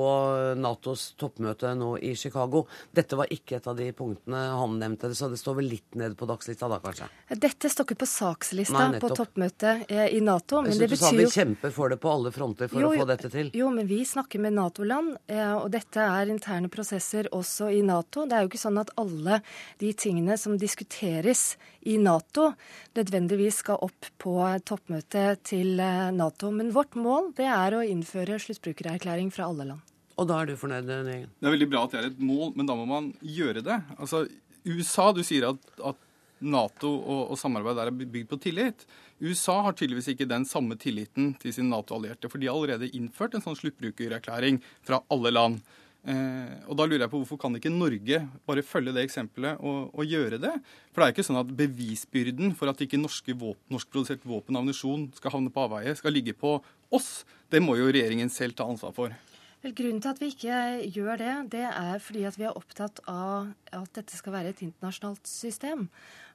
Natos 0.60 1.12
toppmøte 1.20 1.74
nå 1.78 1.94
i 2.04 2.14
Chicago. 2.18 2.64
Dette 2.94 3.18
var 3.18 3.30
ikke 3.34 3.58
et 3.58 3.68
av 3.70 3.78
de 3.78 3.90
punktene 3.96 4.44
han 4.54 4.78
nevnte, 4.80 5.12
så 5.14 5.30
det 5.32 5.40
står 5.40 5.58
vel 5.60 5.70
litt 5.74 5.98
ned 5.98 6.16
på 6.18 6.28
dagslista 6.28 6.68
da, 6.70 6.80
kanskje? 6.82 7.08
Dette 7.28 7.70
står 7.70 7.88
ikke 7.88 8.00
på 8.04 8.10
sakslista 8.10 8.88
Nei, 8.90 9.00
på 9.02 9.10
toppmøtet 9.14 9.88
eh, 9.88 10.06
i 10.16 10.20
Nato. 10.24 10.62
Men 10.64 10.76
det 10.76 10.90
betyr 10.92 10.94
jo 10.94 11.00
Du 11.00 11.04
sa 11.04 11.12
vi 11.16 11.28
kjemper 11.32 11.74
for 11.74 11.92
det 11.92 12.00
på 12.02 12.12
alle 12.12 12.32
fronter 12.34 12.70
for 12.70 12.84
jo, 12.84 12.92
å 12.92 13.00
få 13.02 13.08
dette 13.08 13.30
til? 13.32 13.50
Jo, 13.56 13.70
men 13.74 13.88
vi 13.90 14.02
snakker 14.08 14.42
med 14.44 14.56
Nato-land, 14.58 15.16
eh, 15.30 15.54
og 15.56 15.70
dette 15.74 16.04
er 16.04 16.32
interne 16.32 16.70
prosesser 16.72 17.30
også 17.34 17.70
i 17.74 17.82
Nato. 17.86 18.26
Det 18.28 18.36
er 18.36 18.44
jo 18.44 18.52
ikke 18.52 18.62
sånn 18.62 18.80
at 18.82 18.92
alle 19.00 19.40
de 19.80 19.92
tingene 19.98 20.33
tingene 20.34 20.38
som 20.38 20.58
diskuteres 20.58 21.56
i 21.82 21.98
Nato, 21.98 22.54
nødvendigvis 22.94 23.62
skal 23.62 23.78
opp 23.80 24.06
på 24.18 24.36
toppmøtet 24.64 25.44
til 25.44 25.78
eh, 25.80 26.12
Nato. 26.12 26.50
Men 26.50 26.72
vårt 26.72 26.94
mål 26.96 27.34
det 27.36 27.46
er 27.46 27.74
å 27.74 27.82
innføre 27.84 28.38
sluttbrukererklæring 28.38 29.30
fra 29.30 29.48
alle 29.48 29.64
land. 29.64 29.80
Og 30.16 30.28
da 30.28 30.40
er 30.40 30.46
du 30.46 30.56
fornøyd, 30.56 30.86
Negen? 30.86 31.30
Det 31.40 31.46
er 31.46 31.54
veldig 31.56 31.70
bra 31.70 31.84
at 31.84 31.92
det 31.92 32.00
er 32.00 32.10
et 32.12 32.20
mål, 32.22 32.54
men 32.54 32.66
da 32.66 32.74
må 32.76 32.86
man 32.86 33.12
gjøre 33.20 33.62
det. 33.64 33.80
Altså, 33.98 34.26
USA, 34.64 35.12
du 35.12 35.22
sier 35.24 35.48
at, 35.50 35.58
at 35.82 35.98
Nato 36.40 36.90
og, 36.90 37.32
og 37.32 37.38
samarbeid 37.38 37.78
der 37.78 37.90
er 37.90 37.98
bygd 37.98 38.30
på 38.30 38.38
tillit. 38.42 38.84
USA 39.22 39.60
har 39.64 39.74
tydeligvis 39.74 40.12
ikke 40.12 40.28
den 40.30 40.44
samme 40.46 40.76
tilliten 40.78 41.34
til 41.40 41.54
sine 41.54 41.70
Nato-allierte, 41.70 42.30
for 42.30 42.38
de 42.38 42.50
har 42.50 42.54
allerede 42.54 42.92
innført 42.94 43.34
en 43.34 43.42
sånn 43.44 43.58
sluttbrukererklæring 43.58 44.60
fra 44.86 45.02
alle 45.14 45.34
land. 45.34 45.74
Eh, 46.04 46.56
og 46.68 46.76
da 46.76 46.84
lurer 46.84 47.06
jeg 47.06 47.10
på 47.14 47.18
Hvorfor 47.22 47.38
kan 47.40 47.54
ikke 47.56 47.70
Norge 47.72 48.18
bare 48.44 48.64
følge 48.66 48.92
det 48.92 49.06
eksempelet 49.06 49.60
og, 49.64 49.88
og, 49.94 50.04
gjøre 50.04 50.36
det? 50.42 50.52
For 50.92 51.00
det 51.00 51.06
er 51.06 51.14
ikke 51.14 51.26
sånn 51.30 51.40
at 51.40 51.54
bevisbyrden 51.56 52.52
for 52.58 52.68
at 52.68 52.82
ikke 52.84 53.00
våpen, 53.00 53.62
norskprodusert 53.72 54.26
våpen 54.28 54.56
og 54.56 54.64
ammunisjon 54.64 55.08
skal 55.16 55.38
havne 55.38 55.52
på 55.54 55.64
avveie, 55.64 55.94
skal 55.96 56.12
ligge 56.12 56.36
på 56.36 56.58
oss. 56.92 57.24
Det 57.48 57.62
må 57.64 57.78
jo 57.80 57.88
regjeringen 57.88 58.28
selv 58.28 58.56
ta 58.58 58.68
ansvar 58.68 58.92
for. 58.96 59.16
Vel, 59.64 59.72
grunnen 59.72 60.02
til 60.04 60.10
at 60.10 60.18
vi 60.20 60.26
ikke 60.28 60.56
gjør 60.92 61.16
det, 61.22 61.34
det 61.54 61.62
er 61.64 62.00
fordi 62.04 62.26
at 62.28 62.34
vi 62.36 62.44
er 62.44 62.58
opptatt 62.58 62.98
av 63.08 63.46
at 63.72 63.94
dette 63.96 64.18
skal 64.18 64.34
være 64.34 64.52
et 64.52 64.60
internasjonalt 64.66 65.24
system. 65.24 65.86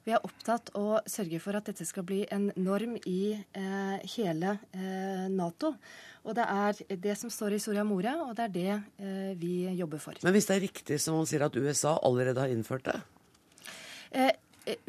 Vi 0.02 0.16
er 0.16 0.26
opptatt 0.26 0.72
av 0.74 0.96
å 0.96 0.98
sørge 1.06 1.38
for 1.44 1.54
at 1.54 1.70
dette 1.70 1.86
skal 1.86 2.08
bli 2.08 2.24
en 2.34 2.48
norm 2.58 2.96
i 3.06 3.36
eh, 3.38 4.10
hele 4.16 4.56
eh, 4.74 5.30
Nato. 5.30 5.76
Og 6.26 6.34
det 6.34 6.48
er 6.50 6.82
det 7.06 7.14
som 7.22 7.30
står 7.30 7.54
i 7.54 7.62
Soria 7.62 7.86
Moria, 7.86 8.16
og 8.26 8.34
det 8.34 8.48
er 8.48 8.54
det 8.58 8.68
eh, 8.74 9.32
vi 9.38 9.54
jobber 9.78 10.02
for. 10.02 10.18
Men 10.26 10.34
hvis 10.34 10.50
det 10.50 10.58
er 10.58 10.66
riktig 10.66 10.98
som 10.98 11.22
han 11.22 11.30
sier 11.30 11.46
at 11.46 11.54
USA 11.54 12.00
allerede 12.02 12.42
har 12.42 12.50
innført 12.50 12.90
det? 12.90 12.98
Eh, 14.10 14.34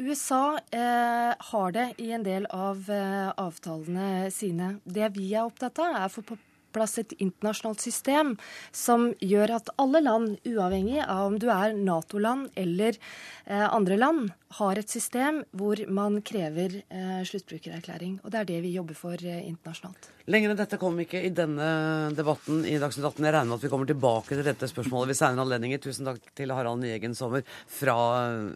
USA 0.02 0.58
eh, 0.74 1.32
har 1.52 1.78
det 1.78 1.92
i 2.02 2.10
en 2.10 2.26
del 2.26 2.50
av 2.50 2.90
eh, 2.90 3.30
avtalene 3.38 4.32
sine. 4.34 4.80
Det 4.82 5.14
vi 5.14 5.30
er 5.30 5.46
opptatt 5.46 5.78
av, 5.78 6.00
er 6.00 6.10
å 6.10 6.16
få 6.18 6.26
på 6.26 6.46
plass 6.74 6.98
et 7.02 7.14
internasjonalt 7.18 7.82
system 7.84 8.34
som 8.72 9.10
gjør 9.20 9.56
at 9.58 9.72
alle 9.82 10.02
land, 10.04 10.36
uavhengig 10.48 11.00
av 11.04 11.28
om 11.30 11.38
du 11.40 11.48
er 11.52 11.76
Nato-land 11.76 12.50
eller 12.58 12.98
eh, 13.46 13.66
andre 13.68 13.98
land, 14.00 14.32
har 14.58 14.78
et 14.78 14.90
system 14.90 15.42
hvor 15.56 15.80
man 15.92 16.18
krever 16.26 16.80
eh, 16.82 17.22
sluttbrukererklæring. 17.28 18.18
Og 18.22 18.32
det 18.32 18.42
er 18.42 18.50
det 18.50 18.58
vi 18.64 18.74
jobber 18.76 18.98
for 18.98 19.16
eh, 19.16 19.40
internasjonalt. 19.48 20.10
Lenger 20.32 20.52
enn 20.52 20.60
dette 20.60 20.78
kom 20.80 21.00
ikke 21.02 21.22
i 21.24 21.32
denne 21.34 21.70
debatten 22.16 22.62
i 22.68 22.76
Dagsnytt 22.82 23.08
18. 23.08 23.26
Jeg 23.26 23.34
regner 23.34 23.50
med 23.50 23.58
at 23.58 23.66
vi 23.66 23.72
kommer 23.72 23.90
tilbake 23.90 24.36
til 24.36 24.46
dette 24.46 24.70
spørsmålet 24.70 25.12
ved 25.12 25.20
senere 25.20 25.46
anledninger. 25.46 25.82
Tusen 25.82 26.08
takk 26.08 26.32
til 26.38 26.54
Harald 26.54 26.82
Nyegen 26.84 27.16
Sommer 27.18 27.46
fra 27.80 27.98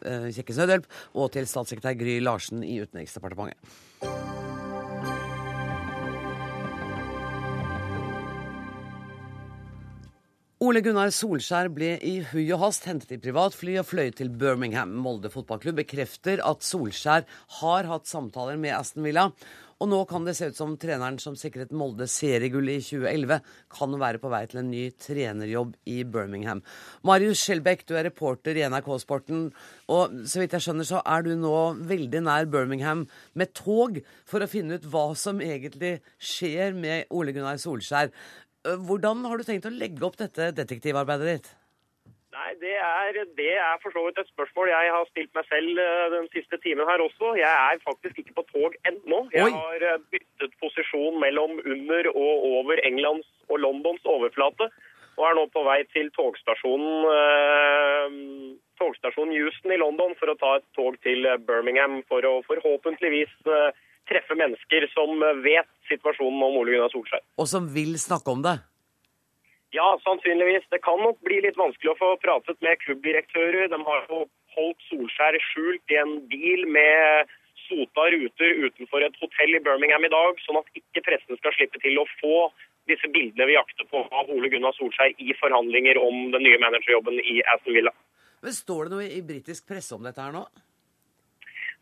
eh, 0.04 0.30
Kirkens 0.36 0.62
Nødhjelp 0.62 0.88
og 1.16 1.34
til 1.36 1.50
statssekretær 1.50 1.98
Gry 1.98 2.20
Larsen 2.22 2.64
i 2.66 2.80
Utenriksdepartementet. 2.84 4.25
Ole 10.64 10.80
Gunnar 10.80 11.10
Solskjær 11.12 11.66
ble 11.68 11.90
i 12.00 12.14
hui 12.30 12.46
og 12.54 12.62
hast 12.62 12.86
hentet 12.88 13.10
i 13.12 13.18
privatfly 13.20 13.74
og 13.76 13.84
fløy 13.90 14.08
til 14.16 14.30
Birmingham. 14.40 14.94
Molde 15.04 15.28
fotballklubb 15.28 15.82
bekrefter 15.82 16.40
at 16.40 16.64
Solskjær 16.64 17.26
har 17.58 17.88
hatt 17.90 18.08
samtaler 18.08 18.56
med 18.56 18.72
Aston 18.72 19.04
Villa. 19.04 19.26
Og 19.76 19.90
nå 19.92 19.98
kan 20.08 20.24
det 20.24 20.32
se 20.38 20.46
ut 20.48 20.56
som 20.56 20.72
treneren 20.80 21.18
som 21.20 21.34
sikret 21.36 21.74
Molde 21.76 22.06
seriegull 22.08 22.70
i 22.72 22.78
2011, 22.80 23.42
kan 23.76 23.96
være 24.00 24.20
på 24.22 24.30
vei 24.32 24.40
til 24.48 24.62
en 24.62 24.70
ny 24.72 24.86
trenerjobb 24.96 25.74
i 25.92 25.98
Birmingham. 26.08 26.62
Marius 27.04 27.42
Skjelbæk, 27.44 27.84
du 27.84 27.92
er 27.98 28.08
reporter 28.08 28.56
i 28.56 28.64
NRK 28.64 28.88
Sporten. 29.02 29.50
Og 29.92 30.16
så 30.24 30.40
vidt 30.40 30.56
jeg 30.56 30.64
skjønner, 30.64 30.88
så 30.88 31.02
er 31.04 31.26
du 31.26 31.34
nå 31.36 31.52
veldig 31.92 32.24
nær 32.24 32.48
Birmingham 32.48 33.04
med 33.36 33.52
tog 33.60 34.00
for 34.24 34.40
å 34.40 34.48
finne 34.48 34.80
ut 34.80 34.88
hva 34.88 35.10
som 35.12 35.44
egentlig 35.44 35.98
skjer 36.16 36.72
med 36.72 37.12
Ole 37.12 37.36
Gunnar 37.36 37.60
Solskjær. 37.60 38.08
Eh, 38.66 38.82
hvordan 38.88 39.22
har 39.28 39.38
du 39.38 39.46
tenkt 39.46 39.68
å 39.68 39.72
legge 39.74 40.04
opp 40.06 40.18
dette 40.18 40.50
detektivarbeidet 40.56 41.32
ditt? 41.36 41.54
Nei, 42.36 42.50
det 42.60 42.74
er, 42.76 43.16
det 43.38 43.52
er, 43.56 43.78
for 43.80 43.94
så 43.94 44.02
vidt 44.04 44.18
et 44.20 44.28
spørsmål 44.28 44.68
jeg 44.68 44.90
har 44.92 45.06
stilt 45.08 45.30
meg 45.38 45.46
selv 45.48 45.78
eh, 45.80 46.08
den 46.12 46.26
siste 46.34 46.58
timen 46.64 46.88
her 46.88 47.00
også. 47.04 47.32
Jeg 47.38 47.48
er 47.48 47.80
faktisk 47.84 48.18
ikke 48.20 48.36
på 48.40 48.44
tog 48.50 48.76
ennå. 48.90 49.22
Jeg 49.32 49.54
har 49.54 49.86
eh, 49.92 50.02
byttet 50.12 50.58
posisjon 50.60 51.16
mellom 51.22 51.56
under 51.62 52.10
og 52.12 52.44
over 52.58 52.82
Englands 52.84 53.30
og 53.48 53.62
Londons 53.64 54.04
overflate. 54.16 54.68
Og 55.16 55.24
er 55.24 55.38
nå 55.38 55.46
på 55.48 55.62
vei 55.64 55.78
til 55.94 56.10
togstasjonen, 56.12 57.08
eh, 57.14 58.18
togstasjonen 58.82 59.32
Houston 59.38 59.72
i 59.72 59.80
London 59.80 60.12
for 60.20 60.28
å 60.28 60.36
ta 60.42 60.58
et 60.58 60.66
tog 60.76 60.98
til 61.06 61.24
Birmingham 61.48 62.02
for 62.10 62.26
å 62.28 62.42
forhåpentligvis 62.50 63.32
eh, 63.48 63.70
treffe 64.10 64.36
mennesker 64.38 64.86
som 64.92 65.22
vet 65.44 65.68
situasjonen 65.90 66.42
om 66.42 66.58
Ole 66.60 66.74
Gunnar 66.74 66.92
Solskjær. 66.94 67.22
Og 67.40 67.48
som 67.50 67.68
vil 67.74 67.96
snakke 68.00 68.32
om 68.32 68.44
det? 68.46 68.58
Ja, 69.74 69.86
sannsynligvis. 70.04 70.68
Det 70.70 70.80
kan 70.84 71.00
nok 71.02 71.18
bli 71.26 71.40
litt 71.44 71.58
vanskelig 71.58 71.92
å 71.92 71.98
få 71.98 72.12
pratet 72.22 72.60
med 72.64 72.78
klubbdirektører. 72.84 73.66
De 73.72 73.80
har 73.88 74.06
jo 74.10 74.22
holdt 74.56 74.86
Solskjær 74.90 75.38
skjult 75.50 75.92
i 75.92 75.98
en 76.00 76.14
bil 76.30 76.64
med 76.70 77.34
sota 77.66 78.06
ruter 78.14 78.62
utenfor 78.62 79.02
et 79.02 79.18
hotell 79.20 79.58
i 79.58 79.62
Birmingham 79.64 80.06
i 80.06 80.12
dag, 80.12 80.38
sånn 80.46 80.60
at 80.60 80.78
ikke 80.78 81.02
pressen 81.08 81.38
skal 81.40 81.54
slippe 81.56 81.82
til 81.82 81.98
å 81.98 82.06
få 82.20 82.46
disse 82.86 83.10
bildene 83.10 83.48
vi 83.50 83.56
jakter 83.56 83.88
på 83.90 84.04
av 84.14 84.30
Ole 84.30 84.50
Gunnar 84.52 84.76
Solskjær 84.76 85.16
i 85.18 85.34
forhandlinger 85.40 85.98
om 85.98 86.30
den 86.34 86.46
nye 86.46 86.60
managerjobben 86.62 87.18
i 87.18 87.40
Aston 87.54 87.74
Villa. 87.74 87.92
Men 88.44 88.54
Står 88.54 88.86
det 88.86 88.94
noe 88.94 89.08
i 89.10 89.22
britisk 89.26 89.66
presse 89.66 89.96
om 89.96 90.06
dette 90.06 90.22
her 90.22 90.34
nå? 90.34 90.44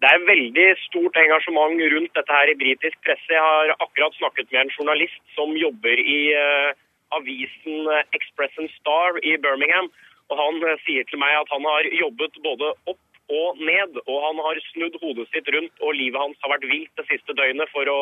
Det 0.05 0.11
er 0.13 0.25
veldig 0.29 0.65
stort 0.83 1.15
engasjement 1.17 1.79
rundt 1.93 2.17
dette 2.19 2.35
her 2.37 2.51
i 2.53 2.57
britisk 2.61 2.99
presse. 3.07 3.31
Jeg 3.33 3.41
har 3.41 3.71
akkurat 3.79 4.13
snakket 4.19 4.51
med 4.53 4.61
en 4.61 4.73
journalist 4.75 5.23
som 5.33 5.55
jobber 5.57 6.03
i 6.03 6.19
uh, 6.37 6.77
avisen 7.17 7.89
Express 8.19 8.59
and 8.61 8.69
Star 8.75 9.17
i 9.25 9.33
Birmingham. 9.41 9.89
Og 10.29 10.37
Han 10.43 10.61
uh, 10.61 10.75
sier 10.85 11.09
til 11.09 11.23
meg 11.23 11.33
at 11.39 11.49
han 11.55 11.65
har 11.71 11.89
jobbet 12.03 12.37
både 12.45 12.75
opp 12.85 13.01
og 13.33 13.65
ned, 13.65 13.97
og 14.05 14.17
han 14.27 14.45
har 14.45 14.61
snudd 14.67 15.01
hodet 15.01 15.25
sitt 15.33 15.49
rundt, 15.57 15.73
og 15.81 15.97
livet 15.97 16.21
hans 16.21 16.45
har 16.45 16.53
vært 16.53 16.69
vilt 16.69 17.01
det 17.01 17.09
siste 17.09 17.33
døgnet 17.41 17.73
for 17.73 17.89
å, 17.89 18.01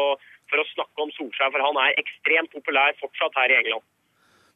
for 0.50 0.58
å 0.58 0.68
snakke 0.74 1.06
om 1.06 1.14
Solskjær, 1.14 1.54
for 1.54 1.62
han 1.62 1.78
er 1.84 2.02
ekstremt 2.02 2.50
populær 2.50 2.98
fortsatt 2.98 3.38
her 3.38 3.54
i 3.54 3.60
England. 3.62 3.86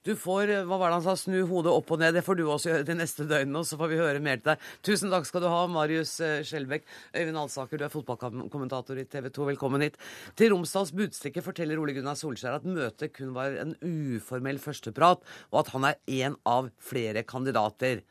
Du 0.07 0.13
får 0.15 0.53
hva 0.69 0.77
var 0.79 0.93
det 0.93 1.01
han 1.01 1.03
sa, 1.03 1.17
snu 1.19 1.41
hodet 1.51 1.73
opp 1.75 1.89
og 1.91 1.99
ned. 1.99 2.15
Det 2.15 2.23
får 2.23 2.39
du 2.39 2.45
også 2.47 2.71
gjøre 2.71 2.87
de 2.87 2.95
neste 2.95 3.25
døgnene, 3.27 3.59
og 3.59 3.67
så 3.67 3.79
får 3.81 3.89
vi 3.91 3.97
høre 3.99 4.21
mer 4.23 4.39
til 4.39 4.53
deg. 4.53 4.67
Tusen 4.87 5.11
takk 5.11 5.25
skal 5.27 5.43
du 5.43 5.49
ha, 5.51 5.65
Marius 5.67 6.13
eh, 6.23 6.45
Skjelbæk. 6.47 6.85
Øyvind 7.17 7.41
Alsaker, 7.41 7.81
du 7.81 7.87
er 7.89 7.91
fotballkommentator 7.91 9.01
i 9.03 9.07
TV 9.11 9.27
2. 9.35 9.49
Velkommen 9.51 9.83
hit. 9.83 9.99
Til 10.39 10.53
Romsdals 10.55 10.93
Budstikke 10.95 11.43
forteller 11.43 11.83
Ole 11.83 11.97
Gunnar 11.97 12.15
Solskjær 12.21 12.61
at 12.61 12.69
møtet 12.71 13.17
kun 13.17 13.33
var 13.35 13.59
en 13.59 13.75
uformell 13.83 14.63
førsteprat, 14.63 15.27
og 15.51 15.59
at 15.65 15.73
han 15.75 15.89
er 15.91 15.99
én 16.07 16.39
av 16.47 16.71
flere 16.79 17.27
kandidater. 17.27 18.05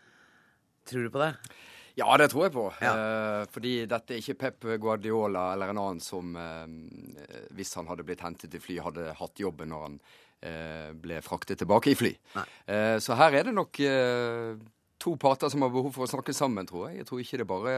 Tror 0.91 1.07
du 1.07 1.13
på 1.15 1.23
det? 1.23 1.31
Ja, 1.95 2.09
det 2.19 2.27
tror 2.33 2.49
jeg 2.49 2.55
på. 2.57 2.67
Ja. 2.83 2.91
Eh, 2.91 3.45
fordi 3.55 3.73
dette 3.87 4.17
er 4.17 4.19
ikke 4.19 4.35
Pep 4.43 4.69
Guardiola 4.83 5.53
eller 5.53 5.71
en 5.71 5.79
annen 5.79 6.03
som, 6.03 6.35
eh, 6.35 7.47
hvis 7.55 7.71
han 7.79 7.87
hadde 7.87 8.03
blitt 8.03 8.27
hentet 8.27 8.59
i 8.59 8.59
fly, 8.59 8.81
hadde 8.83 9.15
hatt 9.15 9.39
jobben 9.39 9.71
når 9.71 9.87
han 9.87 9.99
Eh, 9.99 10.24
ble 11.01 11.21
fraktet 11.25 11.61
tilbake 11.61 11.91
i 11.91 11.97
fly. 11.97 12.13
Eh, 12.67 12.97
så 13.03 13.17
her 13.19 13.39
er 13.39 13.47
det 13.47 13.55
nok 13.55 13.79
eh, 13.83 14.55
to 15.01 15.15
parter 15.21 15.51
som 15.51 15.65
har 15.65 15.73
behov 15.73 15.93
for 15.95 16.05
å 16.05 16.11
snakke 16.11 16.35
sammen, 16.35 16.67
tror 16.69 16.89
jeg. 16.89 17.01
Jeg 17.01 17.09
tror 17.09 17.23
ikke 17.23 17.41
det 17.41 17.49
bare 17.49 17.75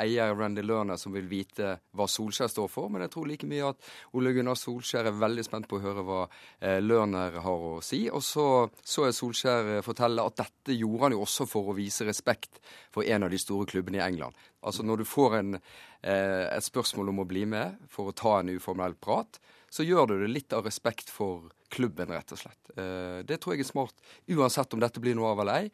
eier 0.00 0.34
Randy 0.36 0.64
Lerner 0.64 0.98
som 1.00 1.14
vil 1.14 1.28
vite 1.30 1.76
hva 1.96 2.06
Solskjær 2.08 2.50
står 2.50 2.70
for, 2.72 2.90
men 2.92 3.04
jeg 3.04 3.12
tror 3.14 3.28
like 3.30 3.48
mye 3.48 3.72
at 3.72 3.90
Ole 4.18 4.34
Gunnar 4.36 4.58
Solskjær 4.58 5.10
er 5.10 5.18
veldig 5.20 5.44
spent 5.46 5.68
på 5.70 5.78
å 5.78 5.84
høre 5.84 6.04
hva 6.06 6.20
eh, 6.24 6.80
Lerner 6.82 7.38
har 7.44 7.66
å 7.72 7.76
si. 7.84 8.04
Og 8.10 8.24
så 8.26 8.46
så 8.82 9.06
jeg 9.08 9.16
Solskjær 9.18 9.72
fortelle 9.86 10.24
at 10.26 10.38
dette 10.42 10.76
gjorde 10.76 11.06
han 11.06 11.16
jo 11.16 11.22
også 11.24 11.46
for 11.50 11.70
å 11.70 11.76
vise 11.76 12.06
respekt 12.08 12.60
for 12.92 13.06
en 13.06 13.26
av 13.26 13.32
de 13.32 13.40
store 13.40 13.68
klubbene 13.70 14.00
i 14.00 14.04
England. 14.04 14.36
Altså 14.62 14.84
når 14.86 15.02
du 15.02 15.08
får 15.08 15.38
en, 15.40 15.54
eh, 16.02 16.46
et 16.48 16.64
spørsmål 16.64 17.10
om 17.10 17.24
å 17.24 17.28
bli 17.28 17.44
med 17.46 17.78
for 17.90 18.10
å 18.10 18.16
ta 18.16 18.38
en 18.40 18.52
uformell 18.52 18.94
prat, 18.94 19.40
så 19.72 19.84
gjør 19.86 20.10
du 20.10 20.18
det 20.20 20.30
litt 20.30 20.52
av 20.52 20.66
respekt 20.68 21.10
for 21.10 21.48
klubben, 21.72 22.10
rett 22.12 22.32
og 22.34 22.38
slett. 22.38 22.72
Eh, 22.76 23.22
det 23.24 23.40
tror 23.40 23.56
jeg 23.56 23.64
er 23.64 23.70
smart, 23.70 23.94
uansett 24.28 24.74
om 24.74 24.82
dette 24.82 25.00
blir 25.00 25.16
noe 25.16 25.32
av 25.32 25.40
eller 25.40 25.64
ei. 25.64 25.70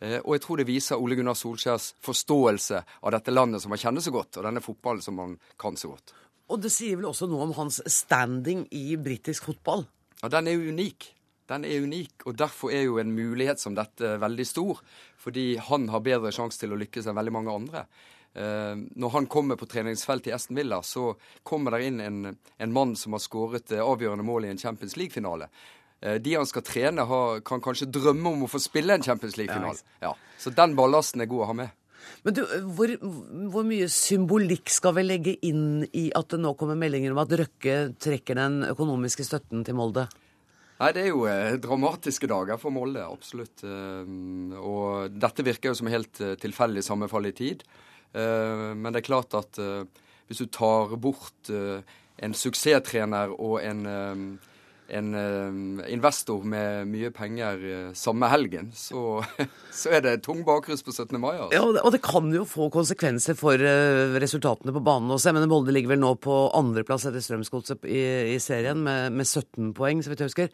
Eh, 0.00 0.18
og 0.24 0.34
jeg 0.36 0.44
tror 0.46 0.60
det 0.60 0.68
viser 0.68 1.00
Ole 1.00 1.18
Gunnar 1.18 1.38
Solskjærs 1.38 1.92
forståelse 2.04 2.82
av 3.00 3.14
dette 3.14 3.34
landet 3.34 3.62
som 3.62 3.74
han 3.74 3.82
kjenner 3.82 4.04
så 4.04 4.14
godt, 4.14 4.40
og 4.40 4.48
denne 4.48 4.64
fotballen 4.64 5.04
som 5.04 5.20
han 5.20 5.36
kan 5.60 5.76
så 5.76 5.92
godt. 5.92 6.14
Og 6.50 6.58
det 6.64 6.72
sier 6.74 6.98
vel 6.98 7.10
også 7.12 7.28
noe 7.30 7.46
om 7.46 7.54
hans 7.58 7.78
standing 7.86 8.64
i 8.74 8.96
britisk 8.98 9.50
fotball? 9.52 9.84
Ja, 10.20 10.32
den 10.32 10.50
er 10.50 10.58
jo 10.58 10.72
unik. 10.74 11.12
Den 11.50 11.64
er 11.66 11.82
unik, 11.82 12.24
og 12.30 12.36
derfor 12.38 12.70
er 12.74 12.84
jo 12.86 12.98
en 13.02 13.12
mulighet 13.14 13.58
som 13.58 13.74
dette 13.74 14.16
veldig 14.22 14.46
stor. 14.46 14.80
Fordi 15.20 15.56
han 15.60 15.88
har 15.90 16.02
bedre 16.06 16.32
sjanse 16.34 16.62
til 16.62 16.74
å 16.74 16.78
lykkes 16.80 17.10
enn 17.10 17.18
veldig 17.18 17.34
mange 17.34 17.54
andre. 17.54 17.84
Eh, 18.32 18.76
når 19.02 19.14
han 19.16 19.26
kommer 19.26 19.58
på 19.58 19.66
treningsfeltet 19.66 20.30
i 20.30 20.34
Aston 20.36 20.58
Villa, 20.58 20.78
så 20.86 21.16
kommer 21.42 21.74
det 21.74 21.88
inn 21.88 22.00
en, 22.00 22.20
en 22.30 22.72
mann 22.72 22.94
som 22.96 23.16
har 23.16 23.22
skåret 23.24 23.74
eh, 23.74 23.82
avgjørende 23.82 24.26
mål 24.26 24.46
i 24.46 24.52
en 24.52 24.62
Champions 24.62 24.94
League-finale. 25.00 25.50
Eh, 26.00 26.16
de 26.22 26.36
han 26.38 26.48
skal 26.48 26.64
trene, 26.66 27.04
har, 27.06 27.42
kan 27.46 27.62
kanskje 27.64 27.90
drømme 27.92 28.32
om 28.32 28.46
å 28.46 28.50
få 28.50 28.60
spille 28.62 28.96
en 28.96 29.04
Champions 29.04 29.36
League-finale. 29.40 29.84
Ja, 30.02 30.14
så 30.40 30.52
den 30.54 30.76
ballasten 30.78 31.24
er 31.24 31.30
god 31.30 31.44
å 31.44 31.50
ha 31.52 31.58
med. 31.64 31.76
Men 32.24 32.36
du, 32.36 32.40
hvor, 32.76 32.92
hvor, 33.52 33.66
mye 33.66 33.88
symbolikk 33.92 34.72
skal 34.72 34.94
vi 34.96 35.04
legge 35.04 35.36
inn 35.46 35.84
i 35.96 36.08
at 36.16 36.32
det 36.32 36.40
nå 36.40 36.54
kommer 36.58 36.78
meldinger 36.78 37.14
om 37.14 37.20
at 37.22 37.32
Røkke 37.40 37.76
trekker 38.00 38.40
den 38.40 38.60
økonomiske 38.70 39.26
støtten 39.28 39.64
til 39.66 39.76
Molde? 39.78 40.06
Nei, 40.80 40.92
Det 40.96 41.02
er 41.02 41.10
jo 41.10 41.26
eh, 41.28 41.58
dramatiske 41.60 42.28
dager 42.30 42.60
for 42.60 42.72
Molde, 42.72 43.04
absolutt. 43.04 43.64
Eh, 43.68 44.12
og 44.56 45.16
dette 45.20 45.44
virker 45.44 45.72
jo 45.72 45.80
som 45.80 45.90
helt 45.92 46.20
eh, 46.24 46.36
tilfeldig 46.40 46.84
sammenfall 46.84 47.28
i 47.28 47.34
tid. 47.36 47.64
Eh, 48.16 48.70
men 48.72 48.88
det 48.88 49.02
er 49.02 49.10
klart 49.10 49.36
at 49.36 49.60
eh, 49.60 49.84
hvis 50.30 50.40
du 50.40 50.48
tar 50.54 50.94
bort 51.02 51.50
en 51.50 52.34
suksesstrener 52.38 53.32
og 53.34 53.56
en, 53.66 53.80
en 54.90 55.80
investor 55.86 56.42
med 56.46 56.88
mye 56.90 57.10
penger 57.14 57.62
samme 57.96 58.28
helgen, 58.32 58.70
så, 58.76 59.20
så 59.80 59.92
er 59.96 60.04
det 60.04 60.14
tung 60.26 60.42
bakrus 60.46 60.82
på 60.86 60.92
17. 60.92 61.14
mai. 61.20 61.34
Altså. 61.36 61.50
Ja, 61.54 61.62
og 61.64 61.76
det, 61.76 61.84
og 61.86 61.94
det, 61.94 62.02
kan 62.04 62.30
jo 62.34 62.46
få 62.48 62.70
konsekvenser 62.74 63.38
for 63.38 63.60
resultatene 64.20 64.74
på 64.74 64.82
banen 64.84 65.12
også. 65.14 65.30
Jeg 65.30 65.38
mener 65.38 65.50
Molde 65.50 65.74
ligger 65.74 65.94
vel 65.94 66.02
nå 66.02 66.14
på 66.22 66.40
andreplass 66.58 67.06
etter 67.08 67.22
Strømsgodset 67.24 67.86
i, 67.86 68.00
i, 68.34 68.38
serien 68.42 68.82
med, 68.82 69.14
med 69.14 69.28
17 69.28 69.74
poeng, 69.78 70.02
så 70.02 70.12
vidt 70.12 70.24
jeg 70.24 70.32
husker 70.32 70.50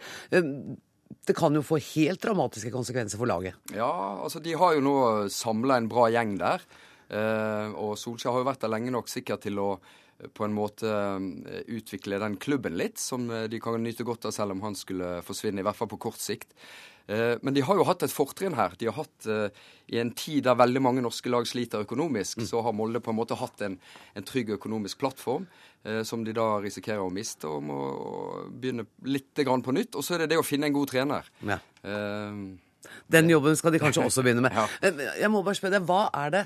det 1.26 1.34
kan 1.34 1.54
jo 1.54 1.62
få 1.64 1.78
helt 1.82 2.22
dramatiske 2.22 2.70
konsekvenser 2.74 3.18
for 3.18 3.30
laget. 3.30 3.58
Ja, 3.74 3.90
altså 4.22 4.42
de 4.42 4.54
har 4.58 4.76
jo 4.76 4.84
nå 4.84 4.96
samla 5.32 5.80
en 5.80 5.88
bra 5.90 6.08
gjeng 6.14 6.36
der. 6.40 6.62
Eh, 7.06 7.74
og 7.78 7.94
Solskjær 7.98 8.34
har 8.34 8.42
jo 8.42 8.48
vært 8.48 8.64
der 8.64 8.72
lenge 8.72 8.94
nok 8.94 9.10
sikkert 9.10 9.44
til 9.46 9.58
å 9.62 9.68
eh, 9.76 10.05
på 10.34 10.46
en 10.46 10.56
måte 10.56 10.88
eh, 10.88 11.62
utvikle 11.76 12.20
den 12.22 12.38
klubben 12.40 12.76
litt, 12.78 13.00
som 13.02 13.28
de 13.28 13.60
kan 13.62 13.78
nyte 13.82 14.06
godt 14.06 14.28
av 14.28 14.34
selv 14.36 14.56
om 14.56 14.64
han 14.64 14.76
skulle 14.78 15.20
forsvinne, 15.26 15.62
i 15.62 15.66
hvert 15.66 15.78
fall 15.78 15.90
på 15.92 16.02
kort 16.08 16.22
sikt. 16.22 16.52
Men 17.06 17.54
de 17.54 17.62
har 17.62 17.78
jo 17.78 17.84
hatt 17.86 18.00
et 18.02 18.10
fortrinn 18.10 18.56
her. 18.58 18.72
De 18.80 18.88
har 18.88 18.96
hatt, 18.96 19.28
I 19.94 20.00
en 20.00 20.08
tid 20.18 20.42
der 20.42 20.56
veldig 20.58 20.80
mange 20.82 21.04
norske 21.04 21.30
lag 21.30 21.46
sliter 21.46 21.84
økonomisk, 21.84 22.40
mm. 22.42 22.46
så 22.50 22.64
har 22.66 22.74
Molde 22.74 22.98
på 22.98 23.12
en 23.12 23.18
måte 23.20 23.38
hatt 23.38 23.62
en, 23.62 23.76
en 24.18 24.26
trygg 24.26 24.50
økonomisk 24.56 24.98
plattform 25.04 25.46
som 26.02 26.24
de 26.26 26.34
da 26.34 26.48
risikerer 26.64 27.04
å 27.04 27.12
miste 27.14 27.46
og 27.46 27.62
må 27.62 27.78
begynne 28.50 28.88
litt 29.06 29.38
grann 29.38 29.62
på 29.62 29.76
nytt. 29.76 29.94
Og 29.94 30.02
så 30.02 30.16
er 30.16 30.24
det 30.24 30.32
det 30.34 30.40
å 30.42 30.48
finne 30.48 30.66
en 30.66 30.74
god 30.74 30.90
trener. 30.96 31.30
Ja. 31.46 31.60
Den 33.06 33.30
jobben 33.30 33.54
skal 33.62 33.76
de 33.76 33.84
kanskje 33.84 34.08
også 34.10 34.26
begynne 34.26 34.42
med. 34.42 34.58
Jeg 35.22 35.30
må 35.30 35.46
bare 35.46 35.60
spørre 35.60 35.78
deg, 35.78 35.86
hva 35.86 36.08
er 36.24 36.34
det 36.34 36.44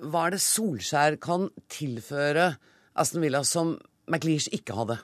hva 0.00 0.26
er 0.26 0.36
det 0.36 0.42
Solskjær 0.42 1.16
kan 1.20 1.48
tilføre 1.72 2.54
Aston 2.94 3.22
Villa 3.22 3.44
som 3.46 3.76
McLeish 4.10 4.50
ikke 4.56 4.74
hadde? 4.74 4.98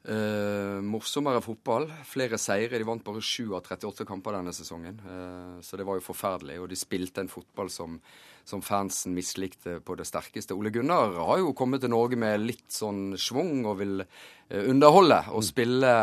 Eh, 0.00 0.80
morsommere 0.80 1.42
fotball. 1.44 1.84
Flere 2.08 2.38
seire. 2.40 2.78
De 2.78 2.86
vant 2.88 3.04
bare 3.04 3.20
7 3.20 3.52
av 3.52 3.60
38 3.66 4.06
kamper 4.08 4.38
denne 4.38 4.54
sesongen. 4.56 4.96
Eh, 5.04 5.60
så 5.60 5.76
det 5.76 5.84
var 5.84 5.98
jo 5.98 6.06
forferdelig. 6.06 6.56
Og 6.62 6.70
de 6.70 6.78
spilte 6.78 7.20
en 7.20 7.28
fotball 7.28 7.68
som, 7.72 7.98
som, 8.44 8.64
fansen 8.64 9.14
mislikte 9.14 9.78
på 9.84 9.96
det 10.00 10.08
sterkeste. 10.08 10.56
Ole 10.56 10.72
Gunnar 10.72 11.12
har 11.20 11.42
jo 11.42 11.52
kommet 11.56 11.84
til 11.84 11.92
Norge 11.92 12.16
med 12.16 12.40
litt 12.40 12.68
sånn 12.72 13.14
schwung 13.20 13.66
og 13.68 13.80
vil 13.82 14.00
eh, 14.00 14.64
underholde 14.64 15.22
og 15.36 15.44
spille 15.44 15.94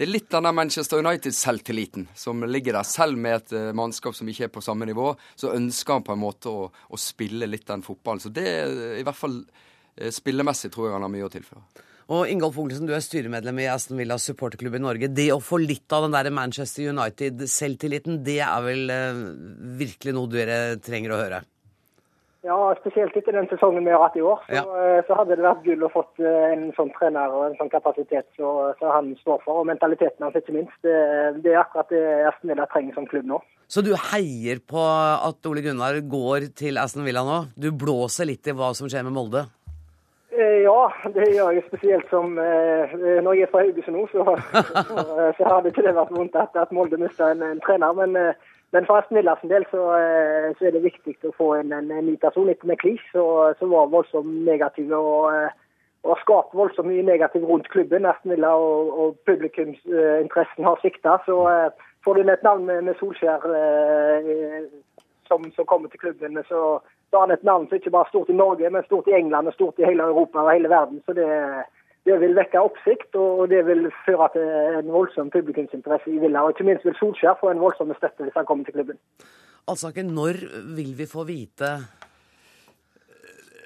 det 0.00 0.06
er 0.06 0.14
litt 0.14 0.30
denne 0.32 0.48
Manchester 0.56 1.02
United-selvtilliten 1.04 2.06
som 2.16 2.40
ligger 2.48 2.78
der. 2.78 2.86
Selv 2.88 3.18
med 3.20 3.34
et 3.36 3.50
uh, 3.52 3.66
mannskap 3.76 4.14
som 4.16 4.28
ikke 4.32 4.46
er 4.46 4.52
på 4.54 4.62
samme 4.64 4.86
nivå, 4.88 5.10
så 5.36 5.50
ønsker 5.52 5.98
han 5.98 6.06
på 6.06 6.14
en 6.14 6.22
måte 6.22 6.48
å, 6.48 6.62
å 6.72 7.00
spille 7.00 7.44
litt 7.44 7.66
den 7.68 7.84
fotballen. 7.84 8.22
Så 8.24 8.32
det, 8.32 8.46
er 8.48 8.96
i 8.96 9.04
hvert 9.04 9.18
fall 9.18 9.42
uh, 9.44 10.08
spillemessig, 10.08 10.70
tror 10.72 10.88
jeg 10.88 10.96
han 10.96 11.04
har 11.04 11.12
mye 11.12 11.28
å 11.28 11.32
tilføre. 11.34 11.60
Og 12.16 12.32
Ingolf 12.32 12.56
Olsen, 12.64 12.88
du 12.88 12.94
er 12.96 13.04
styremedlem 13.04 13.60
i 13.60 13.68
Aston 13.68 14.00
Villa 14.00 14.16
supporterklubb 14.16 14.80
i 14.80 14.82
Norge. 14.86 15.12
Det 15.12 15.28
å 15.34 15.42
få 15.44 15.60
litt 15.60 15.92
av 15.92 16.08
den 16.08 16.16
der 16.16 16.32
Manchester 16.32 16.88
United-selvtilliten, 16.96 18.22
det 18.24 18.40
er 18.48 18.64
vel 18.70 18.96
uh, 18.96 19.24
virkelig 19.84 20.16
noe 20.16 20.32
dere 20.32 20.60
trenger 20.80 21.12
å 21.12 21.20
høre? 21.26 21.44
Ja, 22.42 22.56
spesielt 22.80 23.16
etter 23.18 23.36
den 23.36 23.48
sesongen 23.50 23.84
vi 23.84 23.92
har 23.92 24.00
hatt 24.00 24.16
i 24.16 24.22
år. 24.24 24.40
Så, 24.46 24.54
ja. 24.56 24.62
Eh, 24.64 25.02
så 25.04 25.16
hadde 25.18 25.36
det 25.36 25.44
vært 25.44 25.60
gull 25.66 25.84
å 25.84 25.90
fått 25.92 26.22
eh, 26.24 26.46
en 26.54 26.70
sånn 26.76 26.92
trener 26.96 27.34
og 27.36 27.50
en 27.50 27.56
sånn 27.58 27.72
kapasitet 27.72 28.30
som 28.38 28.72
han 28.80 29.10
står 29.20 29.42
for. 29.44 29.60
Og 29.60 29.68
mentaliteten 29.68 30.24
hans, 30.24 30.38
ikke 30.40 30.56
minst. 30.56 30.78
Det, 30.80 30.96
det, 31.44 31.52
er 31.52 31.60
akkurat 31.60 31.92
det 31.92 32.00
Aston 32.30 32.54
Villa 32.54 32.64
trenger 32.72 32.96
som 32.96 33.08
klubb 33.10 33.28
nå. 33.28 33.42
Så 33.70 33.84
du 33.84 33.92
heier 33.92 34.62
på 34.64 34.80
at 34.80 35.46
Ole 35.50 35.62
Gunnar 35.66 36.00
går 36.00 36.48
til 36.56 36.80
Aston 36.80 37.04
Villa 37.04 37.26
nå? 37.28 37.42
Du 37.60 37.68
blåser 37.76 38.30
litt 38.32 38.48
i 38.48 38.56
hva 38.56 38.72
som 38.78 38.88
skjer 38.88 39.04
med 39.04 39.14
Molde? 39.18 39.44
Eh, 40.32 40.62
ja, 40.64 40.80
det 41.12 41.28
gjør 41.34 41.52
jeg 41.52 41.66
spesielt 41.66 42.08
som 42.08 42.38
Når 42.38 43.34
jeg 43.34 43.44
er 43.44 43.52
fra 43.52 43.66
Haugesund 43.66 43.98
nå, 43.98 44.06
så, 44.14 44.24
så, 44.88 45.04
så 45.36 45.60
ikke 45.68 45.84
det 45.84 45.92
vært 45.98 46.16
vondt 46.16 46.40
at, 46.40 46.56
at 46.56 46.72
Molde 46.72 46.96
mista 47.04 47.34
en, 47.34 47.44
en, 47.44 47.60
trener. 47.66 47.92
men 48.00 48.16
men 48.72 48.86
for 48.86 49.00
Aston 49.00 49.16
Villas 49.18 49.40
del 49.42 49.64
så, 49.70 49.82
eh, 49.98 50.50
så, 50.58 50.66
er 50.66 50.76
det 50.76 50.84
viktig 50.84 51.16
å 51.26 51.34
få 51.34 51.48
en, 51.58 51.72
en, 51.74 51.90
en 51.90 52.06
ny 52.06 52.14
person 52.22 52.50
etter 52.50 52.68
McLeish, 52.68 53.08
som 53.12 53.72
var 53.72 53.90
voldsomt 53.90 54.44
negativ 54.46 54.92
og, 54.94 55.26
og 56.04 56.12
har 56.12 56.20
skapt 56.22 56.54
voldsomt 56.54 56.88
mye 56.88 57.02
negativt 57.06 57.48
rundt 57.48 57.70
klubben. 57.74 58.06
Aston 58.06 58.36
Villa 58.36 58.52
og, 58.54 58.92
og 58.94 59.18
publikumsinteressen 59.26 60.68
har 60.68 60.78
svikta. 60.82 61.18
Så 61.26 61.40
eh, 61.50 61.90
får 62.06 62.20
du 62.20 62.30
et 62.30 62.46
navn 62.46 62.68
med, 62.70 62.86
med 62.86 62.98
Solskjær 63.00 63.48
eh, 63.58 64.70
som, 65.26 65.50
som, 65.56 65.66
kommer 65.66 65.90
til 65.90 66.02
klubben, 66.02 66.38
så, 66.48 66.78
så 67.10 67.18
har 67.18 67.26
han 67.26 67.34
et 67.34 67.46
navn 67.46 67.68
som 67.68 67.78
ikke 67.78 67.92
bare 67.94 68.06
er 68.08 68.14
stort 68.14 68.30
i 68.30 68.38
Norge, 68.38 68.70
men 68.70 68.86
stort 68.86 69.10
i 69.10 69.14
England 69.18 69.50
og 69.50 69.54
stort 69.54 69.78
i 69.78 69.86
hele 69.86 70.06
Europa 70.06 70.42
og 70.42 70.54
hele 70.54 70.70
verden. 70.70 71.02
Så 71.06 71.14
det, 71.18 71.28
det 72.10 72.18
vil 72.22 72.34
vekke 72.36 72.62
oppsikt, 72.66 73.14
og 73.20 73.46
det 73.52 73.62
vil 73.68 73.86
føre 74.04 74.28
til 74.34 74.50
en 74.80 74.90
voldsom 74.90 75.30
publikumsinteresse 75.30 76.10
i 76.10 76.18
Villa. 76.22 76.42
Og 76.42 76.54
ikke 76.54 76.66
minst 76.66 76.86
vil 76.88 76.98
Solskjær 76.98 77.38
få 77.40 77.52
en 77.52 77.62
voldsom 77.62 77.94
støtte 77.98 78.26
hvis 78.26 78.38
han 78.38 78.48
kommer 78.48 78.66
til 78.66 78.80
klubben. 78.80 79.00
Altså 79.70 79.92
når 79.94 80.40
vil 80.76 80.94
vi 80.98 81.06
få 81.06 81.24
vite 81.28 81.74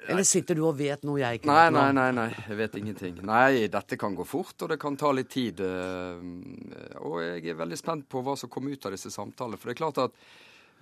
eller 0.05 0.25
sitter 0.27 0.57
du 0.57 0.65
og 0.67 0.75
vet 0.77 1.01
noe 1.07 1.17
jeg 1.21 1.39
ikke 1.39 1.49
vet? 1.49 1.73
Nei, 1.73 1.89
nei, 1.95 2.09
nei, 2.13 2.27
jeg 2.45 2.57
vet 2.59 2.75
ingenting. 2.77 3.15
Nei, 3.25 3.65
dette 3.73 3.97
kan 3.97 4.13
gå 4.17 4.25
fort, 4.27 4.53
og 4.61 4.69
det 4.69 4.77
kan 4.81 4.97
ta 4.99 5.11
litt 5.15 5.31
tid. 5.33 5.61
Eh, 5.65 6.99
og 7.01 7.21
jeg 7.23 7.45
er 7.49 7.57
veldig 7.57 7.79
spent 7.79 8.05
på 8.11 8.21
hva 8.25 8.35
som 8.37 8.51
kommer 8.51 8.75
ut 8.75 8.85
av 8.85 8.93
disse 8.93 9.09
samtalene. 9.13 9.57
For 9.57 9.71
det 9.71 9.75
er 9.75 9.81
klart 9.81 10.01
at 10.03 10.19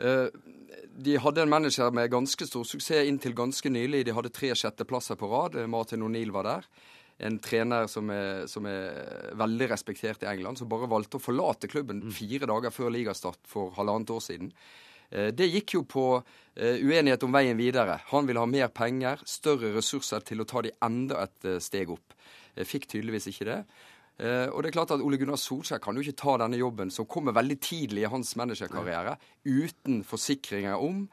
uh, 0.03 0.27
de 1.07 1.15
hadde 1.23 1.45
en 1.45 1.53
manager 1.53 1.93
med 1.95 2.11
ganske 2.11 2.47
stor 2.49 2.67
suksess 2.67 3.07
inntil 3.07 3.35
ganske 3.37 3.71
nylig. 3.71 4.03
De 4.09 4.17
hadde 4.17 4.33
tre 4.33 4.51
sjetteplasser 4.59 5.19
på 5.19 5.31
rad. 5.31 5.55
Martin 5.71 6.03
O'Neill 6.03 6.33
var 6.35 6.49
der. 6.49 6.67
En 7.23 7.37
trener 7.43 7.87
som 7.91 8.09
er, 8.11 8.45
som 8.51 8.65
er, 8.67 9.33
veldig 9.39 9.69
respektert 9.71 10.25
i 10.25 10.29
England, 10.31 10.59
som 10.59 10.69
bare 10.71 10.89
valgte 10.91 11.19
å 11.19 11.23
forlate 11.23 11.69
klubben 11.71 12.03
mm. 12.03 12.15
fire 12.15 12.49
dager 12.49 12.73
før 12.73 12.91
ligastart 12.93 13.39
for 13.47 13.71
halvannet 13.77 14.11
år 14.11 14.23
siden. 14.25 14.51
Eh, 15.13 15.29
det 15.35 15.49
gikk 15.51 15.77
jo 15.77 15.83
på 15.87 16.05
eh, 16.17 16.81
uenighet 16.81 17.23
om 17.25 17.33
veien 17.33 17.59
videre. 17.59 17.99
Han 18.11 18.27
ville 18.27 18.41
ha 18.41 18.49
mer 18.49 18.69
penger, 18.73 19.21
større 19.29 19.73
ressurser 19.75 20.25
til 20.25 20.41
å 20.41 20.47
ta 20.49 20.63
de 20.65 20.73
enda 20.85 21.23
et 21.27 21.49
eh, 21.49 21.59
steg 21.63 21.93
opp. 21.93 22.15
Fikk 22.53 22.85
tydeligvis 22.91 23.31
ikke 23.31 23.47
det. 23.49 23.59
Og 24.53 24.59
det 24.61 24.69
er 24.69 24.73
klart 24.75 24.91
at 24.93 25.01
Ole 25.01 25.17
Gunnar 25.17 25.39
Solskjær 25.41 25.79
kan 25.81 25.97
jo 25.97 26.03
ikke 26.03 26.19
ta 26.21 26.35
denne 26.37 26.59
jobben, 26.59 26.91
som 26.93 27.07
kommer 27.09 27.33
veldig 27.33 27.55
tidlig 27.65 28.03
i 28.03 28.11
hans 28.13 28.35
managerkarriere, 28.37 29.15
uten 29.41 30.03
forsikringer 30.05 30.77
om 30.77 31.07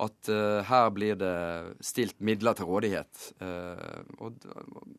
at 0.00 0.30
uh, 0.32 0.62
her 0.64 0.90
blir 0.94 1.18
det 1.20 1.34
stilt 1.84 2.18
midler 2.24 2.56
til 2.56 2.68
rådighet. 2.68 3.26
Uh, 3.42 4.00
og, 4.24 4.46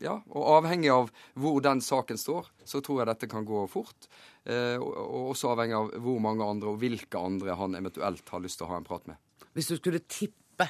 ja, 0.03 0.19
og 0.29 0.49
avhengig 0.59 0.91
av 0.93 1.11
hvor 1.39 1.59
den 1.65 1.81
saken 1.83 2.19
står, 2.19 2.51
så 2.67 2.81
tror 2.85 3.01
jeg 3.01 3.11
dette 3.11 3.29
kan 3.31 3.47
gå 3.47 3.65
fort. 3.71 4.09
Uh, 4.45 4.77
og 4.77 5.33
også 5.33 5.53
avhengig 5.53 5.77
av 5.79 5.93
hvor 6.03 6.21
mange 6.23 6.45
andre 6.45 6.73
og 6.73 6.81
hvilke 6.83 7.19
andre 7.19 7.57
han 7.59 7.77
eventuelt 7.79 8.33
har 8.35 8.43
lyst 8.43 8.61
til 8.61 8.69
å 8.69 8.73
ha 8.73 8.81
en 8.81 8.87
prat 8.87 9.07
med. 9.09 9.21
Hvis 9.53 9.71
du 9.73 9.77
skulle 9.77 10.03
tippe 10.05 10.69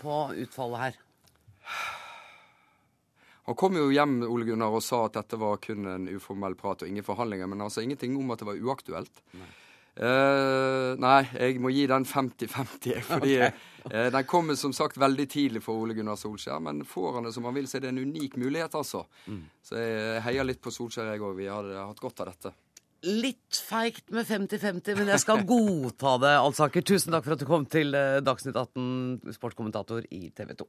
på 0.00 0.18
utfallet 0.44 0.86
her? 0.86 1.00
Han 3.46 3.54
kom 3.54 3.76
jo 3.78 3.92
hjem 3.94 4.24
Ole 4.26 4.44
Gunnar, 4.48 4.74
og 4.74 4.82
sa 4.82 5.04
at 5.06 5.14
dette 5.14 5.38
var 5.38 5.60
kun 5.62 5.86
en 5.86 6.08
uformell 6.10 6.56
prat 6.58 6.82
og 6.82 6.90
ingen 6.90 7.06
forhandlinger. 7.06 7.46
Men 7.46 7.62
altså 7.62 7.84
ingenting 7.84 8.16
om 8.18 8.32
at 8.34 8.42
det 8.42 8.48
var 8.48 8.58
uaktuelt. 8.58 9.22
Nei. 9.38 9.50
Uh, 9.96 10.92
nei, 11.00 11.22
jeg 11.40 11.60
må 11.64 11.70
gi 11.72 11.86
den 11.88 12.04
50-50, 12.04 12.98
fordi 13.08 13.38
okay. 13.40 13.62
uh, 13.88 14.08
den 14.12 14.26
kommer 14.28 14.58
som 14.60 14.74
sagt 14.76 14.98
veldig 15.00 15.24
tidlig 15.32 15.62
for 15.64 15.80
Ole 15.80 15.96
Gunnar 15.96 16.18
Solskjær. 16.20 16.60
Men 16.64 16.84
får 16.88 17.16
han 17.16 17.28
det 17.28 17.32
som 17.36 17.48
han 17.48 17.56
vil, 17.56 17.68
så 17.70 17.78
er 17.78 17.86
det 17.86 17.94
en 17.94 18.02
unik 18.04 18.36
mulighet, 18.42 18.76
altså. 18.76 19.06
Mm. 19.24 19.42
Så 19.64 19.80
jeg 19.80 20.22
heier 20.28 20.48
litt 20.48 20.60
på 20.64 20.74
Solskjær, 20.74 21.14
jeg 21.14 21.24
òg. 21.24 21.36
Vi 21.40 21.48
hadde 21.48 21.80
hatt 21.80 22.02
godt 22.02 22.20
av 22.24 22.32
dette. 22.34 22.52
Litt 23.06 23.60
feigt 23.68 24.10
med 24.12 24.26
50-50, 24.28 24.96
men 25.00 25.12
jeg 25.14 25.24
skal 25.24 25.44
godta 25.52 26.16
det, 26.26 26.34
Alsaker. 26.44 26.84
Tusen 26.84 27.16
takk 27.16 27.24
for 27.28 27.36
at 27.36 27.44
du 27.44 27.48
kom 27.48 27.64
til 27.70 27.96
uh, 27.96 28.20
Dagsnytt 28.24 28.56
18, 28.56 29.36
sportskommentator 29.38 30.04
i 30.12 30.28
TV 30.36 30.56
2. 30.60 30.68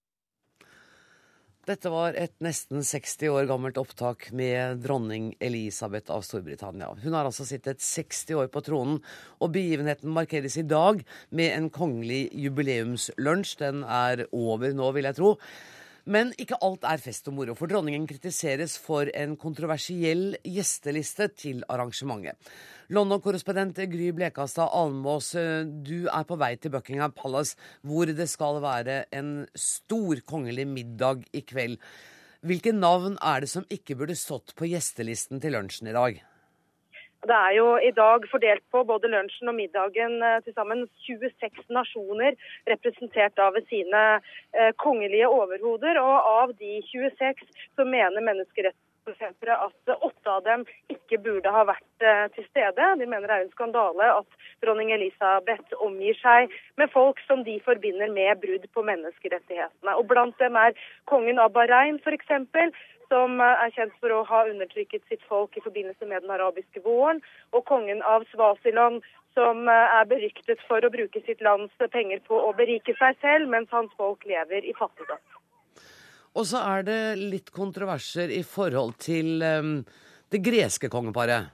Dette 1.69 1.91
var 1.93 2.15
et 2.17 2.33
nesten 2.41 2.81
60 2.81 3.29
år 3.29 3.45
gammelt 3.45 3.77
opptak 3.77 4.31
med 4.33 4.79
dronning 4.81 5.27
Elisabeth 5.37 6.09
av 6.09 6.23
Storbritannia. 6.25 6.87
Hun 7.03 7.13
har 7.13 7.27
altså 7.29 7.45
sittet 7.45 7.83
60 7.85 8.39
år 8.41 8.49
på 8.49 8.63
tronen, 8.65 8.97
og 9.37 9.53
begivenheten 9.53 10.09
markeres 10.09 10.57
i 10.57 10.65
dag 10.65 11.03
med 11.29 11.53
en 11.53 11.69
kongelig 11.69 12.23
jubileumslunsj. 12.33 13.53
Den 13.61 13.85
er 13.85 14.25
over 14.33 14.73
nå, 14.73 14.89
vil 14.97 15.05
jeg 15.11 15.19
tro. 15.21 15.35
Men 16.09 16.33
ikke 16.41 16.57
alt 16.65 16.81
er 16.89 17.03
fest 17.03 17.29
og 17.29 17.37
moro, 17.37 17.53
for 17.53 17.69
dronningen 17.69 18.09
kritiseres 18.09 18.79
for 18.81 19.13
en 19.13 19.37
kontroversiell 19.37 20.31
gjesteliste 20.41 21.29
til 21.37 21.61
arrangementet. 21.69 22.41
London-korrespondent 22.91 23.77
Gry 23.87 24.09
Blekastad 24.11 24.73
Almås, 24.75 25.29
du 25.87 26.09
er 26.11 26.25
på 26.27 26.35
vei 26.35 26.57
til 26.59 26.73
Buckingham 26.73 27.13
Palace, 27.15 27.55
hvor 27.87 28.09
det 28.11 28.25
skal 28.27 28.59
være 28.59 29.05
en 29.15 29.45
stor 29.55 30.19
kongelig 30.27 30.65
middag 30.67 31.23
i 31.31 31.39
kveld. 31.47 31.77
Hvilke 32.43 32.73
navn 32.75 33.15
er 33.23 33.45
det 33.45 33.51
som 33.53 33.63
ikke 33.71 33.95
burde 33.95 34.17
stått 34.19 34.51
på 34.59 34.67
gjestelisten 34.67 35.39
til 35.39 35.55
lunsjen 35.55 35.87
i 35.87 35.95
dag? 35.95 36.19
Det 37.23 37.37
er 37.37 37.55
jo 37.55 37.65
i 37.79 37.93
dag 37.95 38.27
fordelt 38.27 38.63
på 38.75 38.83
både 38.91 39.07
lunsjen 39.13 39.47
og 39.47 39.55
middagen 39.55 40.19
eh, 40.25 40.39
til 40.43 40.55
sammen 40.57 40.83
26 41.05 41.71
nasjoner 41.71 42.35
representert 42.67 43.39
av 43.39 43.55
sine 43.71 44.05
eh, 44.17 44.71
kongelige 44.83 45.29
overhoder. 45.31 46.01
Og 46.01 46.31
av 46.41 46.55
de 46.59 46.79
26 46.91 47.45
så 47.77 47.85
mener 47.87 48.25
menneskerettsforkjempere 49.01 49.55
at 49.65 50.03
åtte 50.03 50.29
av 50.29 50.43
dem 50.43 50.65
ikke 50.89 51.17
burde 51.17 51.49
ha 51.49 51.63
vært 51.65 52.03
eh, 52.05 52.27
til 52.35 52.45
stede. 52.49 52.95
De 52.99 53.05
mener 53.05 53.27
det 53.27 53.35
er 53.35 53.45
en 53.45 53.51
skandale 53.51 54.03
at 54.19 54.27
dronning 54.61 54.91
Elisabeth 54.91 55.73
omgir 55.79 56.15
seg 56.21 56.51
med 56.77 56.89
folk 56.91 57.19
som 57.27 57.43
de 57.43 57.59
forbinder 57.65 58.11
med 58.11 58.39
brudd 58.41 58.65
på 58.73 58.83
menneskerettighetene. 58.83 59.95
Og 59.95 60.07
Blant 60.07 60.37
dem 60.39 60.55
er 60.55 60.73
kongen 61.05 61.39
av 61.39 61.51
Bahrain 61.53 61.99
f.eks 61.99 62.29
som 63.11 63.41
eh, 63.41 63.63
er 63.65 63.73
kjent 63.75 63.93
for 63.99 64.11
å 64.11 64.23
ha 64.23 64.45
undertrykket 64.47 65.03
sitt 65.09 65.23
folk 65.27 65.57
i 65.57 65.65
forbindelse 65.65 66.05
med 66.05 66.23
den 66.23 66.31
arabiske 66.31 66.81
våren, 66.85 67.21
og 67.51 67.65
kongen 67.65 68.01
av 68.07 68.23
Svasiland, 68.31 69.01
som 69.35 69.67
eh, 69.67 69.99
er 69.99 70.07
beryktet 70.07 70.61
for 70.67 70.83
å 70.83 70.93
bruke 70.93 71.21
sitt 71.25 71.41
lands 71.41 71.73
penger 71.91 72.23
på 72.27 72.39
å 72.39 72.53
berike 72.55 72.95
seg 72.99 73.19
selv, 73.21 73.49
mens 73.51 73.71
hans 73.71 73.91
folk 73.97 74.25
lever 74.25 74.63
i 74.63 74.75
fattigdom. 74.77 75.19
Og 76.31 76.45
så 76.47 76.61
er 76.63 76.85
det 76.87 76.99
litt 77.19 77.49
kontroverser 77.51 78.31
i 78.31 78.43
forhold 78.47 78.95
til 79.03 79.41
um, 79.43 79.73
det 80.31 80.39
greske 80.45 80.87
kongeparet. 80.91 81.51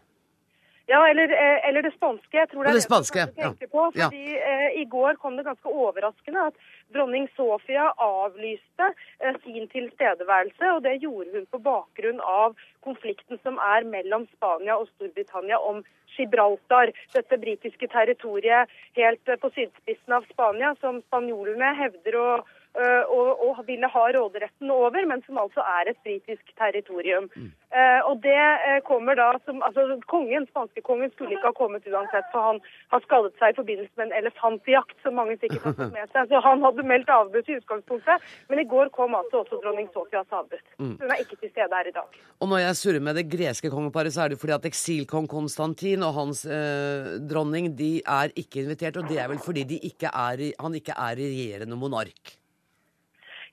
Ja, 0.87 1.01
eller, 1.09 1.31
eller, 1.67 1.81
det 1.83 1.91
spanske. 1.97 2.31
Jeg 2.31 2.47
tror 2.49 2.63
det 2.63 2.69
er 2.69 2.77
det, 2.77 2.79
det 2.79 2.85
spanske, 2.85 3.23
du 3.35 3.65
på. 3.67 3.81
Fordi 3.91 4.21
ja. 4.37 4.51
eh, 4.51 4.77
I 4.79 4.85
går 4.87 5.17
kom 5.19 5.35
det 5.35 5.43
ganske 5.43 5.67
overraskende 5.67 6.45
at 6.47 6.61
Dronning 6.95 7.27
Sofia 7.35 7.89
avlyste 7.99 8.87
eh, 9.19 9.35
sin 9.43 9.67
tilstedeværelse. 9.73 10.69
og 10.77 10.85
Det 10.85 10.95
gjorde 11.03 11.33
hun 11.33 11.49
på 11.51 11.59
bakgrunn 11.65 12.21
av 12.23 12.55
konflikten 12.87 13.41
som 13.43 13.59
er 13.59 13.83
mellom 13.83 14.29
Spania 14.37 14.77
og 14.79 14.87
Storbritannia 14.93 15.59
om 15.59 15.83
Gibraltar, 16.15 16.93
dette 17.13 17.37
britiske 17.37 17.91
territoriet 17.91 18.71
helt 18.95 19.27
eh, 19.27 19.41
på 19.43 19.51
sydspissen 19.57 20.15
av 20.15 20.23
Spania, 20.31 20.71
som 20.79 21.03
spanjolene 21.09 21.75
hevder 21.83 22.21
å 22.21 22.29
Eh, 22.66 22.66
og, 22.77 23.29
og, 23.43 23.61
ville 23.67 23.87
ha 23.89 24.03
råderetten 24.13 24.71
over, 24.71 25.05
men 25.09 25.23
som 25.25 25.39
altså 25.41 25.63
er 25.79 25.89
et 25.91 25.99
britisk 26.05 26.51
territorium. 26.61 27.25
Mm. 27.35 27.49
Uh, 27.67 28.01
og 28.09 28.21
det 28.23 28.37
uh, 28.37 28.79
kommer 28.87 29.17
da 29.19 29.31
som, 29.45 29.59
altså 29.65 29.97
kongen, 30.07 30.45
Spanskekongen 30.51 31.11
skulle 31.13 31.35
ikke 31.35 31.49
ha 31.49 31.57
kommet 31.57 31.87
uansett, 31.89 32.29
for 32.31 32.45
han 32.45 32.61
har 32.93 33.03
skadet 33.03 33.33
seg 33.41 33.51
i 33.51 33.57
forbindelse 33.57 33.99
med 33.99 34.07
en 34.07 34.15
elefantjakt, 34.21 34.95
som 35.03 35.17
mange 35.19 35.35
sikkert 35.41 35.65
har 35.67 35.75
fått 35.79 35.97
med 35.97 36.13
seg. 36.13 36.31
Så 36.31 36.41
han 36.45 36.63
hadde 36.63 36.87
meldt 36.87 37.11
avbud 37.11 37.51
i 37.51 37.57
utgangspunktet. 37.59 38.29
Men 38.47 38.63
i 38.63 38.67
går 38.71 38.93
kom 38.95 39.17
altså 39.19 39.43
også 39.43 39.59
dronning 39.65 39.91
Sofias 39.91 40.31
avbud. 40.31 40.63
Mm. 40.79 40.95
Hun 41.01 41.11
er 41.11 41.25
ikke 41.25 41.39
til 41.41 41.51
stede 41.51 41.81
her 41.81 41.91
i 41.91 41.95
dag. 41.97 42.23
Og 42.39 42.51
når 42.53 42.63
jeg 42.63 42.79
surrer 42.81 43.05
med 43.09 43.19
det 43.19 43.27
greske 43.35 43.73
kongeparet, 43.73 44.15
så 44.15 44.25
er 44.25 44.33
det 44.33 44.41
fordi 44.41 44.55
at 44.55 44.71
eksilkong 44.71 45.29
Konstantin 45.31 46.07
og 46.07 46.15
hans 46.21 46.45
uh, 46.47 47.17
dronning 47.27 47.73
de 47.77 47.97
er 48.01 48.33
ikke 48.37 48.63
invitert, 48.63 49.01
og 49.01 49.11
det 49.11 49.19
er 49.21 49.31
vel 49.31 49.43
fordi 49.43 49.67
de 49.67 49.83
ikke 49.91 50.11
er, 50.13 50.49
han 50.55 50.77
ikke 50.77 50.95
er 50.95 51.19
regjerende 51.19 51.79
monark? 51.79 52.37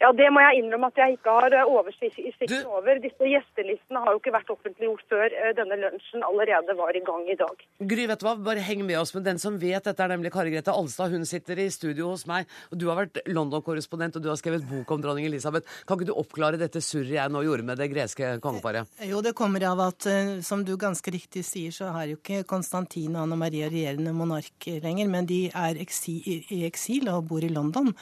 Ja, 0.01 0.11
Det 0.13 0.29
må 0.33 0.43
jeg 0.43 0.63
innrømme 0.63 0.91
at 0.91 0.99
jeg 0.99 1.17
ikke 1.19 1.35
har 1.39 1.55
eh, 1.55 1.71
oversikt 1.71 2.19
over. 2.67 2.99
Disse 3.03 3.29
gjestelistene 3.31 4.03
har 4.05 4.15
jo 4.15 4.21
ikke 4.21 4.35
vært 4.35 4.51
offentliggjort 4.55 5.05
før 5.11 5.27
eh, 5.31 5.53
denne 5.57 5.79
lunsjen 5.81 6.25
allerede 6.27 6.77
var 6.79 6.97
i 6.97 7.03
gang 7.05 7.29
i 7.31 7.37
dag. 7.39 7.65
Gry, 7.93 8.07
vet 8.11 8.23
du 8.23 8.27
hva? 8.27 8.35
Bare 8.49 8.65
heng 8.65 8.85
med 8.87 8.99
oss. 9.01 9.15
Men 9.15 9.27
den 9.29 9.41
som 9.43 9.59
vet 9.61 9.87
dette, 9.87 10.03
er 10.03 10.15
nemlig 10.15 10.33
Kari 10.35 10.55
Grete 10.55 10.75
Alstad. 10.75 11.15
Hun 11.15 11.27
sitter 11.29 11.61
i 11.63 11.69
studio 11.73 12.11
hos 12.13 12.27
meg. 12.31 12.51
og 12.71 12.81
Du 12.81 12.89
har 12.91 12.99
vært 13.03 13.23
London-korrespondent, 13.31 14.19
og 14.19 14.25
du 14.25 14.31
har 14.33 14.41
skrevet 14.41 14.67
bok 14.69 14.91
om 14.97 15.05
dronning 15.05 15.29
Elisabeth. 15.29 15.71
Kan 15.87 16.01
ikke 16.01 16.11
du 16.11 16.17
oppklare 16.19 16.61
dette 16.61 16.83
surret 16.85 17.15
jeg 17.15 17.33
nå 17.33 17.45
gjorde 17.47 17.69
med 17.69 17.81
det 17.81 17.91
greske 17.93 18.35
kongeparet? 18.45 18.91
Jo, 19.07 19.23
det 19.25 19.35
kommer 19.39 19.65
av 19.71 19.85
at, 19.87 20.09
eh, 20.11 20.35
som 20.47 20.65
du 20.67 20.75
ganske 20.81 21.15
riktig 21.15 21.45
sier, 21.47 21.75
så 21.75 21.93
har 21.95 22.11
jo 22.11 22.19
ikke 22.19 22.45
Konstantin 22.51 23.15
og 23.15 23.25
Anna 23.27 23.39
Maria 23.39 23.71
regjerende 23.71 24.15
monark 24.17 24.69
lenger, 24.83 25.09
men 25.11 25.29
de 25.29 25.45
er 25.55 25.79
i 25.79 26.61
eksil 26.67 27.09
og 27.13 27.29
bor 27.31 27.45
i 27.45 27.53
London. 27.53 27.93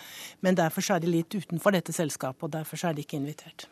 Men 0.41 0.59
derfor 0.59 0.85
er 0.95 1.03
de 1.03 1.11
litt 1.11 1.35
utenfor 1.35 1.73
dette 1.75 1.82
selskapet, 1.91 2.47
og 2.47 2.53
derfor 2.55 2.79
er 2.87 2.95
de 2.95 3.03
ikke 3.03 3.19
invitert. 3.19 3.67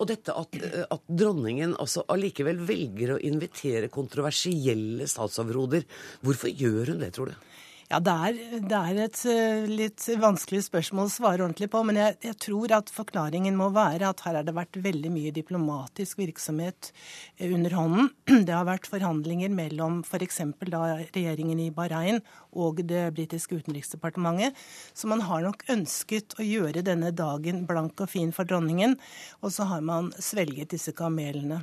Og 0.00 0.08
dette 0.08 0.32
at, 0.32 0.56
at 0.88 1.02
dronningen 1.06 1.76
altså 1.76 2.06
allikevel 2.10 2.62
velger 2.66 3.12
å 3.14 3.20
invitere 3.22 3.92
kontroversielle 3.92 5.04
statsoverhoder, 5.10 5.84
hvorfor 6.24 6.48
gjør 6.48 6.94
hun 6.94 7.04
det, 7.04 7.12
tror 7.12 7.30
du? 7.30 7.51
Ja, 7.92 7.98
det 8.00 8.12
er, 8.24 8.36
det 8.70 8.78
er, 8.78 8.98
et 9.04 9.18
eh, 9.28 9.66
litt 9.68 10.04
vanskelig 10.16 10.62
spørsmål 10.64 11.10
å 11.10 11.12
svare 11.12 11.42
ordentlig 11.44 11.66
på. 11.74 11.82
Men 11.84 11.98
jeg, 12.00 12.14
jeg, 12.24 12.38
tror 12.40 12.72
at 12.72 12.88
forklaringen 12.88 13.58
må 13.58 13.66
være 13.74 14.08
at 14.08 14.22
her 14.24 14.38
har 14.38 14.46
det 14.46 14.54
vært 14.56 14.78
veldig 14.80 15.10
mye 15.12 15.32
diplomatisk 15.36 16.22
virksomhet 16.22 16.88
eh, 17.36 17.52
under 17.52 17.76
hånden. 17.76 18.08
Det 18.48 18.54
har 18.56 18.64
vært 18.64 18.88
forhandlinger 18.88 19.52
mellom 19.52 20.00
f.eks. 20.06 20.40
regjeringen 20.62 21.60
i 21.60 21.68
Bahrain 21.76 22.22
og 22.56 22.80
det 22.88 23.10
britiske 23.18 23.60
utenriksdepartementet. 23.60 24.56
Så 24.96 25.12
man 25.12 25.26
har 25.28 25.44
nok 25.44 25.66
ønsket 25.76 26.38
å 26.40 26.48
gjøre 26.48 26.86
denne 26.88 27.12
dagen 27.12 27.66
blank 27.68 28.00
og 28.00 28.08
fin 28.14 28.32
for 28.32 28.48
dronningen. 28.48 28.96
Og 29.44 29.52
så 29.52 29.68
har 29.68 29.84
man 29.84 30.14
svelget 30.16 30.72
disse 30.72 30.96
kamelene. 30.96 31.60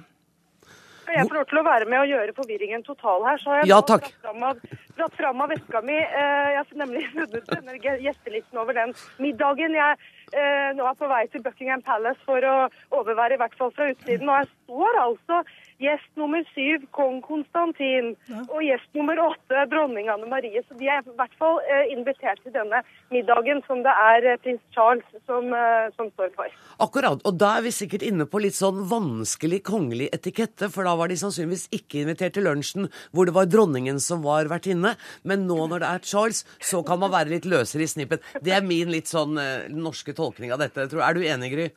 Skal 1.10 1.24
jeg 1.24 1.30
få 1.32 1.38
lov 1.39 1.45
til 1.49 1.57
å 1.57 1.62
være 1.66 1.86
med 1.89 1.97
og 2.03 2.12
gjøre 2.12 2.34
forvirringen 2.38 2.84
total 2.86 3.24
her, 3.26 3.39
så 3.41 3.49
har 3.49 3.64
jeg 3.64 3.70
ja, 3.72 3.78
av, 3.82 4.60
dratt 4.99 5.16
fram 5.18 5.39
av 5.41 5.49
veska 5.49 5.80
mi. 5.82 5.95
Eh, 5.97 6.49
jeg 6.53 6.60
har 6.60 6.76
nemlig 6.84 7.01
funnet 7.16 7.47
denne 7.49 7.78
gjestelisten 8.03 8.60
over 8.62 8.78
den 8.78 8.93
middagen 9.18 9.74
jeg 9.74 9.97
eh, 10.34 10.70
nå 10.78 10.86
er 10.90 11.00
på 11.00 11.10
vei 11.12 11.24
til 11.32 11.44
Buckingham 11.46 11.84
Palace 11.86 12.22
for 12.28 12.46
å 12.46 12.56
overvære, 13.02 13.38
i 13.38 13.42
hvert 13.42 13.58
fall 13.60 13.74
fra 13.76 13.90
utsiden. 13.94 14.30
Og 14.30 14.42
jeg 14.42 14.52
står 14.68 15.02
altså 15.04 15.44
Gjest 15.80 16.10
nummer 16.20 16.44
syv, 16.52 16.84
kong 16.92 17.22
Konstantin. 17.24 18.12
Og 18.52 18.60
gjest 18.66 18.90
nummer 18.98 19.20
åtte, 19.30 19.62
dronning 19.72 20.10
Anne 20.12 20.28
Marie. 20.28 20.60
Så 20.68 20.76
de 20.76 20.90
er 20.92 21.00
i 21.00 21.14
hvert 21.16 21.36
fall 21.40 21.62
eh, 21.72 21.94
invitert 21.94 22.42
til 22.44 22.52
denne 22.52 22.82
middagen 23.14 23.64
som 23.64 23.80
det 23.86 23.94
er 23.94 24.28
eh, 24.28 24.40
prins 24.44 24.60
Charles 24.76 25.06
som, 25.24 25.48
eh, 25.56 25.88
som, 25.96 26.10
står 26.18 26.34
for. 26.36 26.58
Akkurat. 26.84 27.24
Og 27.24 27.38
da 27.40 27.54
er 27.58 27.64
vi 27.64 27.72
sikkert 27.72 28.04
inne 28.04 28.28
på 28.28 28.42
litt 28.44 28.58
sånn 28.58 28.82
vanskelig 28.92 29.62
kongelig 29.70 30.10
etikette. 30.18 30.68
For 30.74 30.84
da 30.84 30.98
var 31.00 31.12
de 31.12 31.20
sannsynligvis 31.22 31.70
ikke 31.80 32.04
invitert 32.04 32.36
til 32.36 32.50
lunsjen 32.50 32.90
hvor 33.16 33.30
det 33.30 33.38
var 33.40 33.48
dronningen 33.48 34.04
som 34.04 34.28
var 34.28 34.52
vertinne. 34.52 34.98
Men 35.24 35.48
nå 35.48 35.62
når 35.72 35.86
det 35.86 35.94
er 35.94 36.06
Charles, 36.12 36.44
så 36.60 36.84
kan 36.84 37.00
man 37.00 37.16
være 37.16 37.38
litt 37.38 37.48
løsere 37.48 37.88
i 37.88 37.92
snippen. 37.94 38.20
Det 38.44 38.52
er 38.58 38.68
min 38.68 38.92
litt 38.92 39.08
sånn 39.08 39.40
eh, 39.40 39.72
norske 39.72 40.12
tolkning 40.20 40.51
av 40.55 40.61
dette. 40.61 40.89
Er 40.99 41.17
du 41.17 41.24
enig, 41.26 41.53
Gry? 41.55 41.70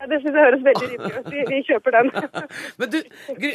Ja, 0.00 0.06
det 0.08 0.22
synes 0.22 0.36
jeg 0.38 0.44
høres 0.46 0.62
veldig 0.64 0.86
rimelig 0.94 1.18
ut. 1.18 1.26
Vi, 1.28 1.40
vi, 1.50 1.56
kjøper 1.68 1.96
den. 1.96 2.10
Men 2.80 2.92
du, 2.92 2.98
Gry, 3.36 3.50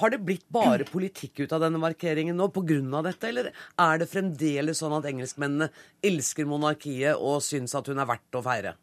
har 0.00 0.12
det 0.12 0.18
blitt 0.28 0.44
bare 0.52 0.84
politikk 0.88 1.46
ut 1.46 1.54
av 1.56 1.62
denne 1.64 1.80
markeringen 1.80 2.36
nå 2.36 2.50
pga. 2.52 3.00
dette, 3.06 3.30
eller 3.30 3.48
er 3.80 4.02
det 4.02 4.10
fremdeles 4.10 4.82
sånn 4.82 4.96
at 4.98 5.08
engelskmennene 5.08 5.70
elsker 6.04 6.48
monarkiet 6.50 7.16
og 7.16 7.40
syns 7.44 7.76
at 7.78 7.88
hun 7.88 8.02
er 8.02 8.10
verdt 8.10 8.36
å 8.36 8.44
feire? 8.44 8.76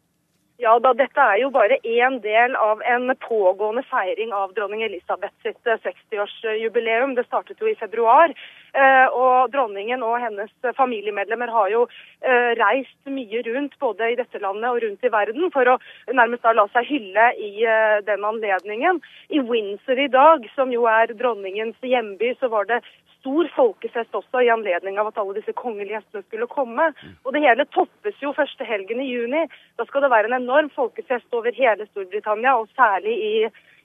Ja 0.62 0.76
da, 0.78 0.92
dette 0.94 1.18
er 1.18 1.40
jo 1.40 1.48
bare 1.50 1.80
én 1.82 2.20
del 2.22 2.52
av 2.54 2.82
en 2.86 3.10
pågående 3.18 3.82
feiring 3.88 4.30
av 4.30 4.52
dronning 4.54 4.84
Elisabeth 4.86 5.34
sitt 5.42 5.58
60-årsjubileum. 5.66 7.10
Eh, 7.10 7.16
det 7.18 7.24
startet 7.26 7.58
jo 7.58 7.66
i 7.66 7.74
februar. 7.74 8.30
Eh, 8.70 9.06
og 9.10 9.50
dronningen 9.50 10.02
og 10.06 10.20
hennes 10.22 10.52
familiemedlemmer 10.78 11.50
har 11.50 11.72
jo 11.72 11.82
eh, 12.22 12.54
reist 12.60 13.10
mye 13.10 13.42
rundt 13.48 13.74
både 13.82 14.12
i 14.12 14.18
dette 14.20 14.38
landet 14.38 14.70
og 14.70 14.78
rundt 14.86 15.02
i 15.02 15.10
verden 15.16 15.50
for 15.54 15.72
å 15.72 15.76
nærmest 16.14 16.46
da 16.46 16.54
la 16.54 16.68
seg 16.70 16.86
hylle 16.86 17.26
i 17.34 17.66
den 18.06 18.22
anledningen. 18.30 19.02
I 19.34 19.42
Windsor 19.42 19.98
i 19.98 20.10
dag, 20.10 20.46
som 20.54 20.70
jo 20.70 20.86
er 20.86 21.16
dronningens 21.18 21.82
hjemby, 21.82 22.30
så 22.38 22.52
var 22.54 22.70
det 22.70 22.78
stor 23.24 23.48
folkefest 23.56 24.16
også 24.18 24.42
i 24.44 24.50
anledning 24.52 24.98
av 25.00 25.08
at 25.08 25.18
alle 25.20 25.38
disse 25.38 25.54
kongelige 25.56 25.96
gjestene 25.96 26.22
skulle 26.26 26.48
komme. 26.50 26.90
Og 27.24 27.32
det 27.32 27.40
hele 27.44 27.64
toppes 27.72 28.20
jo 28.20 28.34
første 28.36 28.66
helgen 28.68 29.00
i 29.00 29.08
juni. 29.08 29.46
Da 29.80 29.86
skal 29.88 30.04
det 30.04 30.12
være 30.12 30.28
en 30.28 30.42
enorm 30.42 30.68
folkefest 30.74 31.32
over 31.32 31.56
hele 31.56 31.88
Storbritannia, 31.88 32.58
og 32.60 32.68
særlig 32.76 33.16
i, 33.16 33.32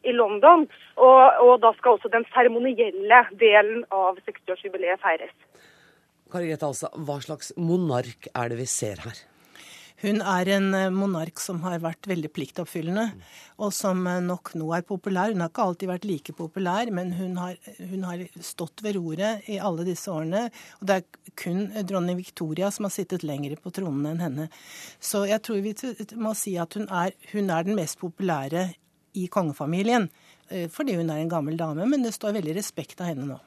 i 0.04 0.16
London. 0.16 0.68
Og, 1.00 1.24
og, 1.46 1.54
da 1.64 1.72
skal 1.80 1.96
også 1.96 2.12
den 2.12 2.28
seremonielle 2.36 3.24
delen 3.40 3.86
av 3.96 4.20
60-årsjubileet 4.28 5.00
feires. 5.00 5.36
Kari 6.30 6.52
Grete 6.52 6.68
Alstad, 6.68 7.00
hva 7.08 7.18
slags 7.24 7.56
monark 7.58 8.30
er 8.36 8.52
det 8.52 8.60
vi 8.60 8.68
ser 8.70 9.00
her? 9.08 9.29
Hun 10.00 10.22
er 10.24 10.50
en 10.56 10.70
eh, 10.78 10.92
monark 10.96 11.42
som 11.44 11.60
har 11.66 11.82
vært 11.84 12.08
veldig 12.08 12.30
pliktoppfyllende, 12.32 13.06
og 13.60 13.74
som 13.76 14.06
eh, 14.08 14.22
nok 14.24 14.54
nå 14.60 14.70
er 14.78 14.86
populær. 14.88 15.34
Hun 15.34 15.44
har 15.44 15.52
ikke 15.52 15.66
alltid 15.66 15.92
vært 15.92 16.08
like 16.08 16.36
populær, 16.38 16.92
men 16.96 17.12
hun 17.18 17.36
har, 17.42 17.58
hun 17.92 18.06
har 18.08 18.24
stått 18.46 18.84
ved 18.86 18.96
roret 18.96 19.50
i 19.52 19.60
alle 19.60 19.88
disse 19.88 20.12
årene. 20.14 20.48
Og 20.80 20.88
det 20.88 21.00
er 21.02 21.36
kun 21.40 21.66
dronning 21.84 22.20
Victoria 22.20 22.72
som 22.72 22.88
har 22.88 22.96
sittet 22.96 23.28
lenger 23.28 23.58
på 23.60 23.74
tronen 23.76 24.14
enn 24.14 24.24
henne. 24.24 24.48
Så 25.04 25.26
jeg 25.28 25.44
tror 25.44 25.60
vi 25.66 25.76
må 26.16 26.32
si 26.38 26.56
at 26.62 26.80
hun 26.80 26.88
er, 26.88 27.16
hun 27.34 27.52
er 27.52 27.68
den 27.68 27.80
mest 27.80 28.00
populære 28.00 28.70
i 29.20 29.28
kongefamilien. 29.28 30.08
Eh, 30.50 30.70
fordi 30.72 30.96
hun 30.96 31.12
er 31.12 31.22
en 31.22 31.36
gammel 31.36 31.60
dame, 31.60 31.86
men 31.90 32.08
det 32.08 32.16
står 32.16 32.40
veldig 32.40 32.56
respekt 32.58 33.02
av 33.04 33.12
henne 33.12 33.28
nå. 33.34 33.42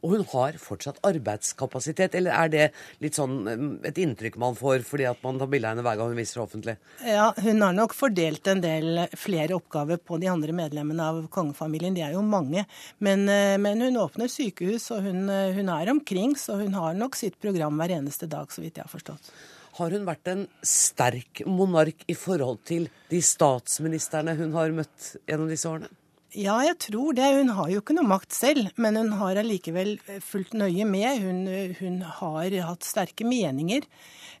Og 0.00 0.14
hun 0.14 0.24
har 0.32 0.56
fortsatt 0.60 1.00
arbeidskapasitet, 1.06 2.14
eller 2.16 2.32
er 2.32 2.52
det 2.52 2.66
litt 3.04 3.18
sånn 3.18 3.36
um, 3.44 3.68
et 3.86 3.98
inntrykk 4.00 4.38
man 4.40 4.56
får 4.58 4.84
fordi 4.88 5.06
at 5.10 5.20
man 5.24 5.40
tar 5.40 5.50
bilde 5.52 5.68
av 5.68 5.74
henne 5.74 5.84
hver 5.84 6.00
gang 6.00 6.12
hun 6.12 6.20
viser 6.20 6.42
offentlig? 6.44 6.76
Ja, 7.04 7.30
hun 7.36 7.60
har 7.64 7.76
nok 7.76 7.94
fordelt 7.96 8.48
en 8.50 8.64
del 8.64 9.04
flere 9.18 9.58
oppgaver 9.58 10.00
på 10.00 10.20
de 10.22 10.30
andre 10.32 10.56
medlemmene 10.56 11.10
av 11.12 11.22
kongefamilien. 11.32 11.96
De 11.96 12.04
er 12.06 12.16
jo 12.16 12.24
mange. 12.24 12.64
Men, 12.98 13.28
eh, 13.28 13.58
men 13.60 13.84
hun 13.84 14.00
åpner 14.00 14.32
sykehus, 14.32 14.90
og 14.96 15.04
hun, 15.04 15.28
eh, 15.28 15.52
hun 15.56 15.68
er 15.68 15.92
omkring, 15.92 16.34
så 16.36 16.60
hun 16.62 16.72
har 16.74 16.94
nok 16.94 17.16
sitt 17.16 17.40
program 17.40 17.76
hver 17.76 17.98
eneste 18.00 18.28
dag, 18.28 18.48
så 18.48 18.64
vidt 18.64 18.80
jeg 18.80 18.88
har 18.88 18.92
forstått. 18.92 19.32
Har 19.78 19.90
hun 19.94 20.04
vært 20.08 20.28
en 20.32 20.48
sterk 20.66 21.44
monark 21.46 22.02
i 22.10 22.16
forhold 22.18 22.64
til 22.66 22.88
de 23.10 23.20
statsministrene 23.22 24.36
hun 24.36 24.52
har 24.56 24.72
møtt 24.74 25.14
gjennom 25.28 25.48
disse 25.48 25.68
årene? 25.70 25.88
Ja, 26.30 26.60
jeg 26.62 26.76
tror 26.78 27.16
det. 27.18 27.26
Hun 27.40 27.48
har 27.56 27.70
jo 27.72 27.80
ikke 27.82 27.94
noe 27.96 28.06
makt 28.06 28.34
selv, 28.36 28.68
men 28.78 28.94
hun 29.00 29.10
har 29.18 29.40
allikevel 29.40 29.96
fulgt 30.22 30.54
nøye 30.54 30.86
med. 30.86 31.24
Hun, 31.24 31.40
hun 31.80 31.96
har 32.06 32.54
hatt 32.68 32.86
sterke 32.86 33.26
meninger 33.26 33.82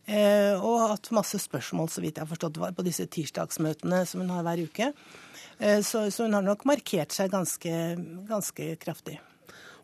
eh, 0.06 0.54
og 0.54 0.92
hatt 0.92 1.10
masse 1.16 1.40
spørsmål, 1.42 1.90
så 1.90 2.04
vidt 2.04 2.20
jeg 2.20 2.28
har 2.28 2.30
forstått, 2.30 2.60
på 2.76 2.86
disse 2.86 3.08
tirsdagsmøtene 3.10 4.04
som 4.06 4.22
hun 4.22 4.30
har 4.30 4.46
hver 4.46 4.62
uke. 4.68 4.92
Eh, 5.58 5.80
så, 5.82 6.04
så, 6.14 6.28
hun 6.28 6.38
har 6.38 6.46
nok 6.46 6.62
markert 6.70 7.16
seg 7.16 7.34
ganske, 7.34 7.74
ganske 8.30 8.70
kraftig. 8.84 9.18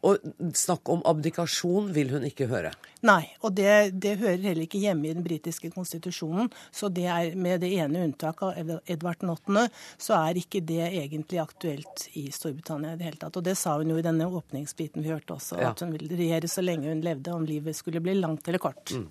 Og 0.07 0.20
snakk 0.57 0.88
om 0.92 1.03
abdikasjon 1.09 1.88
vil 1.94 2.12
hun 2.12 2.26
ikke 2.28 2.49
høre? 2.51 2.72
Nei, 3.07 3.22
og 3.44 3.55
det, 3.57 3.70
det 4.03 4.16
hører 4.20 4.42
heller 4.42 4.64
ikke 4.66 4.80
hjemme 4.82 5.09
i 5.09 5.14
den 5.14 5.24
britiske 5.24 5.70
konstitusjonen. 5.74 6.51
Så 6.74 6.90
det 6.92 7.07
er, 7.12 7.32
med 7.38 7.62
det 7.64 7.72
ene 7.78 8.05
unntaket 8.09 8.61
av 8.62 8.90
Edvard 8.90 9.24
8., 9.36 9.66
så 10.03 10.18
er 10.18 10.40
ikke 10.40 10.62
det 10.66 10.82
egentlig 10.88 11.40
aktuelt 11.42 12.07
i 12.18 12.26
Storbritannia 12.34 12.94
i 12.94 13.01
det 13.01 13.11
hele 13.11 13.22
tatt. 13.22 13.38
Og 13.38 13.47
det 13.47 13.57
sa 13.61 13.76
hun 13.78 13.92
jo 13.92 13.99
i 14.01 14.05
denne 14.07 14.28
åpningsbiten 14.28 15.05
vi 15.05 15.12
hørte 15.12 15.36
også, 15.36 15.61
ja. 15.62 15.72
at 15.72 15.84
hun 15.84 15.94
ville 15.94 16.18
regjere 16.18 16.51
så 16.51 16.64
lenge 16.64 16.90
hun 16.90 17.05
levde, 17.05 17.34
om 17.34 17.47
livet 17.47 17.76
skulle 17.76 18.03
bli 18.05 18.16
langt 18.18 18.49
eller 18.49 18.62
kort. 18.62 18.94
Mm. 18.94 19.11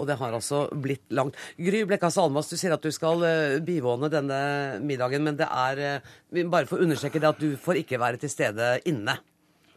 Og 0.00 0.06
det 0.08 0.16
har 0.16 0.32
altså 0.32 0.62
blitt 0.72 1.10
langt. 1.12 1.36
Gry 1.60 1.82
Blekkas 1.88 2.16
Almas, 2.20 2.48
du 2.48 2.56
sier 2.56 2.72
at 2.72 2.84
du 2.84 2.88
skal 2.94 3.20
uh, 3.20 3.58
bivåne 3.64 4.08
denne 4.12 4.40
middagen, 4.84 5.26
men 5.26 5.36
det 5.36 5.48
er 5.48 5.82
uh, 6.00 6.46
Bare 6.50 6.68
for 6.70 6.78
å 6.78 6.86
understreke 6.86 7.20
det 7.20 7.28
at 7.28 7.42
du 7.42 7.52
får 7.60 7.82
ikke 7.82 8.00
være 8.00 8.20
til 8.22 8.32
stede 8.32 8.78
inne. 8.88 9.18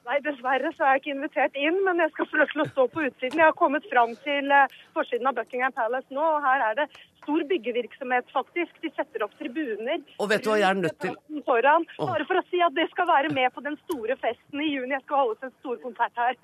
Nei, 0.04 0.18
dessverre 0.20 0.68
så 0.76 0.84
er 0.84 0.98
jeg 0.98 1.02
ikke 1.02 1.14
invitert 1.14 1.54
inn, 1.56 1.78
men 1.86 2.02
jeg 2.04 2.12
skal 2.12 2.28
få 2.28 2.42
lov 2.42 2.50
til 2.52 2.62
å 2.64 2.68
stå 2.74 2.86
på 2.92 3.04
utsiden. 3.08 3.40
Jeg 3.40 3.48
har 3.48 3.56
kommet 3.56 3.86
fram 3.88 4.12
til 4.26 4.52
eh, 4.52 4.74
forsiden 4.98 5.30
av 5.30 5.38
Buckingham 5.38 5.76
Palace 5.78 6.12
nå, 6.12 6.24
og 6.24 6.44
her 6.44 6.64
er 6.66 6.76
det 6.82 6.88
stor 7.24 7.46
byggevirksomhet, 7.48 8.28
faktisk. 8.36 8.74
De 8.84 8.92
setter 8.98 9.24
opp 9.24 9.32
tribuner. 9.40 10.04
Og 10.20 10.28
vet 10.28 10.44
du 10.44 10.50
hva 10.52 10.58
jeg 10.60 10.68
er 10.68 10.82
nødt 10.82 11.00
til? 11.06 11.16
Foran, 11.48 11.88
bare 12.02 12.28
for 12.28 12.42
å 12.42 12.44
si 12.50 12.60
at 12.66 12.76
det 12.76 12.90
skal 12.92 13.08
være 13.08 13.32
med 13.36 13.48
på 13.56 13.64
den 13.64 13.80
store 13.86 14.20
festen 14.20 14.66
i 14.66 14.74
juni. 14.74 14.92
Jeg 14.98 15.06
skal 15.06 15.24
holde 15.24 15.48
en 15.48 15.56
stor 15.62 15.80
konsert 15.86 16.20
her. 16.20 16.38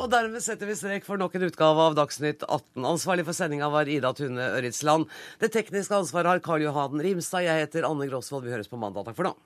Og 0.00 0.08
dermed 0.16 0.44
setter 0.44 0.72
vi 0.72 0.80
strek 0.80 1.04
for 1.04 1.20
nok 1.20 1.36
en 1.36 1.46
utgave 1.50 1.86
av 1.90 2.00
Dagsnytt 2.00 2.48
18. 2.48 2.80
Ansvarlig 2.94 3.28
for 3.28 3.36
sendinga 3.36 3.68
var 3.72 3.92
Ida 3.92 4.14
Tune 4.16 4.50
Øritsland. 4.56 5.08
Det 5.44 5.52
tekniske 5.52 6.00
ansvaret 6.00 6.32
har 6.32 6.44
Karl 6.48 6.64
Johan 6.64 6.96
Rimstad. 7.04 7.44
Jeg 7.44 7.66
heter 7.66 7.88
Anne 7.92 8.08
Grosvold. 8.08 8.48
Vi 8.48 8.56
høres 8.56 8.72
på 8.72 8.80
mandag. 8.80 9.04
Takk 9.10 9.20
for 9.20 9.28
nå. 9.28 9.36